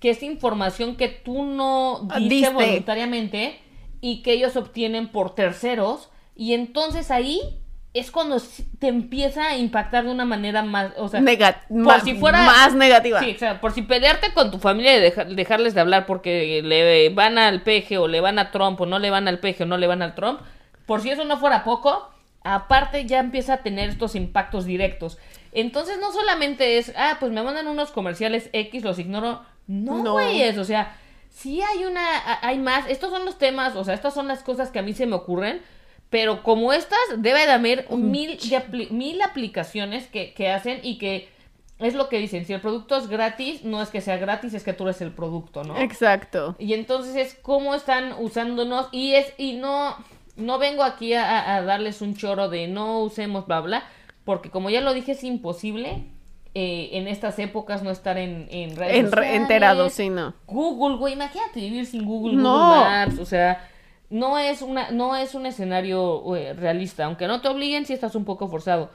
que 0.00 0.10
es 0.10 0.22
información 0.22 0.96
que 0.96 1.08
tú 1.08 1.44
no 1.44 2.06
Ah, 2.10 2.18
diste 2.18 2.34
diste. 2.34 2.52
voluntariamente 2.54 3.58
y 4.00 4.22
que 4.22 4.32
ellos 4.32 4.56
obtienen 4.56 5.08
por 5.08 5.34
terceros 5.34 6.10
y 6.34 6.52
entonces 6.54 7.10
ahí 7.10 7.40
es 7.94 8.10
cuando 8.10 8.36
te 8.78 8.88
empieza 8.88 9.46
a 9.46 9.56
impactar 9.56 10.04
de 10.04 10.10
una 10.10 10.26
manera 10.26 10.62
más, 10.62 10.92
o 10.98 11.08
sea, 11.08 11.20
Nega- 11.20 11.62
por 11.68 11.78
ma- 11.78 12.00
si 12.00 12.14
fuera 12.14 12.42
más 12.42 12.74
negativa. 12.74 13.20
Sí, 13.20 13.32
o 13.34 13.38
sea, 13.38 13.58
por 13.58 13.72
si 13.72 13.80
pelearte 13.82 14.34
con 14.34 14.50
tu 14.50 14.58
familia 14.58 14.94
y 14.98 15.00
deja- 15.00 15.24
dejarles 15.24 15.72
de 15.74 15.80
hablar 15.80 16.04
porque 16.04 16.60
le 16.62 17.08
van 17.08 17.38
al 17.38 17.62
peje 17.62 17.96
o 17.96 18.06
le 18.06 18.20
van 18.20 18.38
a 18.38 18.50
Trump 18.50 18.78
o 18.82 18.84
no 18.86 18.98
le 18.98 19.08
van 19.08 19.28
al 19.28 19.38
peje 19.38 19.62
o 19.62 19.66
no 19.66 19.78
le 19.78 19.86
van 19.86 20.02
al 20.02 20.14
Trump, 20.14 20.40
por 20.84 21.00
si 21.00 21.08
eso 21.08 21.24
no 21.24 21.38
fuera 21.38 21.64
poco, 21.64 22.10
aparte 22.44 23.06
ya 23.06 23.18
empieza 23.18 23.54
a 23.54 23.62
tener 23.62 23.88
estos 23.88 24.14
impactos 24.14 24.66
directos. 24.66 25.16
Entonces 25.52 25.96
no 25.98 26.12
solamente 26.12 26.76
es, 26.76 26.92
ah, 26.98 27.16
pues 27.18 27.32
me 27.32 27.42
mandan 27.42 27.66
unos 27.66 27.92
comerciales 27.92 28.50
X, 28.52 28.84
los 28.84 28.98
ignoro. 28.98 29.40
No, 29.66 30.02
No. 30.02 30.12
güeyes, 30.12 30.58
o 30.58 30.64
sea, 30.64 30.96
sí 31.30 31.60
hay 31.62 31.84
una, 31.84 32.02
hay 32.42 32.58
más. 32.58 32.88
Estos 32.88 33.10
son 33.10 33.24
los 33.24 33.38
temas, 33.38 33.74
o 33.76 33.84
sea, 33.84 33.94
estas 33.94 34.14
son 34.14 34.28
las 34.28 34.42
cosas 34.42 34.70
que 34.70 34.78
a 34.78 34.82
mí 34.82 34.92
se 34.92 35.06
me 35.06 35.14
ocurren. 35.16 35.60
Pero 36.08 36.44
como 36.44 36.72
estas, 36.72 36.98
debe 37.18 37.46
de 37.46 37.52
haber 37.52 37.86
Un 37.88 38.10
mil, 38.12 38.38
de 38.38 38.56
apli- 38.56 38.90
mil 38.90 39.20
aplicaciones 39.22 40.06
que, 40.06 40.34
que 40.34 40.48
hacen 40.50 40.78
y 40.84 40.98
que 40.98 41.28
es 41.80 41.94
lo 41.94 42.08
que 42.08 42.18
dicen. 42.18 42.44
Si 42.46 42.52
el 42.52 42.60
producto 42.60 42.96
es 42.96 43.08
gratis, 43.08 43.64
no 43.64 43.82
es 43.82 43.88
que 43.88 44.00
sea 44.00 44.16
gratis, 44.16 44.54
es 44.54 44.62
que 44.62 44.72
tú 44.72 44.84
eres 44.84 45.00
el 45.00 45.10
producto, 45.10 45.64
¿no? 45.64 45.76
Exacto. 45.78 46.54
Y 46.60 46.74
entonces 46.74 47.16
es 47.16 47.34
cómo 47.42 47.74
están 47.74 48.14
usándonos 48.20 48.88
y 48.92 49.14
es 49.14 49.32
y 49.36 49.54
no 49.54 49.96
no 50.36 50.58
vengo 50.58 50.84
aquí 50.84 51.12
a, 51.14 51.28
a- 51.40 51.56
a 51.56 51.62
darles 51.62 52.00
un 52.02 52.14
choro 52.14 52.48
de 52.50 52.68
no 52.68 53.00
usemos 53.00 53.46
bla 53.46 53.60
bla 53.60 53.82
porque 54.24 54.50
como 54.50 54.70
ya 54.70 54.82
lo 54.82 54.92
dije 54.94 55.12
es 55.12 55.24
imposible 55.24 56.04
eh, 56.58 56.88
en 56.96 57.06
estas 57.06 57.38
épocas 57.38 57.82
no 57.82 57.90
estar 57.90 58.16
en, 58.16 58.48
en 58.50 58.76
redes 58.76 58.96
En, 58.96 59.10
sociales. 59.10 59.34
enterado, 59.34 59.90
sí, 59.90 60.08
no. 60.08 60.32
Google, 60.46 60.96
güey, 60.96 61.12
imagínate 61.12 61.60
vivir 61.60 61.84
sin 61.84 62.06
Google, 62.06 62.36
No. 62.36 62.52
Google 62.52 62.80
Maps, 62.80 63.18
o 63.18 63.26
sea, 63.26 63.68
no 64.08 64.38
es 64.38 64.62
una 64.62 64.90
no 64.90 65.16
es 65.16 65.34
un 65.34 65.44
escenario 65.44 66.22
realista, 66.56 67.04
aunque 67.04 67.26
no 67.26 67.40
te 67.42 67.48
obliguen 67.48 67.84
si 67.84 67.92
estás 67.92 68.14
un 68.14 68.24
poco 68.24 68.48
forzado, 68.48 68.88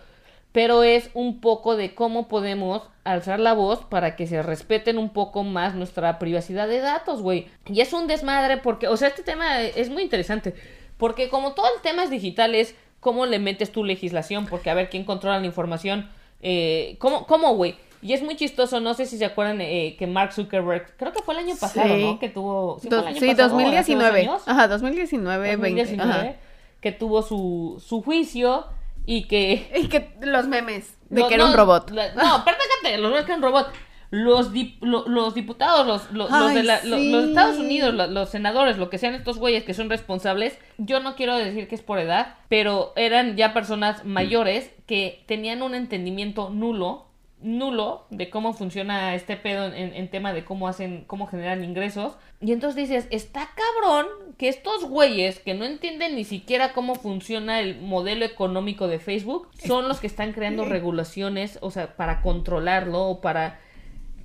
pero 0.51 0.81
es 0.83 1.11
un 1.13 1.39
poco 1.39 1.75
de 1.75 1.93
cómo 1.93 2.27
podemos 2.27 2.81
alzar 3.03 3.39
la 3.39 3.53
voz 3.53 3.85
para 3.85 4.15
que 4.15 4.25
se 4.25 4.41
respeten 4.41 4.97
un 4.97 5.09
poco 5.09 5.43
más 5.43 5.75
nuestra 5.75 6.17
privacidad 6.17 6.67
de 6.67 6.79
datos, 6.79 7.21
güey. 7.21 7.47
Y 7.67 7.81
es 7.81 7.93
un 7.93 8.07
desmadre 8.07 8.57
porque, 8.57 8.87
o 8.87 8.97
sea, 8.97 9.09
este 9.09 9.21
tema 9.23 9.61
es 9.61 9.89
muy 9.91 10.01
interesante, 10.03 10.55
porque 10.97 11.29
como 11.29 11.51
todo 11.53 11.67
el 11.75 11.81
tema 11.81 12.03
es 12.03 12.09
digital 12.09 12.55
es 12.55 12.75
cómo 12.99 13.25
le 13.27 13.37
metes 13.39 13.71
tu 13.71 13.83
legislación, 13.83 14.45
porque 14.47 14.69
a 14.69 14.73
ver 14.73 14.89
quién 14.89 15.03
controla 15.03 15.39
la 15.39 15.45
información, 15.45 16.09
eh, 16.41 16.95
cómo, 16.99 17.25
cómo, 17.27 17.55
güey. 17.55 17.75
Y 18.03 18.13
es 18.13 18.23
muy 18.23 18.35
chistoso, 18.35 18.79
no 18.79 18.95
sé 18.95 19.05
si 19.05 19.17
se 19.19 19.25
acuerdan 19.25 19.61
eh, 19.61 19.95
que 19.99 20.07
Mark 20.07 20.33
Zuckerberg, 20.33 20.97
creo 20.97 21.11
que 21.13 21.21
fue 21.21 21.35
el 21.35 21.41
año 21.41 21.55
pasado, 21.59 21.95
Sí. 21.95 22.03
¿no? 22.03 22.17
Que 22.19 22.29
tuvo... 22.29 22.79
¿sí 22.81 22.87
año 22.87 23.19
sí, 23.19 23.27
pasado 23.27 23.27
o 23.27 23.29
hace 23.29 23.41
dos 23.43 23.51
2019. 23.51 24.19
años? 24.21 24.41
Ajá, 24.47 24.67
2019, 24.67 25.37
20. 25.57 25.57
2019, 25.67 26.11
Ajá. 26.11 26.35
que 26.79 26.91
tuvo 26.91 27.21
su, 27.21 27.83
su 27.85 28.01
juicio 28.01 28.65
y 29.05 29.27
que... 29.27 29.71
Y 29.75 29.87
que 29.87 30.15
los 30.21 30.47
memes 30.47 30.97
de 31.09 31.21
No, 31.21 31.27
que 31.27 31.35
era 31.35 31.45
un 31.45 31.53
robot. 31.53 31.91
la- 31.91 32.13
no, 32.15 32.43
prácticamente, 32.43 32.97
los 32.97 33.11
memes 33.11 33.25
que 33.25 33.31
era 33.33 33.37
un 33.37 33.43
robot. 33.43 33.67
Los, 34.11 34.53
dip- 34.53 34.77
lo- 34.81 35.07
los 35.07 35.33
diputados, 35.33 35.87
los, 35.87 36.11
los, 36.11 36.29
los 36.29 36.41
Ay, 36.49 36.55
de 36.57 36.63
la- 36.63 36.81
sí. 36.81 37.11
los 37.11 37.23
Estados 37.29 37.57
Unidos, 37.57 37.93
lo- 37.93 38.07
los, 38.07 38.29
senadores, 38.29 38.77
lo 38.77 38.89
que 38.89 38.97
sean 38.97 39.13
estos 39.15 39.37
güeyes 39.39 39.63
que 39.63 39.73
son 39.73 39.89
responsables, 39.89 40.57
yo 40.77 40.99
no 40.99 41.15
quiero 41.15 41.37
decir 41.37 41.67
que 41.69 41.75
es 41.75 41.81
por 41.81 41.97
edad, 41.97 42.35
pero 42.49 42.91
eran 42.97 43.37
ya 43.37 43.53
personas 43.53 44.03
mayores 44.05 44.69
que 44.85 45.23
tenían 45.27 45.61
un 45.61 45.75
entendimiento 45.75 46.49
nulo, 46.49 47.05
nulo 47.41 48.05
de 48.11 48.29
cómo 48.29 48.53
funciona 48.53 49.15
este 49.15 49.35
pedo 49.37 49.65
en, 49.65 49.95
en 49.95 50.09
tema 50.09 50.33
de 50.33 50.43
cómo 50.45 50.67
hacen, 50.67 51.05
cómo 51.07 51.25
generan 51.25 51.63
ingresos. 51.63 52.13
Y 52.41 52.51
entonces 52.51 52.75
dices, 52.89 53.07
está 53.11 53.49
cabrón 53.55 54.05
que 54.37 54.49
estos 54.49 54.83
güeyes 54.85 55.39
que 55.39 55.53
no 55.53 55.63
entienden 55.65 56.15
ni 56.15 56.23
siquiera 56.25 56.73
cómo 56.73 56.95
funciona 56.95 57.59
el 57.61 57.79
modelo 57.81 58.25
económico 58.25 58.87
de 58.87 58.99
Facebook 58.99 59.47
son 59.65 59.87
los 59.87 59.99
que 60.01 60.07
están 60.07 60.33
creando 60.33 60.65
regulaciones, 60.65 61.57
o 61.61 61.71
sea, 61.71 61.95
para 61.95 62.21
controlarlo 62.21 63.03
o 63.05 63.21
para... 63.21 63.59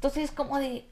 Entonces, 0.07 0.31
como 0.31 0.57
de, 0.59 0.87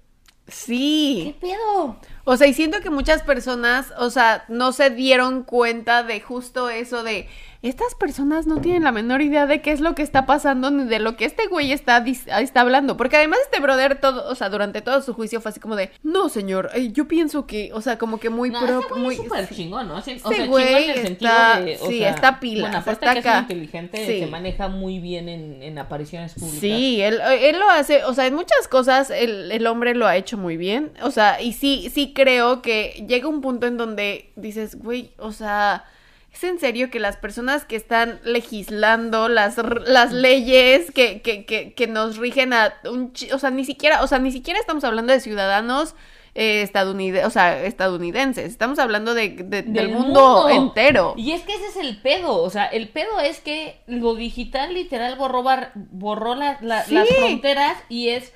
¿qué 0.44 0.52
Sí. 0.52 1.36
pedo? 1.40 2.00
O 2.24 2.36
sea, 2.36 2.46
y 2.46 2.54
siento 2.54 2.80
que 2.80 2.90
muchas 2.90 3.22
personas, 3.22 3.92
o 3.98 4.10
sea, 4.10 4.44
no 4.48 4.72
se 4.72 4.90
dieron 4.90 5.42
cuenta 5.42 6.02
de 6.02 6.20
justo 6.20 6.70
eso 6.70 7.02
de 7.02 7.28
estas 7.60 7.94
personas 7.94 8.46
no 8.46 8.60
tienen 8.60 8.84
la 8.84 8.92
menor 8.92 9.22
idea 9.22 9.46
de 9.46 9.62
qué 9.62 9.72
es 9.72 9.80
lo 9.80 9.94
que 9.94 10.02
está 10.02 10.26
pasando 10.26 10.70
ni 10.70 10.84
de 10.84 10.98
lo 10.98 11.16
que 11.16 11.24
este 11.24 11.46
güey 11.46 11.72
está, 11.72 12.04
está 12.06 12.60
hablando. 12.60 12.98
Porque 12.98 13.16
además 13.16 13.38
este 13.44 13.58
brother 13.60 13.98
todo, 13.98 14.28
o 14.30 14.34
sea, 14.34 14.50
durante 14.50 14.82
todo 14.82 15.00
su 15.00 15.14
juicio 15.14 15.40
fue 15.40 15.50
así 15.50 15.60
como 15.60 15.74
de, 15.74 15.90
no, 16.02 16.28
señor, 16.28 16.68
eh, 16.74 16.92
yo 16.92 17.08
pienso 17.08 17.46
que, 17.46 17.70
o 17.72 17.80
sea, 17.80 17.96
como 17.96 18.20
que 18.20 18.28
muy 18.28 18.50
No, 18.50 18.60
pro, 18.60 18.82
güey 18.90 19.02
muy 19.02 19.14
es 19.14 19.22
súper 19.22 19.46
sí. 19.46 19.54
chingón, 19.54 19.88
¿no? 19.88 19.94
O 19.94 19.98
Ese 19.98 20.18
sea, 20.18 20.46
güey 20.46 20.66
chingón 20.66 20.82
en 20.82 20.90
el 20.90 21.06
sentido 21.06 21.30
está- 21.32 21.60
de... 21.62 21.76
o 21.80 21.86
sí, 21.88 21.98
sea, 22.00 22.10
está 22.10 22.40
pilas, 22.40 22.60
Bueno, 22.64 22.76
aparte 22.78 23.04
está 23.06 23.12
que 23.14 23.18
es 23.20 23.26
acá. 23.26 23.38
inteligente, 23.40 24.06
Sí. 24.06 24.18
se 24.20 24.26
maneja 24.26 24.68
muy 24.68 24.98
bien 24.98 25.30
en, 25.30 25.62
en 25.62 25.78
apariciones 25.78 26.34
públicas. 26.34 26.60
Sí, 26.60 27.00
él, 27.00 27.18
él 27.40 27.58
lo 27.58 27.70
hace, 27.70 28.04
o 28.04 28.12
sea, 28.12 28.26
en 28.26 28.34
muchas 28.34 28.68
cosas 28.68 29.08
el, 29.08 29.50
el 29.50 29.66
hombre 29.66 29.94
lo 29.94 30.06
ha 30.06 30.16
hecho 30.18 30.36
muy 30.36 30.58
bien, 30.58 30.92
o 31.02 31.10
sea, 31.10 31.40
y 31.40 31.54
sí, 31.54 31.90
sí 31.94 32.12
creo 32.14 32.62
que 32.62 33.04
llega 33.08 33.28
un 33.28 33.40
punto 33.42 33.66
en 33.66 33.76
donde 33.76 34.32
dices, 34.36 34.76
güey, 34.78 35.10
o 35.18 35.32
sea, 35.32 35.84
¿es 36.32 36.42
en 36.44 36.58
serio 36.58 36.90
que 36.90 36.98
las 37.00 37.16
personas 37.16 37.64
que 37.64 37.76
están 37.76 38.20
legislando 38.24 39.28
las, 39.28 39.56
las 39.86 40.12
leyes 40.12 40.90
que, 40.92 41.20
que, 41.22 41.44
que, 41.44 41.74
que 41.74 41.86
nos 41.86 42.16
rigen 42.16 42.52
a 42.52 42.74
un, 42.90 43.12
o 43.32 43.38
sea, 43.38 43.50
ni 43.50 43.64
siquiera, 43.64 44.02
o 44.02 44.06
sea, 44.06 44.18
ni 44.18 44.32
siquiera 44.32 44.58
estamos 44.58 44.84
hablando 44.84 45.12
de 45.12 45.20
ciudadanos 45.20 45.94
eh, 46.36 46.62
estadounidenses, 46.62 47.26
o 47.28 47.30
sea, 47.30 47.62
estadounidenses. 47.64 48.46
Estamos 48.46 48.80
hablando 48.80 49.14
de, 49.14 49.28
de- 49.28 49.62
del, 49.62 49.72
Del 49.72 49.88
mundo, 49.90 50.48
entero. 50.48 51.14
Y 51.16 51.30
es 51.30 51.42
que 51.42 51.54
ese 51.54 51.66
es 51.66 51.76
el 51.76 52.00
pedo, 52.02 52.42
o 52.42 52.50
sea, 52.50 52.64
el 52.66 52.88
pedo 52.88 53.20
es 53.20 53.38
que 53.40 53.78
lo 53.86 54.16
digital 54.16 54.74
literal 54.74 55.14
borró, 55.16 55.44
borró 55.92 56.34
la- 56.34 56.58
la- 56.60 56.82
Sí. 56.84 56.94
las 56.94 57.08
fronteras 57.08 57.76
y 57.88 58.08
es, 58.08 58.32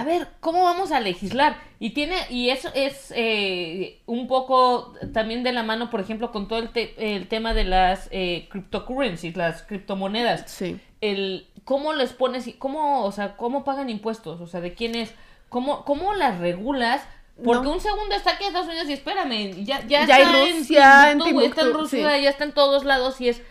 a 0.00 0.04
ver, 0.04 0.28
¿cómo 0.40 0.62
vamos 0.64 0.92
a 0.92 1.00
legislar? 1.00 1.56
Y 1.78 1.90
tiene, 1.90 2.16
y 2.30 2.50
eso 2.50 2.70
es 2.74 3.12
eh, 3.16 4.00
un 4.06 4.26
poco 4.28 4.94
también 5.12 5.42
de 5.42 5.52
la 5.52 5.62
mano, 5.62 5.90
por 5.90 6.00
ejemplo, 6.00 6.32
con 6.32 6.48
todo 6.48 6.58
el, 6.58 6.70
te- 6.70 6.94
el 7.16 7.28
tema 7.28 7.54
de 7.54 7.64
las 7.64 8.08
eh, 8.10 8.46
cryptocurrencies, 8.50 9.36
las 9.36 9.62
criptomonedas. 9.62 10.50
Sí. 10.50 10.80
El, 11.00 11.48
¿Cómo 11.64 11.92
les 11.92 12.12
pones, 12.12 12.46
y 12.46 12.54
cómo, 12.54 13.04
o 13.04 13.12
sea, 13.12 13.36
cómo 13.36 13.64
pagan 13.64 13.88
impuestos? 13.90 14.40
O 14.40 14.46
sea, 14.46 14.60
¿de 14.60 14.74
quién 14.74 14.94
es? 14.94 15.14
¿Cómo, 15.48 15.84
cómo 15.84 16.14
las 16.14 16.38
regulas? 16.38 17.02
Porque 17.42 17.64
No. 17.66 17.72
un 17.74 17.80
segundo 17.80 18.14
está 18.14 18.32
aquí 18.32 18.44
en 18.44 18.48
Estados 18.48 18.68
Unidos 18.68 18.88
y 18.88 18.92
espérame, 18.92 19.64
ya, 19.64 19.84
ya, 19.86 20.02
está 20.02 20.20
en 20.20 20.56
Rusia, 20.56 21.10
en 21.12 21.18
Timbuktu, 21.20 21.48
está 21.48 21.62
en 21.62 21.72
Rusia, 21.72 22.16
sí. 22.16 22.22
ya 22.22 22.30
está 22.30 22.44
en 22.44 22.52
todos 22.52 22.84
lados 22.84 23.20
y 23.20 23.28
es 23.28 23.42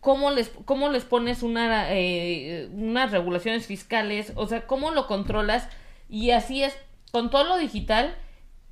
cómo 0.00 0.30
les, 0.32 0.50
cómo 0.66 0.88
les 0.90 1.04
pones 1.04 1.42
una, 1.42 1.86
eh, 1.92 2.68
unas 2.74 3.10
regulaciones 3.10 3.66
fiscales, 3.66 4.32
o 4.34 4.46
sea, 4.46 4.66
cómo 4.66 4.90
lo 4.90 5.06
controlas 5.06 5.68
y 6.12 6.30
así 6.30 6.62
es 6.62 6.76
con 7.10 7.30
todo 7.30 7.44
lo 7.44 7.56
digital 7.56 8.14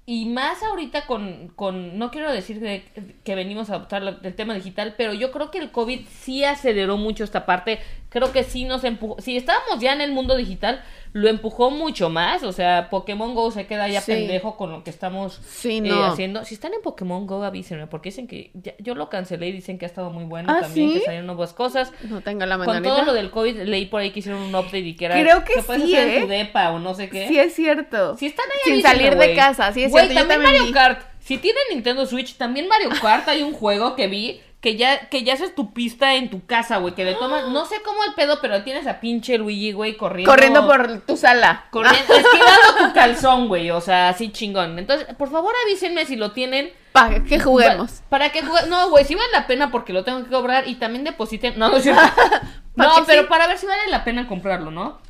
y 0.06 0.26
más 0.26 0.62
ahorita 0.62 1.06
con, 1.06 1.48
con 1.56 1.98
no 1.98 2.10
quiero 2.10 2.30
decir 2.32 2.60
de- 2.60 2.84
que 3.24 3.34
venimos 3.34 3.70
a 3.70 3.74
adoptar 3.76 4.02
el 4.22 4.34
tema 4.34 4.54
digital, 4.54 4.94
pero 4.98 5.12
yo 5.14 5.30
creo 5.32 5.50
que 5.50 5.58
el 5.58 5.70
COVID 5.72 6.06
sí 6.06 6.44
aceleró 6.44 6.96
mucho 6.98 7.24
esta 7.24 7.46
parte, 7.46 7.80
creo 8.10 8.32
que 8.32 8.44
sí 8.44 8.64
nos 8.64 8.84
empujó, 8.84 9.20
si 9.20 9.36
estábamos 9.38 9.78
ya 9.80 9.92
en 9.94 10.02
el 10.02 10.12
mundo 10.12 10.36
digital, 10.36 10.82
lo 11.12 11.28
empujó 11.28 11.70
mucho 11.72 12.08
más, 12.08 12.44
o 12.44 12.52
sea, 12.52 12.88
Pokémon 12.90 13.34
Go 13.34 13.50
se 13.50 13.66
queda 13.66 13.88
ya 13.88 14.00
Sí. 14.00 14.12
pendejo 14.12 14.56
con 14.56 14.70
lo 14.70 14.84
que 14.84 14.90
estamos 14.90 15.40
Sí, 15.48 15.78
eh, 15.78 15.80
no. 15.80 16.04
haciendo. 16.04 16.44
Si 16.44 16.54
están 16.54 16.72
en 16.74 16.82
Pokémon 16.82 17.26
Go, 17.26 17.42
avísenme, 17.42 17.86
porque 17.88 18.10
dicen 18.10 18.28
que 18.28 18.50
ya- 18.54 18.74
yo 18.78 18.94
lo 18.94 19.08
cancelé 19.08 19.48
y 19.48 19.52
dicen 19.52 19.76
que 19.78 19.86
ha 19.86 19.88
estado 19.88 20.10
muy 20.10 20.22
bueno 20.24 20.52
¿Ah, 20.52 20.60
también, 20.60 20.88
sí? 20.92 20.98
que 20.98 21.04
salieron 21.04 21.26
nuevas 21.26 21.52
cosas. 21.52 21.92
No 22.08 22.20
tengo 22.20 22.46
la 22.46 22.56
Con 22.58 22.66
menor 22.66 22.82
todo 22.82 22.94
idea. 22.96 23.04
lo 23.06 23.12
del 23.14 23.30
COVID, 23.30 23.56
leí 23.62 23.86
por 23.86 24.02
ahí 24.02 24.10
que 24.10 24.20
hicieron 24.20 24.40
un 24.42 24.54
update 24.54 24.78
y 24.80 24.94
que 24.94 25.06
era. 25.06 25.20
Creo 25.20 25.44
que 25.44 25.62
puedes 25.62 25.82
sí, 25.84 25.96
hacer 25.96 26.08
en 26.08 26.14
¿eh? 26.14 26.20
tu 26.20 26.28
depa 26.28 26.70
o 26.70 26.78
no 26.78 26.94
sé 26.94 27.08
qué. 27.08 27.26
Sí, 27.26 27.38
es 27.38 27.54
cierto. 27.54 28.16
Si 28.16 28.26
están 28.26 28.46
ahí, 28.46 28.58
Sin 28.64 28.72
avísenme, 28.86 29.04
salir 29.10 29.18
de 29.18 29.34
casa, 29.34 29.72
sí 29.72 29.82
es 29.82 29.90
cierto. 29.92 30.12
Yo 30.12 30.14
también 30.20 30.28
también 30.40 30.52
Mario 30.60 30.66
vi. 30.66 30.72
Kart. 30.72 31.00
Si 31.20 31.38
tienen 31.38 31.62
Nintendo 31.70 32.06
Switch, 32.06 32.36
también 32.36 32.66
Mario 32.68 32.90
Kart 33.02 33.28
hay 33.28 33.42
un 33.42 33.52
juego 33.52 33.94
que 33.96 34.06
vi 34.08 34.40
que 34.60 34.76
ya, 34.76 35.08
que 35.08 35.22
ya 35.24 35.34
haces 35.34 35.54
tu 35.54 35.72
pista 35.72 36.14
en 36.16 36.28
tu 36.28 36.44
casa, 36.44 36.76
güey. 36.76 36.94
Que 36.94 37.04
le 37.04 37.14
tomas, 37.14 37.48
no 37.48 37.64
sé 37.64 37.76
cómo 37.82 38.04
el 38.04 38.12
pedo, 38.14 38.40
pero 38.42 38.62
tienes 38.62 38.86
a 38.86 39.00
pinche 39.00 39.38
Luigi, 39.38 39.72
güey, 39.72 39.96
corriendo. 39.96 40.30
Corriendo 40.30 40.66
por 40.66 41.00
tu 41.00 41.16
sala. 41.16 41.64
Corriendo, 41.70 42.12
esquivando 42.14 42.86
tu 42.88 42.92
calzón, 42.92 43.48
güey. 43.48 43.70
O 43.70 43.80
sea, 43.80 44.10
así 44.10 44.30
chingón. 44.30 44.78
Entonces, 44.78 45.06
por 45.16 45.30
favor 45.30 45.54
avísenme 45.64 46.04
si 46.04 46.16
lo 46.16 46.32
tienen. 46.32 46.70
Para 46.92 47.22
que 47.24 47.38
juguemos. 47.40 47.90
Pa- 48.02 48.08
Para 48.10 48.32
que 48.32 48.42
jugue- 48.42 48.66
No, 48.68 48.90
güey, 48.90 49.04
si 49.04 49.14
vale 49.14 49.30
la 49.32 49.46
pena 49.46 49.70
porque 49.70 49.92
lo 49.92 50.04
tengo 50.04 50.22
que 50.24 50.30
cobrar 50.30 50.68
y 50.68 50.74
también 50.74 51.04
depositen. 51.04 51.58
No, 51.58 51.70
no 51.70 51.76
es 51.78 51.84
cierto. 51.84 52.02
¿Pa' 52.76 52.84
No, 52.84 53.04
pero 53.06 53.22
sí? 53.22 53.28
para 53.28 53.46
ver 53.46 53.56
si 53.58 53.66
vale 53.66 53.88
la 53.88 54.04
pena 54.04 54.26
comprarlo, 54.28 54.70
¿no? 54.70 55.00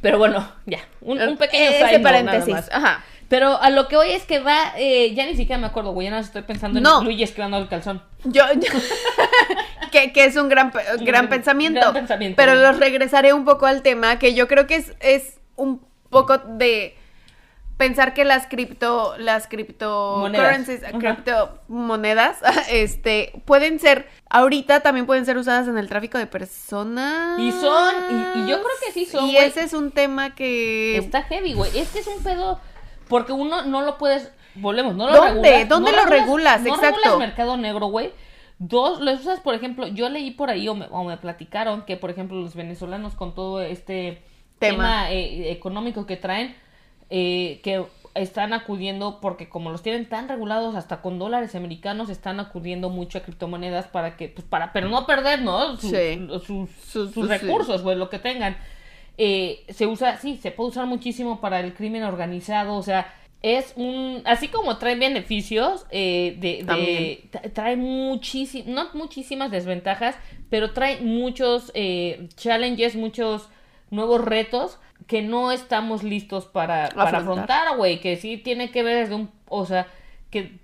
Pero 0.00 0.16
bueno, 0.18 0.48
ya. 0.64 0.78
Un, 1.00 1.20
un 1.20 1.36
pequeño 1.36 1.70
Ese 1.70 1.80
nada 1.80 2.00
paréntesis. 2.02 2.54
más. 2.54 2.70
Ajá. 2.72 3.04
Pero 3.28 3.60
a 3.60 3.68
lo 3.70 3.88
que 3.88 3.96
hoy 3.96 4.10
es 4.12 4.24
que 4.24 4.38
va, 4.40 4.72
eh, 4.78 5.12
ya 5.14 5.26
ni 5.26 5.36
siquiera 5.36 5.60
me 5.60 5.66
acuerdo, 5.66 5.92
güey. 5.92 6.06
Ya 6.06 6.10
no 6.12 6.18
estoy 6.18 6.42
pensando 6.42 6.80
No. 6.80 7.00
en 7.00 7.04
Luigi 7.04 7.22
esquivando 7.24 7.58
el 7.58 7.68
calzón. 7.68 8.02
Yo, 8.24 8.42
yo- 8.54 8.72
que, 9.92 10.12
que 10.12 10.24
es 10.24 10.36
un 10.36 10.48
gran, 10.48 10.70
gran 10.70 11.04
gran 11.04 11.28
pensamiento. 11.28 11.92
pensamiento. 11.92 12.36
Pero 12.36 12.54
los 12.54 12.78
regresaré 12.78 13.32
un 13.32 13.44
poco 13.44 13.66
al 13.66 13.82
tema, 13.82 14.18
que 14.18 14.34
yo 14.34 14.48
creo 14.48 14.66
que 14.66 14.76
es, 14.76 14.92
es 15.00 15.38
un 15.56 15.86
poco 16.10 16.38
de 16.38 16.96
pensar 17.76 18.12
que 18.14 18.24
las 18.24 18.46
cripto, 18.48 19.14
las 19.18 19.46
cryptocurrencies, 19.46 20.80
Monedas. 20.80 20.94
Ajá. 21.04 21.14
criptomonedas, 21.14 22.36
este, 22.70 23.32
pueden 23.44 23.78
ser, 23.78 24.08
ahorita 24.30 24.80
también 24.80 25.06
pueden 25.06 25.24
ser 25.26 25.36
usadas 25.36 25.68
en 25.68 25.78
el 25.78 25.88
tráfico 25.88 26.18
de 26.18 26.26
personas. 26.26 27.38
Y 27.38 27.52
son, 27.52 27.94
y, 28.10 28.38
y 28.40 28.48
yo 28.48 28.56
creo 28.62 28.76
que 28.84 28.92
sí 28.92 29.06
son, 29.06 29.26
Y 29.26 29.36
ese 29.36 29.62
es 29.62 29.74
un 29.74 29.90
tema 29.92 30.34
que... 30.34 30.96
Está 30.96 31.22
heavy, 31.24 31.52
güey. 31.54 31.76
Es 31.78 31.88
que 31.90 32.00
es 32.00 32.06
un 32.06 32.22
pedo. 32.22 32.60
Porque 33.08 33.32
uno 33.32 33.62
no 33.62 33.82
lo 33.82 33.98
puedes. 33.98 34.30
Volvemos, 34.54 34.94
no 34.96 35.06
lo 35.08 35.12
¿Dónde? 35.14 35.50
regulas. 35.50 35.68
¿Dónde 35.68 35.90
no 35.92 35.96
lo 35.98 36.04
regulas? 36.06 36.60
No 36.62 36.74
Exacto. 36.74 36.96
regulas 37.02 37.18
mercado 37.18 37.56
negro, 37.56 37.86
güey. 37.86 38.10
Dos, 38.58 39.00
lo 39.00 39.12
usas, 39.12 39.38
por 39.40 39.54
ejemplo, 39.54 39.86
yo 39.86 40.08
leí 40.08 40.32
por 40.32 40.50
ahí 40.50 40.66
o 40.68 40.74
me, 40.74 40.86
o 40.90 41.04
me 41.04 41.16
platicaron 41.16 41.82
que, 41.82 41.96
por 41.96 42.10
ejemplo, 42.10 42.40
los 42.40 42.56
venezolanos 42.56 43.14
con 43.14 43.34
todo 43.34 43.60
este 43.62 44.22
Tema. 44.58 44.76
tema, 45.04 45.12
eh, 45.12 45.52
económico 45.52 46.06
que 46.06 46.16
traen, 46.16 46.56
eh, 47.08 47.60
que 47.62 47.84
están 48.14 48.52
acudiendo, 48.52 49.20
porque 49.20 49.48
como 49.48 49.70
los 49.70 49.82
tienen 49.82 50.08
tan 50.08 50.28
regulados 50.28 50.74
hasta 50.74 51.00
con 51.02 51.20
dólares 51.20 51.54
americanos, 51.54 52.10
están 52.10 52.40
acudiendo 52.40 52.90
mucho 52.90 53.18
a 53.18 53.20
criptomonedas 53.20 53.86
para 53.86 54.16
que, 54.16 54.28
pues 54.28 54.44
para, 54.44 54.72
pero 54.72 54.88
no 54.88 55.06
perder, 55.06 55.42
¿no? 55.42 55.76
Su- 55.76 55.90
Sí. 55.90 56.26
sus, 56.84 57.28
recursos, 57.28 57.82
güey, 57.82 57.96
lo 57.96 58.08
que 58.10 58.18
tengan. 58.18 58.56
Eh, 59.20 59.64
se 59.68 59.86
usa, 59.86 60.16
sí, 60.18 60.38
se 60.40 60.52
puede 60.52 60.70
usar 60.70 60.86
muchísimo 60.86 61.40
para 61.40 61.58
el 61.60 61.74
crimen 61.74 62.04
organizado, 62.04 62.76
o 62.76 62.82
sea, 62.84 63.12
es 63.42 63.72
un, 63.76 64.22
así 64.26 64.48
como 64.48 64.78
trae 64.78 64.94
beneficios, 64.96 65.86
eh, 65.90 66.36
de, 66.38 66.62
de- 66.64 67.50
trae 67.50 67.76
muchísimas, 67.76 68.68
no 68.68 68.88
muchísimas 68.94 69.50
desventajas, 69.50 70.16
pero 70.50 70.72
trae 70.72 71.00
muchos 71.00 71.70
eh, 71.74 72.28
challenges, 72.36 72.94
muchos 72.96 73.48
nuevos 73.90 74.24
retos 74.24 74.78
que 75.08 75.22
no 75.22 75.50
estamos 75.52 76.02
listos 76.04 76.46
para, 76.46 76.88
para 76.94 77.18
Afrontar. 77.18 77.44
afrontar, 77.44 77.76
güey, 77.76 78.00
que 78.00 78.16
sí 78.16 78.36
tiene 78.36 78.70
que 78.70 78.82
ver 78.84 78.98
desde 78.98 79.14
un, 79.16 79.30
o 79.48 79.66
sea, 79.66 79.88
que 80.30 80.58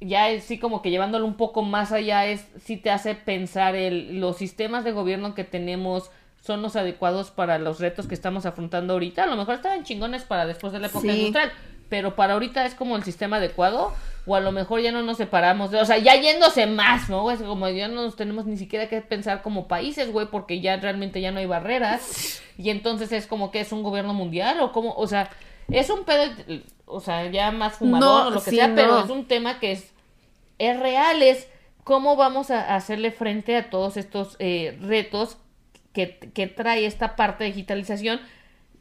ya 0.00 0.30
es 0.30 0.44
sí 0.44 0.58
como 0.58 0.80
que 0.80 0.90
llevándolo 0.90 1.26
un 1.26 1.34
poco 1.36 1.62
más 1.62 1.92
allá 1.92 2.24
es 2.26 2.46
sí 2.62 2.76
te 2.76 2.90
hace 2.90 3.14
pensar 3.16 3.74
el 3.74 4.20
los 4.20 4.36
sistemas 4.38 4.84
de 4.84 4.92
gobierno 4.92 5.34
que 5.34 5.44
tenemos 5.44 6.10
son 6.40 6.62
los 6.62 6.76
adecuados 6.76 7.30
para 7.30 7.58
los 7.58 7.80
retos 7.80 8.06
que 8.06 8.14
estamos 8.14 8.46
afrontando 8.46 8.94
ahorita. 8.94 9.24
A 9.24 9.26
lo 9.26 9.36
mejor 9.36 9.56
estaban 9.56 9.84
chingones 9.84 10.22
para 10.24 10.46
después 10.46 10.72
de 10.72 10.78
la 10.80 10.86
época 10.86 11.02
Sí. 11.02 11.10
industrial, 11.10 11.52
pero 11.88 12.14
para 12.16 12.34
ahorita 12.34 12.64
es 12.66 12.74
como 12.74 12.96
el 12.96 13.02
sistema 13.02 13.36
adecuado 13.38 13.92
o 14.26 14.34
a 14.34 14.40
lo 14.40 14.52
mejor 14.52 14.80
ya 14.80 14.92
no 14.92 15.02
nos 15.02 15.16
separamos, 15.16 15.70
de, 15.70 15.80
o 15.80 15.84
sea, 15.86 15.96
ya 15.98 16.14
yéndose 16.14 16.66
más, 16.66 17.08
¿no? 17.08 17.30
Es 17.30 17.40
como 17.40 17.66
ya 17.68 17.88
no 17.88 18.02
nos 18.02 18.14
tenemos 18.16 18.44
ni 18.46 18.56
siquiera 18.58 18.88
que 18.88 19.00
pensar 19.00 19.42
como 19.42 19.68
países, 19.68 20.12
güey, 20.12 20.26
porque 20.26 20.60
ya 20.60 20.76
realmente 20.76 21.20
ya 21.22 21.32
no 21.32 21.38
hay 21.38 21.46
barreras 21.46 22.42
y 22.58 22.70
entonces 22.70 23.10
es 23.12 23.26
como 23.26 23.50
que 23.50 23.60
es 23.60 23.72
un 23.72 23.82
gobierno 23.82 24.12
mundial 24.14 24.60
o 24.60 24.70
como, 24.72 24.92
o 24.94 25.06
sea, 25.06 25.30
es 25.70 25.88
un 25.90 26.04
pedo, 26.04 26.30
o 26.86 27.00
sea, 27.00 27.30
ya 27.30 27.50
más 27.52 27.74
fumador 27.76 28.22
No, 28.24 28.28
o 28.28 28.30
lo 28.32 28.42
que 28.42 28.50
sí, 28.50 28.56
sea, 28.56 28.72
pero 28.74 29.04
es 29.04 29.10
un 29.10 29.26
tema 29.26 29.58
que 29.58 29.72
es 29.72 29.92
es 30.58 30.78
real, 30.78 31.22
es 31.22 31.48
cómo 31.84 32.16
vamos 32.16 32.50
a 32.50 32.74
hacerle 32.74 33.12
frente 33.12 33.56
a 33.56 33.70
todos 33.70 33.96
estos 33.96 34.36
eh, 34.40 34.76
retos 34.82 35.38
que, 35.92 36.18
que 36.34 36.46
trae 36.46 36.86
esta 36.86 37.16
parte 37.16 37.44
de 37.44 37.50
digitalización, 37.50 38.20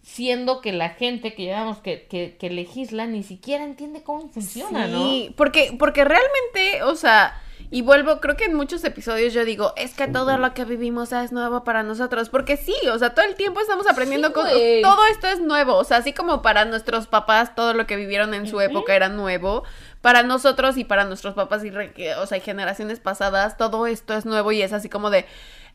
siendo 0.02 0.62
que 0.62 0.72
la 0.72 0.90
gente 0.90 1.34
que 1.34 1.44
llevamos 1.44 1.80
que, 1.80 2.08
que, 2.08 2.38
que 2.38 2.50
legisla 2.50 3.08
ni 3.08 3.24
siquiera 3.24 3.64
entiende 3.64 4.04
cómo 4.04 4.30
funciona, 4.30 4.88
¿no? 4.88 5.04
Sí, 5.04 5.34
porque, 5.36 5.76
porque 5.78 6.06
realmente, 6.06 6.84
o 6.84 6.96
sea, 6.96 7.42
y 7.70 7.82
vuelvo, 7.82 8.22
creo 8.22 8.38
que 8.38 8.46
en 8.46 8.54
muchos 8.54 8.84
episodios 8.86 9.34
yo 9.34 9.44
digo, 9.44 9.74
es 9.76 9.94
que 9.94 10.08
todo 10.08 10.38
lo 10.38 10.54
que 10.54 10.64
vivimos 10.64 11.12
es 11.12 11.34
nuevo 11.34 11.66
para 11.66 11.84
nosotros, 11.84 12.30
porque 12.30 12.56
sí, 12.56 12.76
o 12.92 12.98
sea, 12.98 13.14
todo 13.14 13.26
el 13.26 13.36
tiempo 13.36 13.60
estamos 13.60 13.90
aprendiendo 13.90 14.30
Sí, 14.30 14.34
cosas, 14.34 14.54
todo 14.82 15.06
esto 15.12 15.28
es 15.28 15.42
nuevo, 15.42 15.76
o 15.76 15.84
sea, 15.84 15.98
así 15.98 16.14
como 16.14 16.42
para 16.42 16.64
nuestros 16.64 17.08
papás 17.08 17.56
todo 17.56 17.74
lo 17.74 17.86
que 17.86 17.98
vivieron 17.98 18.34
en 18.34 18.48
su 18.48 18.62
época 18.62 18.96
era 18.96 19.10
nuevo, 19.10 19.64
para 20.02 20.24
nosotros 20.24 20.78
y 20.78 20.84
para 20.84 21.06
nuestros 21.06 21.34
papás 21.34 21.64
y, 21.66 21.70
o 21.70 22.26
sea, 22.28 22.40
generaciones 22.40 23.00
pasadas, 23.00 23.58
todo 23.58 23.88
esto 23.88 24.14
es 24.14 24.26
nuevo 24.26 24.52
y 24.52 24.62
es 24.62 24.74
así 24.74 24.90
como 24.90 25.10
de, 25.10 25.26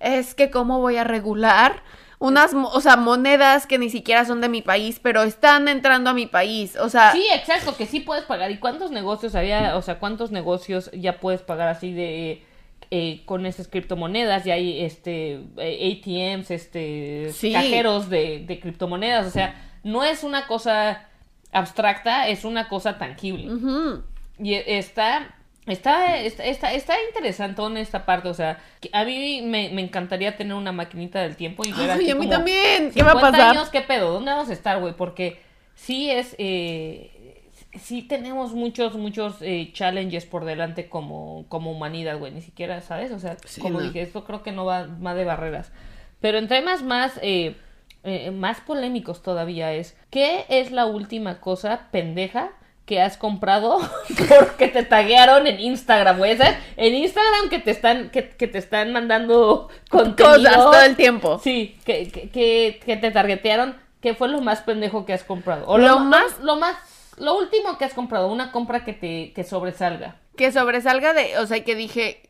es 0.01 0.35
que 0.35 0.51
cómo 0.51 0.81
voy 0.81 0.97
a 0.97 1.05
regular 1.05 1.83
unas, 2.19 2.53
o 2.55 2.81
sea, 2.81 2.97
monedas 2.97 3.67
que 3.67 3.79
ni 3.79 3.91
siquiera 3.91 4.25
son 4.25 4.41
de 4.41 4.49
mi 4.49 4.63
país, 4.63 5.01
pero 5.03 5.25
están 5.25 5.67
entrando 5.67 6.11
a 6.11 6.15
mi 6.15 6.27
país, 6.27 6.77
o 6.77 6.89
sea, 6.89 7.11
Sí, 7.11 7.25
exacto, 7.35 7.77
que 7.77 7.85
sí 7.87 7.99
puedes 7.99 8.25
pagar. 8.25 8.51
¿Y 8.53 8.59
cuántos 8.59 8.93
negocios 8.93 9.35
había? 9.35 9.77
O 9.77 9.83
sea, 9.83 9.99
¿cuántos 9.99 10.31
negocios 10.31 10.89
ya 10.93 11.19
puedes 11.19 11.43
pagar 11.43 11.67
así 11.67 11.93
de 11.93 12.45
eh, 12.93 13.23
con 13.25 13.45
esas 13.45 13.67
criptomonedas? 13.67 14.45
Ya 14.45 14.55
hay 14.55 14.85
este 14.85 15.41
eh, 15.57 16.01
ATMs, 16.01 16.53
este 16.53 17.31
Sí. 17.33 17.53
cajeros 17.53 18.09
de, 18.09 18.45
de 18.47 18.61
criptomonedas. 18.61 19.27
O 19.27 19.31
sea, 19.31 19.61
no 19.83 20.05
es 20.05 20.23
una 20.23 20.47
cosa 20.47 21.09
abstracta, 21.51 22.29
es 22.29 22.45
una 22.45 22.69
cosa 22.69 22.99
tangible. 22.99 23.53
ujú. 23.53 24.03
Y 24.43 24.55
está, 24.55 25.35
está, 25.67 26.21
está, 26.21 26.45
está, 26.45 26.73
está 26.73 26.95
interesante 27.09 27.63
en 27.63 27.77
esta 27.77 28.05
parte. 28.05 28.29
O 28.29 28.35
sea, 28.35 28.59
a 28.93 29.05
mí 29.05 29.43
me, 29.43 29.71
me 29.71 29.83
encantaría 29.83 30.37
tener 30.37 30.55
una 30.55 30.73
maquinita 30.73 31.21
del 31.21 31.37
tiempo 31.37 31.63
y 31.65 31.73
ver 31.73 31.91
Ay, 31.91 32.11
a 32.11 32.15
mí 32.15 32.27
como 32.27 32.29
también, 32.29 32.91
¿qué 32.93 33.03
va 33.03 33.13
a 33.13 33.15
50 33.15 33.21
pasar? 33.21 33.57
años, 33.57 33.69
¿qué 33.71 33.81
pedo? 33.83 34.13
¿Dónde 34.13 34.33
vamos 34.33 34.51
a 34.51 34.53
estar, 34.53 34.81
güey? 34.81 34.95
Porque 34.95 35.41
sí 35.75 36.11
es, 36.11 36.35
eh, 36.39 37.43
sí 37.79 38.03
tenemos 38.03 38.53
muchos, 38.53 38.95
muchos 38.97 39.37
eh, 39.43 39.71
challenges 39.73 40.27
por 40.27 40.45
delante 40.45 40.89
como, 40.89 41.47
como 41.49 41.71
humanidad, 41.71 42.19
güey. 42.19 42.33
Ni 42.33 42.43
siquiera, 42.43 42.81
¿sabes? 42.81 43.13
O 43.13 43.19
sea, 43.21 43.37
Sí, 43.45 43.61
como 43.61 43.79
no. 43.79 43.81
dije, 43.81 44.03
esto 44.03 44.25
creo 44.25 44.43
que 44.43 44.53
no 44.53 44.65
va 44.65 44.87
más 44.87 45.17
de 45.17 45.25
barreras. 45.25 45.73
Pero 46.21 46.39
en 46.39 46.49
temas 46.49 46.83
más, 46.83 47.19
eh, 47.23 47.57
eh, 48.05 48.31
más 48.33 48.61
polémicos 48.61 49.23
todavía 49.23 49.73
es, 49.73 49.97
¿qué 50.11 50.45
es 50.49 50.73
la 50.73 50.87
última 50.87 51.41
cosa 51.41 51.89
pendeja 51.93 52.51
que 52.85 53.01
has 53.01 53.17
comprado 53.17 53.79
porque 54.29 54.69
te 54.69 54.83
taguearon 54.83 55.47
en 55.47 55.61
Instagram, 55.61 56.19
güey. 56.19 56.37
¿Sabes? 56.37 56.57
En 56.77 56.95
Instagram 56.95 57.49
que 57.49 57.59
te 57.59 57.71
están, 57.71 58.11
que, 58.11 58.31
que 58.31 58.49
te 58.49 58.59
están 58.59 58.93
mandando 58.93 59.69
contenido. 59.91 60.37
Cosas 60.39 60.55
todo 60.55 60.81
el 60.83 60.97
tiempo. 60.97 61.39
Sí, 61.43 61.79
que, 61.85 62.09
que, 62.11 62.81
que, 62.85 62.97
te 62.97 63.11
targetearon. 63.11 63.77
¿Qué 64.01 64.15
fue 64.15 64.29
lo 64.29 64.41
más 64.41 64.63
pendejo 64.63 65.05
que 65.07 65.13
has 65.13 65.23
comprado? 65.23 65.65
O 65.69 65.79
Lo 65.79 65.87
lo, 65.89 65.99
más- 66.01 66.41
lo 66.41 66.57
más, 66.57 66.77
lo 67.19 67.39
último 67.39 67.79
que 67.79 67.85
has 67.85 67.95
comprado, 67.95 68.27
una 68.27 68.51
compra 68.51 68.85
que 68.85 68.93
te, 68.93 69.33
que 69.33 69.45
sobresalga. 69.45 70.17
Que 70.37 70.51
sobresalga 70.51 71.13
de, 71.15 71.39
o 71.39 71.47
sea, 71.47 71.63
que 71.63 71.77
dije, 71.77 72.23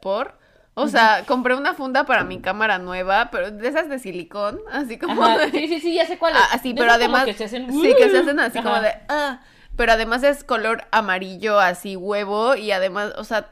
¿por? 0.00 0.34
O 0.76 0.88
sea, 0.88 1.22
compré 1.24 1.54
una 1.54 1.74
funda 1.74 2.02
para 2.04 2.24
mi 2.24 2.40
cámara 2.40 2.78
nueva, 2.78 3.28
pero 3.30 3.52
de 3.52 3.68
esas 3.68 3.88
de 3.88 4.00
silicón, 4.00 4.58
así 4.72 4.98
como 4.98 5.22
Ajá, 5.24 5.48
sí, 5.52 5.68
sí, 5.68 5.78
sí, 5.78 5.94
ya 5.94 6.04
sé 6.04 6.18
cuál 6.18 6.32
es. 6.34 6.40
Ah, 6.42 6.48
así, 6.54 6.72
De 6.72 6.80
pero 6.80 6.90
además. 6.90 7.24
que 7.26 7.32
se 7.34 7.44
hacen- 7.44 7.70
Sí, 7.70 7.94
que 7.96 8.10
se 8.10 8.18
hacen 8.18 8.40
así 8.40 8.60
como 8.60 8.80
de. 8.80 8.92
Ah, 9.08 9.38
pero 9.76 9.92
además 9.92 10.22
es 10.22 10.44
color 10.44 10.84
amarillo, 10.90 11.58
así 11.58 11.96
huevo, 11.96 12.54
y 12.54 12.70
además, 12.72 13.12
o 13.16 13.24
sea, 13.24 13.48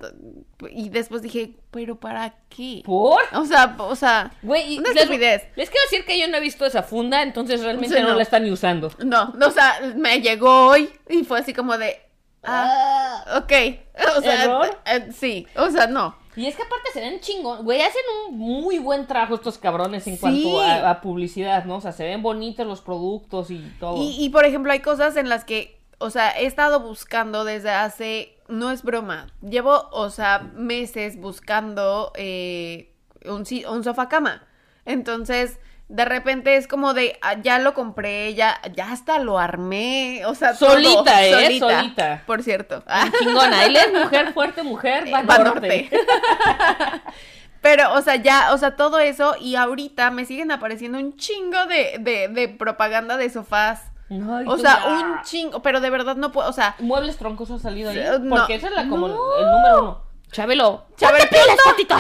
y 0.71 0.89
después 0.91 1.23
dije, 1.23 1.55
¿pero 1.71 1.97
para 1.99 2.35
qué? 2.49 2.83
¿Por? 2.85 3.21
O 3.35 3.45
sea, 3.45 3.75
o 3.79 3.97
sea, 3.97 4.33
Güey, 4.43 4.79
una 4.79 4.91
les- 4.91 5.03
estupidez. 5.03 5.43
Les 5.57 5.69
quiero 5.71 5.85
decir 5.91 6.05
que 6.07 6.19
yo 6.21 6.29
no 6.29 6.37
he 6.37 6.41
visto 6.41 6.65
esa 6.67 6.83
funda, 6.83 7.23
entonces 7.23 7.63
realmente 7.63 8.01
no. 8.01 8.11
no. 8.11 8.15
la 8.17 8.23
están 8.23 8.45
ni 8.45 8.51
usando. 8.51 8.91
No, 9.05 9.33
no, 9.37 9.49
o 9.49 9.51
sea, 9.51 9.75
me 9.97 10.21
llegó 10.21 10.69
hoy 10.69 10.91
y 11.09 11.25
fue 11.25 11.41
así 11.41 11.53
como 11.53 11.77
de. 11.79 12.01
Ah, 12.45 13.25
ok. 13.43 13.53
O 14.19 14.21
sea, 14.21 14.45
¿Error? 14.45 14.79
eh, 14.87 15.09
sí, 15.13 15.47
o 15.57 15.71
sea, 15.71 15.87
no. 15.87 16.17
Y 16.35 16.47
es 16.47 16.57
que 16.57 16.63
aparte 16.63 16.89
se 16.95 17.01
ven 17.01 17.21
chingón, 17.21 17.63
güey, 17.63 17.83
hacen 17.83 18.01
un 18.29 18.39
muy 18.39 18.79
buen 18.79 19.07
trabajo 19.07 19.35
estos 19.35 19.59
cabrones 19.59 20.07
en 20.07 20.15
Sí. 20.15 20.21
cuanto 20.21 20.61
a, 20.63 20.91
a 20.91 21.01
publicidad, 21.03 21.65
¿no? 21.67 21.77
O 21.77 21.81
sea, 21.83 21.93
se 21.93 22.05
ven 22.05 22.23
bonitos 22.23 22.67
los 22.67 22.81
productos 22.81 23.51
y 23.51 23.59
todo. 23.79 24.03
Y, 24.03 24.17
y, 24.25 24.31
por 24.31 24.45
ejemplo, 24.47 24.73
hay 24.73 24.81
cosas 24.81 25.17
en 25.17 25.29
las 25.29 25.45
que, 25.45 25.79
o 26.03 26.11
sea, 26.11 26.33
he 26.33 26.47
estado 26.47 26.81
buscando 26.81 27.45
desde 27.45 27.71
hace, 27.71 28.37
no 28.49 28.73
es 28.73 28.83
broma, 28.83 29.29
llevo, 29.41 29.89
o 29.93 30.11
sea, 30.11 30.51
meses 30.55 31.17
buscando 31.17 32.13
eh, 32.17 32.93
un, 33.25 33.47
sofá 33.85 34.09
cama. 34.09 34.45
Entonces, 34.85 35.61
de 35.89 36.05
repente 36.05 36.57
es 36.57 36.67
como 36.67 36.93
de, 36.93 37.19
ah, 37.23 37.35
ya 37.41 37.61
lo 37.61 37.73
compré, 37.73 38.35
ya, 38.35 38.61
ya 38.75 38.91
hasta 38.91 39.21
lo 39.21 39.39
armé, 39.39 40.25
o 40.27 40.35
sea, 40.35 40.55
todo, 40.59 40.71
Solita, 40.73 41.25
¿eh? 41.25 41.61
Solita. 41.61 42.25
Por 42.27 42.43
cierto. 42.43 42.83
Chingona, 43.21 43.65
él 43.65 43.77
es 43.77 43.93
mujer 43.93 44.33
fuerte, 44.33 44.65
mujer, 44.65 45.05
va, 45.13 45.23
norte. 45.23 45.89
Pero, 47.61 47.95
o 47.95 48.03
sea, 48.03 48.17
ya, 48.17 48.53
o 48.53 48.59
sea, 48.59 48.75
todo 48.75 48.99
eso 48.99 49.37
y 49.41 49.55
ahorita 49.55 50.11
me 50.11 50.25
siguen 50.25 50.51
apareciendo 50.51 50.99
un 50.99 51.17
chingo 51.17 51.65
de, 51.67 51.99
de, 52.01 52.27
de 52.27 52.49
propaganda 52.49 53.17
de 53.17 53.31
sofás. 53.31 53.92
Ay, 54.21 54.45
O 54.47 54.59
sea, 54.59 54.81
ya. 54.85 54.89
un 54.89 55.23
chingo, 55.23 55.63
pero 55.63 55.81
de 55.81 55.91
verdad 55.91 56.17
no 56.17 56.33
puedo, 56.33 56.49
o 56.49 56.53
sea, 56.53 56.75
Muebles 56.81 57.17
troncosos 57.17 57.61
ha 57.61 57.63
salido 57.63 57.91
ahí. 57.91 58.03
No. 58.21 58.37
Porque 58.37 58.55
esa 58.57 58.69
es 58.69 58.75
la 58.75 58.89
como 58.89 59.09
No. 59.09 59.15
el 59.39 59.47
número 59.47 59.83
uno. 59.83 60.01
Chabelo. 60.31 60.85
Chabelo, 60.97 61.25
¡Ponte 61.29 61.39
pilas, 61.43 61.59
patito! 61.65 61.97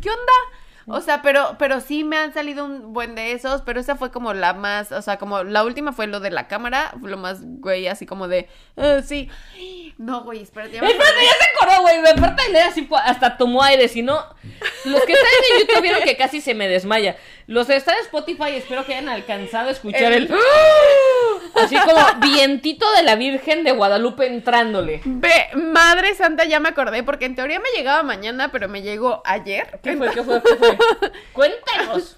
¿qué 0.00 0.10
onda? 0.10 0.32
O 0.86 1.00
sea, 1.00 1.22
pero, 1.22 1.56
pero 1.58 1.80
sí 1.80 2.04
me 2.04 2.16
han 2.16 2.32
salido 2.34 2.64
un 2.64 2.92
buen 2.92 3.14
de 3.14 3.32
esos, 3.32 3.62
pero 3.62 3.78
esa 3.80 3.96
fue 3.96 4.10
como 4.10 4.34
la 4.34 4.52
más, 4.52 4.90
o 4.92 5.00
sea, 5.02 5.16
como 5.16 5.44
la 5.44 5.64
última 5.64 5.92
fue 5.92 6.06
lo 6.06 6.20
de 6.20 6.30
la 6.30 6.48
cámara, 6.48 6.92
fue 7.00 7.10
lo 7.10 7.16
más, 7.18 7.38
güey, 7.42 7.86
así 7.88 8.04
como 8.06 8.26
de, 8.28 8.48
eh, 8.76 9.02
sí. 9.06 9.28
No, 9.98 10.22
güey, 10.24 10.42
espérate, 10.42 10.72
ya 10.74 10.80
me 10.82 10.88
Espérate, 10.88 11.10
acordé. 11.12 11.26
ya 11.26 11.32
se 11.32 11.64
acordó, 11.66 11.82
güey. 11.82 11.96
Aparte 12.18 12.42
de 12.44 12.48
leer 12.48 12.64
así, 12.68 12.88
hasta 13.04 13.36
tomó 13.36 13.62
aire. 13.62 13.86
Si 13.88 14.02
no, 14.02 14.14
los 14.84 15.04
que 15.04 15.12
están 15.12 15.28
en 15.52 15.60
YouTube 15.60 15.82
vieron 15.82 16.02
que 16.02 16.16
casi 16.16 16.40
se 16.40 16.54
me 16.54 16.66
desmaya. 16.66 17.16
Los 17.46 17.66
que 17.66 17.76
están 17.76 17.96
en 17.98 18.04
Spotify, 18.04 18.54
espero 18.56 18.84
que 18.84 18.94
hayan 18.94 19.08
alcanzado 19.10 19.68
a 19.68 19.72
escuchar 19.72 20.12
el. 20.12 20.24
El- 20.24 20.28
Así 21.54 21.76
como 21.76 22.00
vientito 22.20 22.90
de 22.92 23.02
la 23.02 23.16
Virgen 23.16 23.64
de 23.64 23.72
Guadalupe 23.72 24.26
entrándole. 24.26 25.00
Ve, 25.04 25.48
madre 25.54 26.14
santa, 26.14 26.44
ya 26.44 26.60
me 26.60 26.70
acordé, 26.70 27.02
porque 27.02 27.26
en 27.26 27.36
teoría 27.36 27.60
me 27.60 27.68
llegaba 27.76 28.02
mañana, 28.02 28.50
pero 28.50 28.68
me 28.68 28.82
llegó 28.82 29.22
ayer. 29.24 29.80
¿Qué 29.82 29.96
fue? 29.96 30.10
¿Qué 30.12 30.22
fue? 30.22 30.42
¿Qué 30.42 30.56
fue? 30.56 30.78
Cuéntanos. 31.32 32.16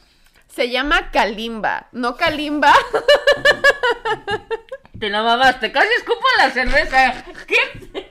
Se 0.48 0.70
llama 0.70 1.10
Kalimba, 1.10 1.88
no 1.92 2.16
Kalimba. 2.16 2.72
Te 5.00 5.10
la 5.10 5.22
mamaste. 5.22 5.72
Casi 5.72 5.88
escupo 5.98 6.24
la 6.38 6.50
cerveza. 6.50 7.24
¿Qué? 7.46 8.08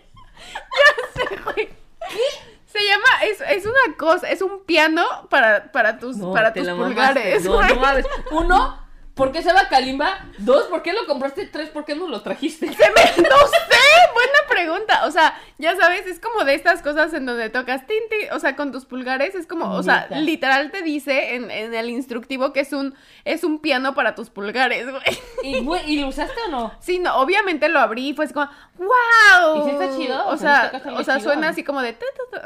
Se 2.66 2.80
llama, 2.88 3.24
es, 3.24 3.40
es 3.42 3.66
una 3.66 3.96
cosa, 3.98 4.30
es 4.30 4.42
un 4.42 4.66
piano 4.66 5.06
para, 5.30 5.72
para 5.72 6.00
tus, 6.00 6.18
No, 6.18 6.34
para 6.34 6.54
tus 6.54 6.66
mamaste. 6.66 6.94
pulgares. 6.94 7.44
No, 7.46 7.54
güey. 7.54 7.70
no 7.70 7.76
mames. 7.80 8.06
Uno, 8.32 8.83
¿por 9.16 9.32
qué 9.32 9.41
se 9.43 9.53
va 9.53 9.68
Kalimba? 9.70 10.26
Dos, 10.39 10.64
¿por 10.66 10.82
qué 10.82 10.93
lo 10.93 11.05
compraste? 11.05 11.45
Tres, 11.47 11.70
¿por 11.70 11.86
qué 11.86 11.95
no 11.95 12.07
lo 12.07 12.22
trajiste? 12.22 12.68
Se 12.74 12.84
me- 12.89 13.24
no 13.30 13.38
sé, 13.38 13.78
buena 14.14 14.39
pregunta. 14.49 15.05
O 15.05 15.11
sea, 15.11 15.39
ya 15.57 15.76
sabes, 15.76 16.05
es 16.07 16.20
como 16.20 16.43
de 16.45 16.55
estas 16.55 16.82
cosas 16.82 17.14
en 17.14 17.26
donde 17.26 17.49
tocas 17.49 17.86
tin, 17.88 17.99
tin, 18.09 18.32
o 18.32 18.39
sea, 18.39 18.55
con 18.55 18.72
tus 18.72 18.86
pulgares, 18.86 19.36
es 19.36 19.45
como, 19.47 19.72
o 19.74 19.84
sea, 19.84 20.07
literal 20.11 20.72
te 20.72 20.82
dice 20.82 21.36
en, 21.36 21.51
en 21.51 21.74
el 21.74 21.89
instructivo 21.89 22.53
que 22.53 22.61
es 22.61 22.74
un, 22.74 22.95
es 23.26 23.43
un 23.43 23.59
piano 23.59 23.93
para 23.93 24.16
tus 24.16 24.30
pulgares, 24.30 24.89
güey. 24.89 25.03
¿Y, 25.43 25.59
güey, 25.64 25.82
¿y 25.91 25.99
lo 26.01 26.07
usaste 26.07 26.39
o 26.47 26.51
no? 26.51 26.72
Sí, 26.80 26.99
no, 26.99 27.16
obviamente 27.18 27.70
lo 27.70 27.80
abrí 27.80 28.09
y 28.09 28.14
fue 28.14 28.26
así 28.26 28.34
como, 28.34 28.49
¡wow! 28.78 29.59
¿Y 29.59 29.64
sí 29.64 29.70
está 29.72 29.97
chido? 29.97 30.26
O 30.26 30.34
O 30.34 30.38
sea, 30.38 30.70
sea, 30.70 30.70
¿sí 30.72 30.78
está 30.78 30.93
o 30.93 31.03
sea, 31.03 31.18
chido? 31.18 31.32
suena 31.32 31.49
así 31.49 31.64
como 31.64 31.82
de, 31.82 31.97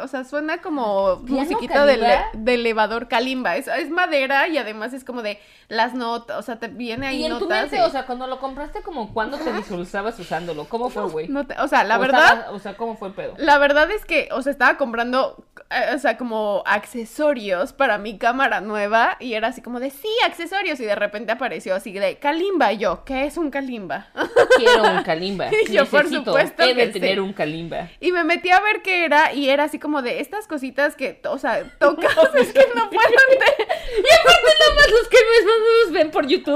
o 0.02 0.08
sea, 0.08 0.24
suena 0.24 0.62
como 0.62 1.24
¿Piano 1.26 1.42
musiquita 1.44 1.86
de, 1.86 2.20
de 2.34 2.54
elevador 2.54 3.08
kalimba. 3.08 3.56
Es, 3.58 3.68
es 3.68 3.90
madera 3.90 4.48
y 4.48 4.58
además 4.58 4.94
es 4.94 5.04
como 5.04 5.22
de 5.22 5.40
las 5.70 5.94
notas, 5.94 6.38
o 6.38 6.42
sea, 6.42 6.57
te 6.58 6.68
viene 6.68 7.08
ahí 7.08 7.22
Y 7.22 7.26
en 7.26 7.34
tu 7.38 7.46
notas. 7.46 7.62
mente, 7.64 7.78
y- 7.78 7.80
o 7.80 7.90
sea, 7.90 8.06
cuando 8.06 8.28
lo 8.28 8.40
compraste, 8.40 8.82
como 8.82 9.14
¿cuándo 9.14 9.38
te 9.38 9.52
visualizabas 9.52 10.20
usándolo? 10.20 10.66
¿Cómo 10.66 10.90
fue, 10.90 11.04
güey? 11.10 11.28
no 11.28 11.46
o 11.60 11.68
sea, 11.68 11.84
la 11.84 11.98
O 11.98 12.02
verdad, 12.02 12.54
o 12.54 12.60
sea, 12.60 12.76
¿cómo 12.76 12.96
fue 12.98 13.10
el 13.10 13.14
pedo? 13.14 13.34
La 13.38 13.58
verdad 13.58 13.90
es 13.92 14.06
que, 14.06 14.30
o 14.32 14.42
sea, 14.42 14.52
estaba 14.52 14.78
comprando, 14.78 15.46
eh, 15.70 15.96
o 15.96 16.00
sea, 16.00 16.18
como 16.18 16.64
accesorios 16.66 17.74
para 17.74 17.98
mi 17.98 18.18
cámara 18.18 18.62
nueva 18.62 19.18
y 19.20 19.34
era 19.34 19.50
así 19.50 19.62
como 19.62 19.80
de, 19.80 19.90
sí, 19.92 20.10
accesorios 20.26 20.80
y 20.80 20.86
de 20.86 20.96
repente 20.96 21.32
apareció 21.32 21.76
así 21.76 21.92
de 21.94 22.18
Kalimba 22.18 22.74
y 22.74 22.78
yo, 22.80 23.04
¿qué 23.06 23.26
es 23.26 23.38
un 23.38 23.52
Kalimba? 23.52 24.08
Quiero 24.58 24.84
un 24.84 25.04
Kalimba. 25.04 25.48
Y 25.68 25.72
yo, 25.74 25.86
por 25.86 26.08
supuesto 26.10 26.64
he 26.64 26.74
de 26.74 26.86
que 26.86 26.88
tener 27.00 27.14
sí. 27.16 27.20
un 27.20 27.34
Kalimba. 27.34 27.90
Y 28.00 28.12
me 28.12 28.24
metí 28.24 28.50
a 28.50 28.60
ver 28.62 28.82
qué 28.82 29.06
era 29.06 29.34
y 29.34 29.50
era 29.50 29.66
así 29.66 29.80
como 29.80 30.02
de 30.02 30.20
estas 30.22 30.48
cositas 30.48 30.96
que, 30.96 31.22
o 31.30 31.38
sea, 31.38 31.64
tocas, 31.80 32.16
es 32.36 32.54
que 32.54 32.66
no 32.76 32.90
puedo. 32.90 33.10
Y 33.10 34.20
aparte 34.20 34.50
nada 34.60 34.76
más 34.76 34.92
los 34.92 35.08
que 35.10 35.18
no 35.46 35.84
nos 35.86 35.94
ven 35.94 36.12
por 36.12 36.26
YouTube. 36.28 36.47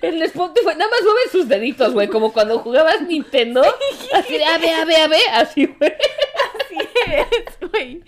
En 0.00 0.22
Spotify 0.22 0.66
nada 0.76 0.90
más 0.90 1.02
mueven 1.02 1.30
sus 1.30 1.48
deditos, 1.48 1.92
güey, 1.92 2.08
como 2.08 2.32
cuando 2.32 2.58
jugabas 2.58 3.02
Nintendo. 3.02 3.62
Así 4.14 4.38
de, 4.38 4.44
a 4.44 4.58
ver, 4.58 4.74
a 4.74 4.84
ver, 4.84 5.00
a 5.02 5.08
ver, 5.08 5.20
así, 5.34 5.66
güey. 5.66 5.92
Así 6.60 6.88
es, 7.06 7.70
güey. 7.70 8.02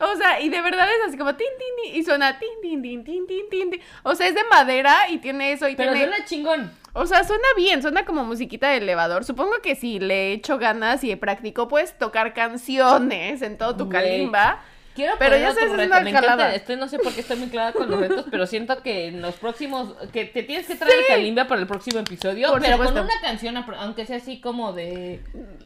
O 0.00 0.16
sea, 0.16 0.40
y 0.40 0.48
de 0.48 0.60
verdad 0.62 0.88
es 0.88 1.08
así 1.08 1.18
como 1.18 1.36
tin, 1.36 1.46
tin, 1.58 1.92
tin, 1.92 2.00
y 2.00 2.02
suena 2.04 2.38
tin, 2.38 2.48
tin, 2.62 2.82
tin, 2.82 3.04
tin, 3.04 3.26
tin, 3.26 3.48
tin, 3.50 3.70
tin. 3.70 3.80
O 4.02 4.14
sea, 4.14 4.28
es 4.28 4.34
de 4.34 4.44
madera 4.44 5.08
y 5.10 5.18
tiene 5.18 5.52
eso 5.52 5.68
y 5.68 5.76
Pero 5.76 5.92
tiene... 5.92 6.08
suena 6.08 6.24
chingón. 6.24 6.72
O 6.94 7.06
sea, 7.06 7.22
suena 7.22 7.46
bien, 7.54 7.82
suena 7.82 8.04
como 8.04 8.24
musiquita 8.24 8.70
de 8.70 8.78
elevador. 8.78 9.24
Supongo 9.24 9.60
que 9.62 9.76
si 9.76 10.00
le 10.00 10.32
echo 10.32 10.58
ganas 10.58 11.04
y 11.04 11.14
practico, 11.16 11.68
puedes 11.68 11.96
tocar 11.98 12.32
canciones 12.34 13.42
en 13.42 13.58
todo 13.58 13.76
tu 13.76 13.84
Güey. 13.84 13.92
kalimba. 14.02 14.64
Quiero 14.94 15.14
Pero 15.18 15.36
ya 15.36 15.50
otro 15.50 15.60
sabes, 15.60 15.70
es 15.72 15.76
reto. 15.78 15.92
una 15.92 16.00
Me 16.00 16.10
encanta, 16.10 16.30
jalada. 16.30 16.54
estoy, 16.54 16.76
no 16.76 16.88
sé 16.88 16.98
por 16.98 17.12
qué 17.12 17.20
estoy 17.20 17.36
muy 17.36 17.48
clara 17.48 17.72
con 17.72 17.88
los 17.90 18.00
retos, 18.00 18.26
pero 18.30 18.46
siento 18.46 18.82
que 18.82 19.06
en 19.06 19.22
los 19.22 19.34
próximos, 19.36 19.94
que 20.12 20.24
te 20.24 20.42
tienes 20.42 20.66
que 20.66 20.74
traer 20.74 20.94
el 21.00 21.06
Kalimba 21.06 21.46
para 21.46 21.60
el 21.60 21.66
próximo 21.68 22.00
episodio, 22.00 22.48
Por 22.50 22.60
pero 22.60 22.76
con 22.76 22.92
una 22.98 23.20
canción, 23.22 23.56
aunque 23.56 24.04
sea 24.06 24.16
así 24.16 24.40
como 24.40 24.72
de, 24.72 25.22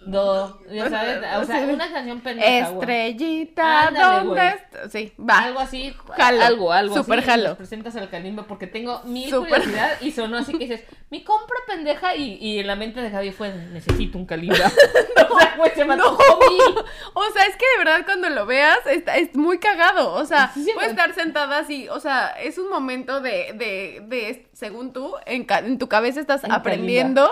do, 0.07 0.61
ya 0.71 0.91
sabes, 0.91 1.19
o 1.39 1.45
sea, 1.45 1.65
Sí. 1.67 1.73
una 1.73 1.91
canción 1.91 2.21
pendeja. 2.21 2.59
Estrellita, 2.69 3.89
Ándale, 3.89 4.25
¿dónde 4.27 4.49
estás? 4.49 4.93
Sí, 4.93 5.13
va. 5.19 5.39
Algo 5.39 5.61
así, 5.61 5.95
Jalo. 6.17 6.43
algo, 6.43 6.73
algo 6.73 6.95
Súper 6.95 7.21
así, 7.21 7.29
jalo. 7.29 7.57
presentas 7.57 7.97
al 7.97 8.11
Kalimba 8.11 8.47
porque 8.47 8.67
tengo 8.67 9.01
mil 9.05 9.31
Súper. 9.31 9.49
curiosidad 9.63 9.93
y 10.01 10.11
sonó 10.13 10.37
así 10.39 10.53
que 10.53 10.67
dices, 10.67 10.85
mi 11.11 11.25
compra 11.25 11.57
pendeja 11.67 12.15
y, 12.15 12.35
y 12.41 12.59
en 12.59 12.67
la 12.67 12.77
mente 12.77 13.01
de 13.01 13.11
Javi 13.11 13.33
fue, 13.33 13.53
necesito 13.73 14.19
un 14.19 14.27
Kalimba. 14.27 14.57
o 15.31 15.39
sea, 15.39 15.55
güey, 15.57 15.71
se 15.75 15.85
me 15.85 15.97
No. 15.97 16.11
O 17.15 17.31
sea, 17.33 17.47
es 17.47 17.57
que 17.57 17.65
de 17.73 17.85
verdad 17.85 18.05
cuando 18.05 18.29
lo 18.31 18.47
veas 18.47 18.79
está, 18.87 19.14
es 19.15 19.35
muy 19.35 19.59
cagado. 19.59 20.13
O 20.13 20.25
sea, 20.27 20.51
Sí, 20.55 20.71
puedes 20.75 20.91
estar 20.91 21.15
sentada 21.15 21.59
así. 21.59 21.89
O 21.89 22.01
sea, 22.01 22.29
es 22.41 22.59
un 22.59 22.69
momento 22.69 23.21
de, 23.21 23.53
de, 23.55 24.03
de 24.07 24.47
según 24.53 24.93
tú, 24.93 25.15
en, 25.27 25.47
tu 25.79 25.89
cabeza 25.89 26.21
estás 26.21 26.45
En 26.45 26.53
aprendiendo. 26.53 27.31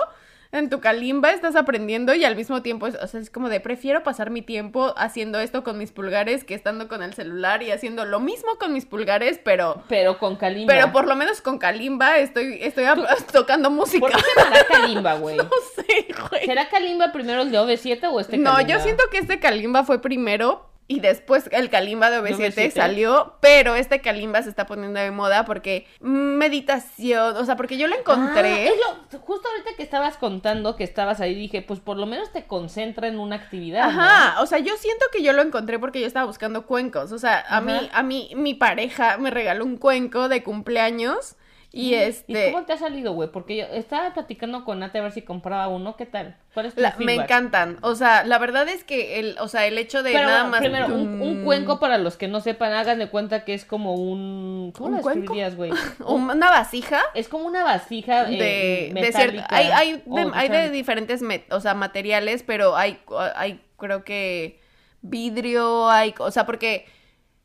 En 0.54 0.68
tu 0.68 0.80
kalimba 0.80 1.30
estás 1.30 1.56
aprendiendo 1.56 2.12
y 2.14 2.26
al 2.26 2.36
mismo 2.36 2.60
tiempo 2.60 2.86
es, 2.86 2.94
o 2.96 3.06
sea, 3.06 3.20
es 3.20 3.30
como 3.30 3.48
de 3.48 3.58
prefiero 3.58 4.02
pasar 4.02 4.28
mi 4.28 4.42
tiempo 4.42 4.92
haciendo 4.98 5.40
esto 5.40 5.64
con 5.64 5.78
mis 5.78 5.92
pulgares 5.92 6.44
que 6.44 6.52
estando 6.54 6.88
con 6.88 7.02
el 7.02 7.14
celular 7.14 7.62
y 7.62 7.70
haciendo 7.70 8.04
lo 8.04 8.20
mismo 8.20 8.56
con 8.60 8.74
mis 8.74 8.84
pulgares, 8.84 9.40
pero 9.42 9.82
Pero 9.88 10.18
con 10.18 10.36
Kalimba. 10.36 10.74
pero 10.74 10.92
por 10.92 11.06
lo 11.08 11.16
menos 11.16 11.40
con 11.40 11.56
kalimba 11.58 12.18
estoy 12.18 12.58
estoy 12.60 12.84
tocando 13.32 13.70
música. 13.70 14.00
¿Por 14.00 14.10
qué 14.14 14.20
se 14.20 14.40
llamará 14.44 14.66
Kalimba, 14.66 15.14
güey? 15.20 15.36
No 15.38 15.48
sé, 15.74 16.06
güey. 16.30 16.44
¿Será 16.44 16.68
Kalimba 16.68 17.12
primero 17.12 17.40
el 17.40 17.50
de 17.50 17.58
OV7 17.58 18.10
o 18.12 18.20
este 18.20 18.36
No, 18.36 18.52
Kalimba? 18.52 18.74
yo 18.74 18.80
siento 18.82 19.04
que 19.10 19.16
este 19.20 19.40
Kalimba 19.40 19.84
fue 19.84 20.02
primero 20.02 20.68
y 20.88 21.00
después 21.00 21.48
el 21.52 21.70
Kalimba 21.70 22.10
de 22.10 22.20
OV7 22.20 22.52
OV7. 22.54 22.70
salió, 22.72 23.36
pero 23.40 23.74
este 23.76 24.00
Kalimba 24.00 24.42
se 24.42 24.50
está 24.50 24.66
poniendo 24.66 25.00
de 25.00 25.10
moda 25.10 25.44
porque 25.44 25.86
meditación, 26.00 27.36
o 27.36 27.44
sea, 27.44 27.56
porque 27.56 27.78
yo 27.78 27.86
lo 27.86 27.96
encontré. 27.96 28.48
Ah, 28.50 28.64
es 28.64 28.74
lo- 29.12 29.18
justo 29.20 29.48
ahorita 29.48 29.70
que 29.76 29.82
estabas 29.82 30.16
contando 30.16 30.76
que 30.76 30.84
estabas 30.84 31.20
ahí, 31.20 31.34
dije, 31.34 31.62
pues 31.62 31.80
por 31.80 31.96
lo 31.96 32.06
menos 32.06 32.32
te 32.32 32.44
concentra 32.46 33.08
en 33.08 33.18
una 33.18 33.36
actividad. 33.36 33.90
¿no? 33.90 34.00
Ajá, 34.00 34.40
o 34.42 34.46
sea, 34.46 34.58
yo 34.58 34.76
siento 34.76 35.06
que 35.12 35.22
yo 35.22 35.32
lo 35.32 35.42
encontré 35.42 35.78
porque 35.78 36.00
yo 36.00 36.06
estaba 36.06 36.26
buscando 36.26 36.66
cuencos, 36.66 37.12
o 37.12 37.18
sea, 37.18 37.36
a 37.38 37.58
Ajá. 37.58 37.60
mí, 37.60 37.90
a 37.92 38.02
mí, 38.02 38.30
mi 38.36 38.54
pareja 38.54 39.16
me 39.18 39.30
regaló 39.30 39.64
un 39.64 39.76
cuenco 39.76 40.28
de 40.28 40.42
cumpleaños 40.42 41.36
y 41.72 41.94
este, 41.94 42.48
¿Y 42.48 42.52
cómo 42.52 42.64
te 42.66 42.74
ha 42.74 42.76
salido, 42.76 43.12
güey? 43.14 43.30
Porque 43.32 43.56
yo 43.56 43.64
estaba 43.66 44.12
platicando 44.12 44.64
con 44.64 44.78
Nate 44.80 44.98
a 44.98 45.02
ver 45.02 45.12
si 45.12 45.22
compraba 45.22 45.68
uno. 45.68 45.96
¿Qué 45.96 46.04
tal? 46.06 46.36
¿Cuál 46.52 46.66
es 46.66 46.74
tu 46.74 46.80
la- 46.82 46.94
me 46.98 47.14
encantan, 47.14 47.78
o 47.80 47.94
sea, 47.94 48.24
la 48.24 48.38
verdad 48.38 48.68
es 48.68 48.84
que 48.84 49.18
el, 49.20 49.36
o 49.40 49.48
sea, 49.48 49.66
el 49.66 49.78
hecho 49.78 50.02
de 50.02 50.12
Pero 50.12 50.26
nada 50.26 50.42
bueno, 50.42 50.50
más 50.50 50.60
primero, 50.60 50.86
un, 50.86 51.20
un 51.22 51.34
tum, 51.36 51.44
cuenco 51.44 51.80
para 51.80 51.96
los 51.98 52.16
que 52.16 52.28
no 52.28 52.40
sepan, 52.40 52.72
hagan 52.74 52.98
de 52.98 53.08
cuenta 53.08 53.44
que 53.44 53.54
es 53.54 53.64
como 53.64 53.94
un... 53.94 54.72
¿Cómo 54.76 54.90
¿Un 54.90 54.96
lo 54.96 55.02
describirías, 55.02 55.56
güey? 55.56 55.70
una 56.06 56.50
vasija 56.50 57.00
Es 57.14 57.28
como 57.28 57.46
una 57.46 57.64
vasija 57.64 58.24
de, 58.24 58.88
eh, 58.88 58.92
de 58.92 59.00
cier- 59.00 59.32
metálica. 59.32 59.46
hay, 59.48 59.66
hay, 59.68 60.02
o 60.06 60.14
de, 60.16 60.30
hay 60.34 60.48
de 60.50 60.54
sea, 60.54 60.68
diferentes 60.70 61.22
met- 61.22 61.46
o 61.50 61.60
sea, 61.60 61.72
materiales, 61.74 62.42
pero 62.42 62.76
hay, 62.76 63.00
hay 63.34 63.62
creo 63.78 64.04
que 64.04 64.60
vidrio, 65.00 65.88
hay, 65.90 66.14
o 66.18 66.30
sea, 66.30 66.46
porque 66.46 66.86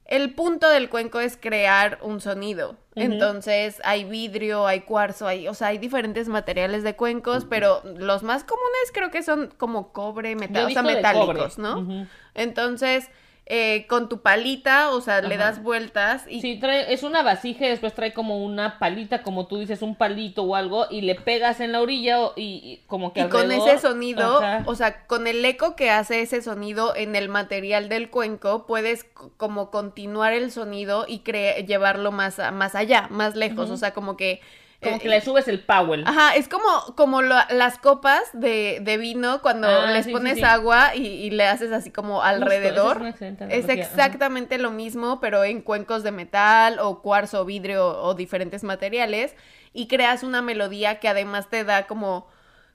el 0.05 0.33
punto 0.33 0.69
del 0.69 0.89
cuenco 0.89 1.19
es 1.19 1.37
crear 1.37 1.99
un 2.01 2.21
sonido. 2.21 2.77
Entonces 2.97 3.81
hay 3.83 4.03
vidrio, 4.03 4.65
hay 4.67 4.81
cuarzo, 4.81 5.27
hay, 5.27 5.47
o 5.47 5.53
sea, 5.53 5.67
hay 5.67 5.77
diferentes 5.77 6.27
materiales 6.27 6.83
de 6.83 6.95
cuencos, 6.95 7.45
pero 7.45 7.81
los 7.83 8.23
más 8.23 8.43
comunes 8.43 8.91
creo 8.93 9.11
que 9.11 9.23
son 9.23 9.53
como 9.57 9.93
cobre, 9.93 10.35
metal, 10.35 10.65
o 10.65 10.69
sea, 10.69 10.81
metálicos. 10.81 11.57
¿no? 11.57 12.07
Entonces, 12.33 13.09
eh, 13.49 13.85
con 13.87 14.09
tu 14.09 14.19
palita, 14.21 14.89
o 14.91 14.99
sea, 14.99 15.21
le 15.21 15.37
das 15.37 15.63
vueltas 15.63 16.25
y 16.27 16.41
Sí, 16.41 16.59
trae, 16.59 16.93
es 16.93 17.03
una 17.03 17.23
vasija 17.23 17.65
y 17.65 17.69
después 17.69 17.93
trae 17.93 18.11
como 18.11 18.43
una 18.43 18.77
palita, 18.77 19.23
como 19.23 19.47
tú 19.47 19.57
dices, 19.57 19.81
un 19.81 19.95
palito 19.95 20.43
o 20.43 20.55
algo, 20.55 20.85
y 20.89 20.99
le 20.99 21.15
pegas 21.15 21.61
en 21.61 21.71
la 21.71 21.79
orilla 21.81 22.19
o- 22.21 22.33
y, 22.35 22.43
y 22.61 22.83
como 22.87 23.13
que 23.13 23.21
Y 23.21 23.29
con 23.29 23.49
ese 23.53 23.79
sonido, 23.79 24.39
Ajá. 24.39 24.63
o 24.65 24.75
sea, 24.75 25.05
con 25.07 25.27
el 25.27 25.45
eco 25.45 25.77
que 25.77 25.89
hace 25.89 26.21
ese 26.21 26.41
sonido 26.41 26.93
en 26.95 27.15
el 27.15 27.29
material 27.29 27.87
del 27.87 28.09
cuenco, 28.09 28.65
puedes 28.67 29.05
como 29.37 29.71
continuar 29.71 30.33
el 30.33 30.51
sonido 30.51 31.05
y 31.07 31.19
cre- 31.19 31.65
llevarlo 31.65 32.11
más, 32.11 32.39
a- 32.39 32.51
más 32.51 32.75
allá, 32.75 33.07
más 33.11 33.35
lejos, 33.37 33.69
o 33.69 33.77
sea, 33.77 33.93
como 33.93 34.17
que... 34.17 34.41
Como 34.81 34.95
eh, 34.95 34.99
que 34.99 35.09
le 35.09 35.21
subes 35.21 35.47
el 35.47 35.59
Powell. 35.63 36.03
Ajá, 36.05 36.35
es 36.35 36.47
como, 36.47 36.67
como 36.95 37.21
las 37.23 37.77
copas 37.79 38.21
de, 38.33 38.79
de 38.81 38.97
vino 38.97 39.41
cuando 39.41 39.67
Ah, 39.67 39.91
les 39.91 40.05
sí, 40.05 40.11
pones 40.11 40.35
sí. 40.37 40.43
agua 40.43 40.95
y, 40.95 41.05
y 41.07 41.29
le 41.31 41.47
haces 41.47 41.71
así 41.71 41.89
como 41.89 42.15
Justo, 42.17 42.27
alrededor. 42.27 42.91
es 42.97 42.99
una 43.01 43.09
excelente 43.09 43.43
Es 43.49 43.65
ajá. 43.65 43.73
exactamente 43.73 44.57
lo 44.59 44.69
mismo, 44.71 45.19
pero 45.19 45.43
en 45.43 45.61
cuencos 45.61 46.03
de 46.03 46.11
metal 46.11 46.77
o 46.79 47.01
cuarzo, 47.01 47.43
vidrio 47.43 47.87
o 48.03 48.13
diferentes 48.13 48.63
materiales 48.63 49.35
y 49.73 49.87
creas 49.87 50.21
una 50.23 50.41
melodía 50.41 50.99
que 50.99 51.07
además 51.07 51.49
te 51.49 51.63
da 51.63 51.87
como 51.87 52.27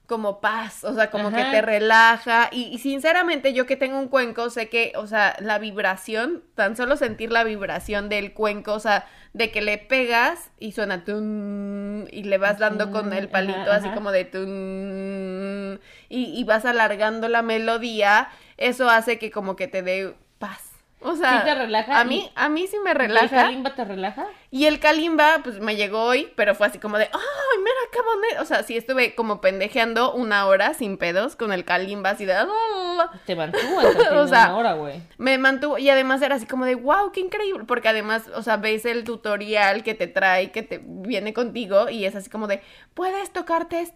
como 0.07 0.41
paz, 0.41 0.83
o 0.83 0.93
sea, 0.93 1.09
como 1.09 1.33
que 1.33 1.45
te 1.45 1.61
relaja. 1.61 2.49
Y, 2.51 2.63
y 2.65 2.79
sinceramente 2.79 3.53
yo 3.53 3.65
que 3.65 3.77
tengo 3.77 3.99
un 3.99 4.09
cuenco 4.09 4.49
sé 4.49 4.69
que, 4.69 4.93
o 4.97 5.07
sea, 5.07 5.35
la 5.39 5.59
vibración, 5.59 6.43
tan 6.55 6.75
solo 6.75 6.97
sentir 6.97 7.31
la 7.31 7.43
vibración 7.43 8.09
del 8.09 8.33
cuenco, 8.33 8.73
o 8.73 8.79
sea, 8.79 9.07
de 9.33 9.51
que 9.51 9.61
le 9.61 9.77
pegas 9.79 10.51
y 10.59 10.73
suena 10.73 11.03
tun 11.05 12.07
y 12.11 12.23
le 12.23 12.37
vas 12.37 12.59
dando 12.59 12.91
con 12.91 13.13
el 13.13 13.29
Ajá, 13.31 13.31
palito 13.31 13.71
así 13.71 13.89
como 13.91 14.11
de 14.11 14.25
tun 14.25 15.79
y, 16.09 16.25
y 16.39 16.43
vas 16.43 16.65
alargando 16.65 17.27
la 17.29 17.41
melodía, 17.41 18.29
eso 18.57 18.89
hace 18.89 19.17
que 19.19 19.31
como 19.31 19.55
que 19.55 19.67
te 19.67 19.81
dé 19.81 20.15
paz. 20.39 20.72
O 21.03 21.15
sea, 21.15 21.39
Sí 21.39 21.45
te 21.45 21.55
relaja 21.55 21.99
a 21.99 22.03
mí, 22.03 22.31
a 22.35 22.49
mí 22.49 22.67
sí 22.67 22.77
me 22.83 22.89
¿Y 22.89 22.93
el 22.93 22.97
relaja. 22.99 23.29
kalimba 23.43 23.75
te 23.75 23.85
relaja? 23.85 24.25
Y 24.51 24.65
el 24.65 24.79
Kalimba, 24.79 25.39
pues 25.43 25.59
me 25.59 25.75
llegó 25.75 26.03
hoy, 26.03 26.31
pero 26.35 26.53
fue 26.53 26.67
así 26.67 26.77
como 26.77 26.97
de, 26.99 27.05
¡ay, 27.05 27.57
mira 27.59 27.75
qué 27.91 27.99
bonito! 28.01 28.41
O 28.41 28.45
sea, 28.45 28.61
sí 28.63 28.77
estuve 28.77 29.15
como 29.15 29.41
pendejeando 29.41 30.13
una 30.13 30.45
hora 30.45 30.75
sin 30.75 30.97
pedos 30.97 31.35
con 31.35 31.51
el 31.51 31.65
Kalimba, 31.65 32.11
así 32.11 32.25
de. 32.25 32.33
"Ah". 32.33 33.11
Te 33.25 33.35
mantuvo 33.35 33.61
O 34.21 34.27
sea, 34.27 34.45
una 34.49 34.57
hora, 34.57 34.73
güey. 34.73 35.01
Me 35.17 35.37
mantuvo, 35.39 35.79
y 35.79 35.89
además 35.89 36.21
era 36.21 36.35
así 36.35 36.45
como 36.45 36.65
de, 36.65 36.75
¡wow, 36.75 37.11
qué 37.11 37.19
increíble! 37.21 37.63
Porque 37.65 37.89
además, 37.89 38.29
o 38.35 38.43
sea, 38.43 38.57
ves 38.57 38.85
el 38.85 39.03
tutorial 39.03 39.83
que 39.83 39.95
te 39.95 40.05
trae, 40.07 40.51
que 40.51 40.61
te 40.61 40.79
viene 40.83 41.33
contigo, 41.33 41.89
y 41.89 42.05
es 42.05 42.15
así 42.15 42.29
como 42.29 42.45
de, 42.47 42.61
puedes 42.93 43.31
tocar 43.33 43.67
tres 43.69 43.91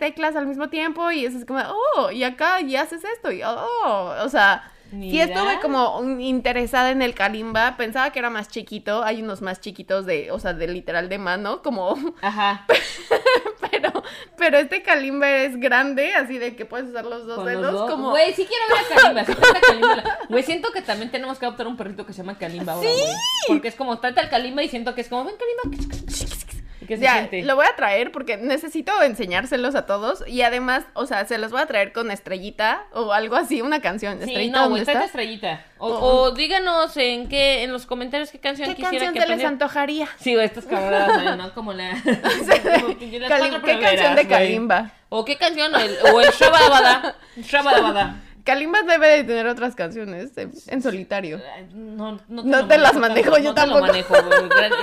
teclas 0.00 0.34
al 0.34 0.46
mismo 0.48 0.68
tiempo, 0.70 1.10
y 1.12 1.24
es 1.24 1.36
así 1.36 1.46
como, 1.46 1.60
¡oh! 1.96 2.10
Y 2.10 2.24
acá, 2.24 2.60
y 2.60 2.74
haces 2.74 3.04
esto, 3.04 3.30
y 3.30 3.42
¡oh! 3.44 4.14
O 4.24 4.28
sea. 4.28 4.70
Sí 4.90 4.96
Mira. 4.96 5.24
estuve 5.24 5.60
como 5.60 6.02
interesada 6.20 6.90
en 6.90 7.00
el 7.02 7.14
kalimba, 7.14 7.76
pensaba 7.76 8.10
que 8.10 8.18
era 8.18 8.28
más 8.30 8.48
chiquito, 8.48 9.04
hay 9.04 9.22
unos 9.22 9.40
más 9.40 9.60
chiquitos 9.60 10.04
de, 10.04 10.30
o 10.32 10.38
sea, 10.40 10.52
de 10.52 10.66
literal 10.66 11.08
de 11.08 11.18
mano, 11.18 11.62
como, 11.62 11.96
Ajá. 12.22 12.66
pero, 13.70 14.02
pero 14.36 14.58
este 14.58 14.82
kalimba 14.82 15.30
es 15.30 15.58
grande, 15.60 16.12
así 16.14 16.38
de 16.38 16.56
que 16.56 16.64
puedes 16.66 16.88
usar 16.90 17.04
los 17.04 17.24
dos 17.26 17.36
Con 17.36 17.46
los 17.46 17.54
dedos, 17.62 17.72
dos. 17.72 17.90
como, 17.90 18.10
Güey, 18.10 18.32
sí 18.34 18.46
quiero 18.46 18.64
ver 18.74 19.18
a 19.20 19.24
Kalimba. 19.24 19.94
sí. 20.02 20.10
Güey, 20.28 20.42
siento 20.42 20.70
que 20.72 20.82
también 20.82 21.10
tenemos 21.10 21.38
que 21.38 21.46
adoptar 21.46 21.66
un 21.68 21.76
perrito 21.76 22.04
que 22.04 22.12
se 22.12 22.18
llama 22.22 22.36
Kalimba 22.38 22.72
ahora, 22.74 22.88
güey. 22.88 23.02
Porque 23.48 23.68
es 23.68 23.74
como 23.76 23.98
trata 24.00 24.20
el 24.22 24.28
Kalimba 24.28 24.62
y 24.62 24.68
siento 24.68 24.94
que 24.94 25.00
es 25.02 25.08
como, 25.08 25.24
ven 25.24 25.34
Kalimba. 25.36 25.78
¿Y 26.82 26.86
qué 26.86 26.96
se 26.96 27.02
ya, 27.02 27.12
siente? 27.28 27.42
lo 27.42 27.56
voy 27.56 27.66
a 27.66 27.76
traer 27.76 28.10
porque 28.10 28.36
necesito 28.38 29.02
enseñárselos 29.02 29.74
a 29.74 29.84
todos 29.86 30.26
y 30.26 30.42
además, 30.42 30.84
o 30.94 31.04
sea, 31.06 31.24
se 31.26 31.36
los 31.38 31.50
voy 31.52 31.60
a 31.60 31.66
traer 31.66 31.92
con 31.92 32.10
estrellita 32.10 32.84
o 32.92 33.12
algo 33.12 33.36
así, 33.36 33.60
una 33.60 33.80
canción, 33.82 34.16
Sí, 34.18 34.24
estrellita, 34.30 34.56
no, 34.62 34.68
güey, 34.70 34.80
¿dónde 34.80 34.84
tráete 34.92 35.04
está? 35.04 35.18
estrellita. 35.18 35.64
O, 35.78 35.88
O- 35.88 36.22
o 36.22 36.30
díganos 36.32 36.96
en 36.96 37.28
qué, 37.28 37.62
en 37.64 37.72
los 37.72 37.86
comentarios 37.86 38.30
qué 38.30 38.38
canción 38.38 38.68
¿Qué 38.70 38.74
quisiera 38.76 39.06
canción 39.06 39.14
que 39.14 39.20
se 39.30 39.36
les 39.36 39.44
antojaría? 39.46 40.08
Sí, 40.18 40.34
güey, 40.34 40.46
estas 40.46 40.64
cabronas, 40.66 41.36
¿no? 41.36 41.52
Como 41.54 41.72
la... 41.72 41.90
como 42.02 42.08
las 42.08 43.28
Cali- 43.28 43.50
cuatro 43.50 43.62
¿Qué 43.62 43.78
canción 43.80 44.16
de. 44.16 44.26
Kalimba? 44.28 44.90
O 45.10 45.24
qué 45.24 45.36
canción, 45.36 45.74
o 45.74 45.78
el, 45.78 45.96
o 46.14 46.20
el 46.20 46.30
Shabadabada. 46.30 47.16
Shabadabada. 47.42 48.14
Kalimba 48.44 48.82
debe 48.82 49.08
de 49.08 49.24
tener 49.24 49.46
otras 49.46 49.74
canciones 49.74 50.36
en, 50.36 50.52
en 50.66 50.82
solitario. 50.82 51.40
No, 51.74 52.18
no, 52.28 52.42
No 52.44 52.66
te 52.66 52.78
las 52.78 52.94
manejo 52.96 53.36
yo 53.38 53.50
no 53.50 53.54
te 53.54 53.66
lo 53.66 53.74
tampoco. 53.80 53.86
manejo, 53.86 54.14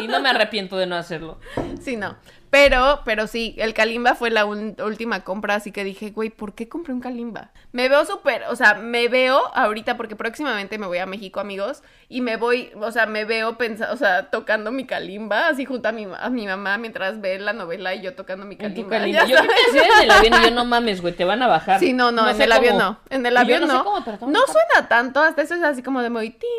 y 0.01 0.07
no 0.07 0.19
me 0.21 0.29
arrepiento 0.29 0.77
de 0.77 0.85
no 0.87 0.95
hacerlo. 0.95 1.39
Sí, 1.81 1.95
no. 1.97 2.15
Pero, 2.49 3.01
pero 3.03 3.27
sí, 3.27 3.55
el 3.57 3.73
Kalimba 3.73 4.15
fue 4.15 4.29
la 4.29 4.45
última 4.45 5.23
compra, 5.25 5.55
así 5.55 5.71
que 5.73 5.83
dije, 5.83 6.11
güey, 6.11 6.29
¿por 6.29 6.53
qué 6.53 6.69
compré 6.69 6.93
un 6.93 7.01
Kalimba? 7.01 7.49
Me 7.73 7.89
veo 7.89 8.05
súper, 8.05 8.43
o 8.49 8.55
sea, 8.55 8.75
me 8.75 9.09
veo 9.09 9.41
ahorita, 9.53 9.97
porque 9.97 10.15
próximamente 10.15 10.77
me 10.77 10.87
voy 10.87 10.97
a 10.99 11.05
México, 11.05 11.41
amigos, 11.41 11.83
y 12.07 12.21
me 12.21 12.37
voy, 12.37 12.71
o 12.79 12.89
sea, 12.91 13.05
me 13.05 13.25
veo 13.25 13.57
pensando, 13.57 13.93
o 13.93 13.97
sea, 13.97 14.29
tocando 14.29 14.71
mi 14.71 14.85
Kalimba, 14.85 15.49
así 15.49 15.65
junto 15.65 15.89
a 15.89 15.91
mi, 15.91 16.07
a 16.17 16.29
mi 16.29 16.47
mamá 16.47 16.77
mientras 16.77 17.19
ve 17.19 17.37
la 17.37 17.51
novela 17.51 17.93
y 17.95 18.01
yo 18.01 18.15
tocando 18.15 18.45
mi 18.45 18.55
En 18.55 18.59
Kalimba. 18.59 18.83
tu 18.83 18.89
Kalimba. 18.89 19.25
Yo 19.27 19.37
sí, 19.71 19.79
en 19.79 20.03
el 20.03 20.11
avión 20.11 20.33
y 20.41 20.43
yo 20.45 20.51
no 20.51 20.63
mames, 20.65 21.01
güey, 21.01 21.13
te 21.13 21.25
van 21.25 21.41
a 21.41 21.47
bajar. 21.47 21.79
Sí, 21.81 21.91
no, 21.91 22.11
no, 22.13 22.29
en 22.29 22.35
sé 22.37 22.45
el 22.45 22.51
avión 22.53 22.77
cómo. 22.77 22.83
no. 22.85 22.99
En 23.09 23.25
el 23.25 23.35
avión 23.35 23.61
no. 23.61 23.67
no. 23.67 23.77
sé 24.05 24.17
cómo, 24.19 24.31
no 24.31 24.45
que- 24.45 24.51
suena 24.53 24.87
tanto, 24.87 25.21
hasta 25.21 25.41
eso 25.41 25.55
es 25.55 25.63
así 25.63 25.83
como 25.83 26.01
de 26.01 26.09
muy... 26.09 26.29
tin, 26.29 26.49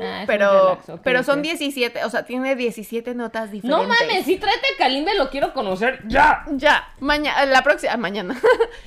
Ah, 0.00 0.24
pero 0.26 0.78
pero 1.02 1.22
son 1.22 1.38
ok. 1.38 1.44
17, 1.44 2.04
o 2.04 2.10
sea, 2.10 2.24
tiene 2.24 2.54
17 2.54 3.14
notas 3.14 3.50
diferentes. 3.50 3.88
No 3.88 3.88
mames, 3.88 4.24
si 4.24 4.36
tráete 4.36 4.66
el 4.72 4.76
Kalimba 4.76 5.12
y 5.14 5.16
lo 5.16 5.30
quiero 5.30 5.52
conocer 5.52 6.00
ya. 6.06 6.44
Ya, 6.52 6.88
mañana, 7.00 7.46
la 7.46 7.62
próxima, 7.62 7.96
mañana. 7.96 8.36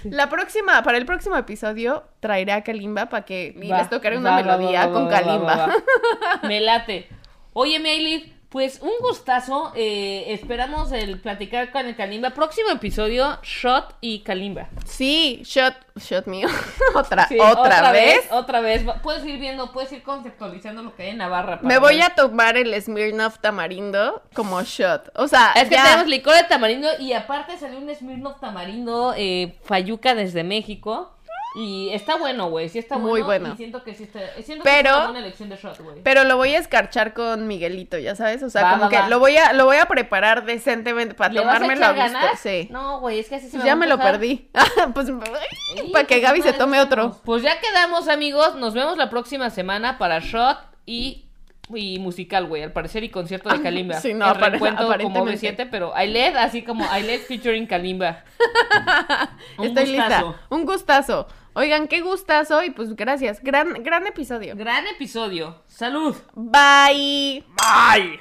la 0.03 0.29
próxima, 0.29 0.83
para 0.83 0.97
el 0.97 1.05
próximo 1.05 1.35
episodio 1.35 2.03
traeré 2.19 2.51
a 2.51 2.63
Kalimba 2.63 3.07
para 3.07 3.25
que 3.25 3.55
Va, 3.71 3.79
les 3.79 3.89
tocaré 3.89 4.17
una 4.17 4.31
va, 4.31 4.35
melodía 4.43 4.87
va, 4.87 4.93
con 4.93 5.09
Kalimba. 5.09 5.75
Me 6.43 6.59
late. 6.61 7.07
Oye, 7.53 7.79
Meili, 7.79 8.33
pues 8.49 8.81
un 8.81 8.91
gustazo. 8.99 9.71
eh, 9.75 10.25
esperamos 10.33 10.91
el 10.91 11.19
platicar 11.19 11.71
con 11.71 11.85
el 11.85 11.95
Kalimba. 11.95 12.31
Próximo 12.31 12.69
episodio, 12.71 13.37
Shot 13.43 13.95
y 14.01 14.19
Kalimba. 14.19 14.69
Sí, 14.85 15.41
shot, 15.43 15.75
shot 15.95 16.25
mío. 16.25 16.47
otra, 16.95 17.27
Sí, 17.27 17.37
otra, 17.39 17.91
vez. 17.91 18.27
Otra 18.31 18.59
vez. 18.59 18.83
Puedes 19.03 19.23
ir 19.25 19.39
viendo, 19.39 19.71
puedes 19.71 19.91
ir 19.91 20.01
conceptualizando 20.01 20.81
lo 20.81 20.95
que 20.95 21.03
hay 21.03 21.09
en 21.09 21.17
Navarra. 21.17 21.59
Me 21.61 21.77
voy 21.77 21.95
ver. 21.97 22.03
a 22.05 22.15
tomar 22.15 22.57
el 22.57 22.79
Smirnoff 22.81 23.39
tamarindo 23.39 24.23
como 24.33 24.61
shot. 24.63 25.11
O 25.15 25.27
sea, 25.27 25.51
Es 25.55 25.69
que 25.69 25.75
tenemos 25.75 26.07
licor 26.07 26.35
de 26.35 26.43
tamarindo 26.43 26.87
y 26.99 27.13
aparte 27.13 27.57
salió 27.57 27.77
un 27.79 27.93
Smirnoff 27.93 28.39
tamarindo 28.39 29.13
eh, 29.15 29.57
Fayuca 29.63 30.15
desde 30.15 30.43
México. 30.43 31.13
Y 31.55 31.89
está 31.93 32.15
bueno, 32.15 32.49
güey. 32.49 32.69
Sí 32.69 32.77
está 32.77 32.95
bueno. 32.95 33.09
Muy 33.09 33.21
bueno. 33.23 33.53
Y 33.53 33.57
siento 33.57 33.83
que 33.83 33.95
sí 33.95 34.03
está. 34.03 34.19
Siento 34.43 34.63
Pero- 34.63 34.93
que 34.95 35.03
es 35.03 35.09
una 35.09 35.19
elección 35.19 35.49
de 35.49 35.55
shot, 35.57 35.79
güey. 35.79 36.01
Pero 36.03 36.23
lo 36.23 36.37
voy 36.37 36.53
a 36.53 36.59
escarchar 36.59 37.13
con 37.13 37.47
Miguelito, 37.47 37.97
ya 37.97 38.15
sabes, 38.15 38.43
o 38.43 38.49
sea, 38.51 38.63
Va, 38.63 38.69
como 38.71 38.83
va, 38.83 38.89
que 38.89 38.97
va. 38.97 39.07
lo 39.09 39.17
voy 39.19 39.35
a 39.37 39.53
lo 39.53 39.65
voy 39.65 39.77
a 39.77 39.85
preparar 39.87 40.45
decentemente 40.45 41.15
para 41.15 41.33
¿Le 41.33 41.39
vas 41.39 41.55
a 41.55 41.59
tomármelo 41.59 41.85
a 41.87 41.91
echar 42.07 42.11
gusto. 42.31 42.37
Sí. 42.43 42.67
No, 42.71 42.99
güey, 42.99 43.19
es 43.19 43.29
que 43.29 43.35
así 43.35 43.45
se 43.45 43.51
Pues 43.53 43.63
me 43.63 43.67
ya 43.69 43.75
me 43.75 43.87
lo 43.87 43.97
perdí. 43.97 44.49
pues 44.93 45.07
Sí, 45.07 45.89
para 45.91 46.05
que 46.05 46.15
pues 46.15 46.21
Gaby 46.21 46.41
se 46.43 46.53
tome 46.53 46.79
otro. 46.79 47.17
Pues 47.25 47.41
ya 47.41 47.59
quedamos, 47.59 48.07
amigos. 48.07 48.55
Nos 48.55 48.73
vemos 48.75 48.97
la 48.97 49.09
próxima 49.09 49.49
semana 49.49 49.97
para 49.97 50.19
Shot 50.19 50.57
y, 50.85 51.25
y 51.73 51.97
musical, 51.99 52.45
güey. 52.45 52.61
Al 52.63 52.71
parecer 52.73 53.03
y 53.03 53.09
concierto 53.09 53.49
de 53.49 53.61
Kalimba. 53.61 53.95
sí, 53.99 54.13
no, 54.13 54.29
El 54.31 54.35
reencuentro 54.35 54.85
como 54.85 54.93
aparentemente. 54.93 55.55
V7, 55.57 55.67
pero 55.71 55.93
I 55.99 56.15
así 56.37 56.61
como 56.63 56.83
I 56.85 57.17
featuring 57.19 57.65
Kalimba. 57.65 58.23
Un 59.57 59.65
Estoy 59.67 59.85
gustazo. 59.95 60.27
lista. 60.27 60.45
Un 60.49 60.65
gustazo. 60.65 61.27
Oigan, 61.53 61.87
qué 61.87 62.01
gustazo 62.01 62.63
y 62.63 62.71
pues 62.71 62.95
gracias. 62.95 63.41
Gran, 63.41 63.83
gran 63.83 64.07
episodio. 64.07 64.55
Gran 64.55 64.87
episodio. 64.87 65.63
Salud. 65.67 66.15
Bye. 66.35 67.43
Bye. 67.57 68.19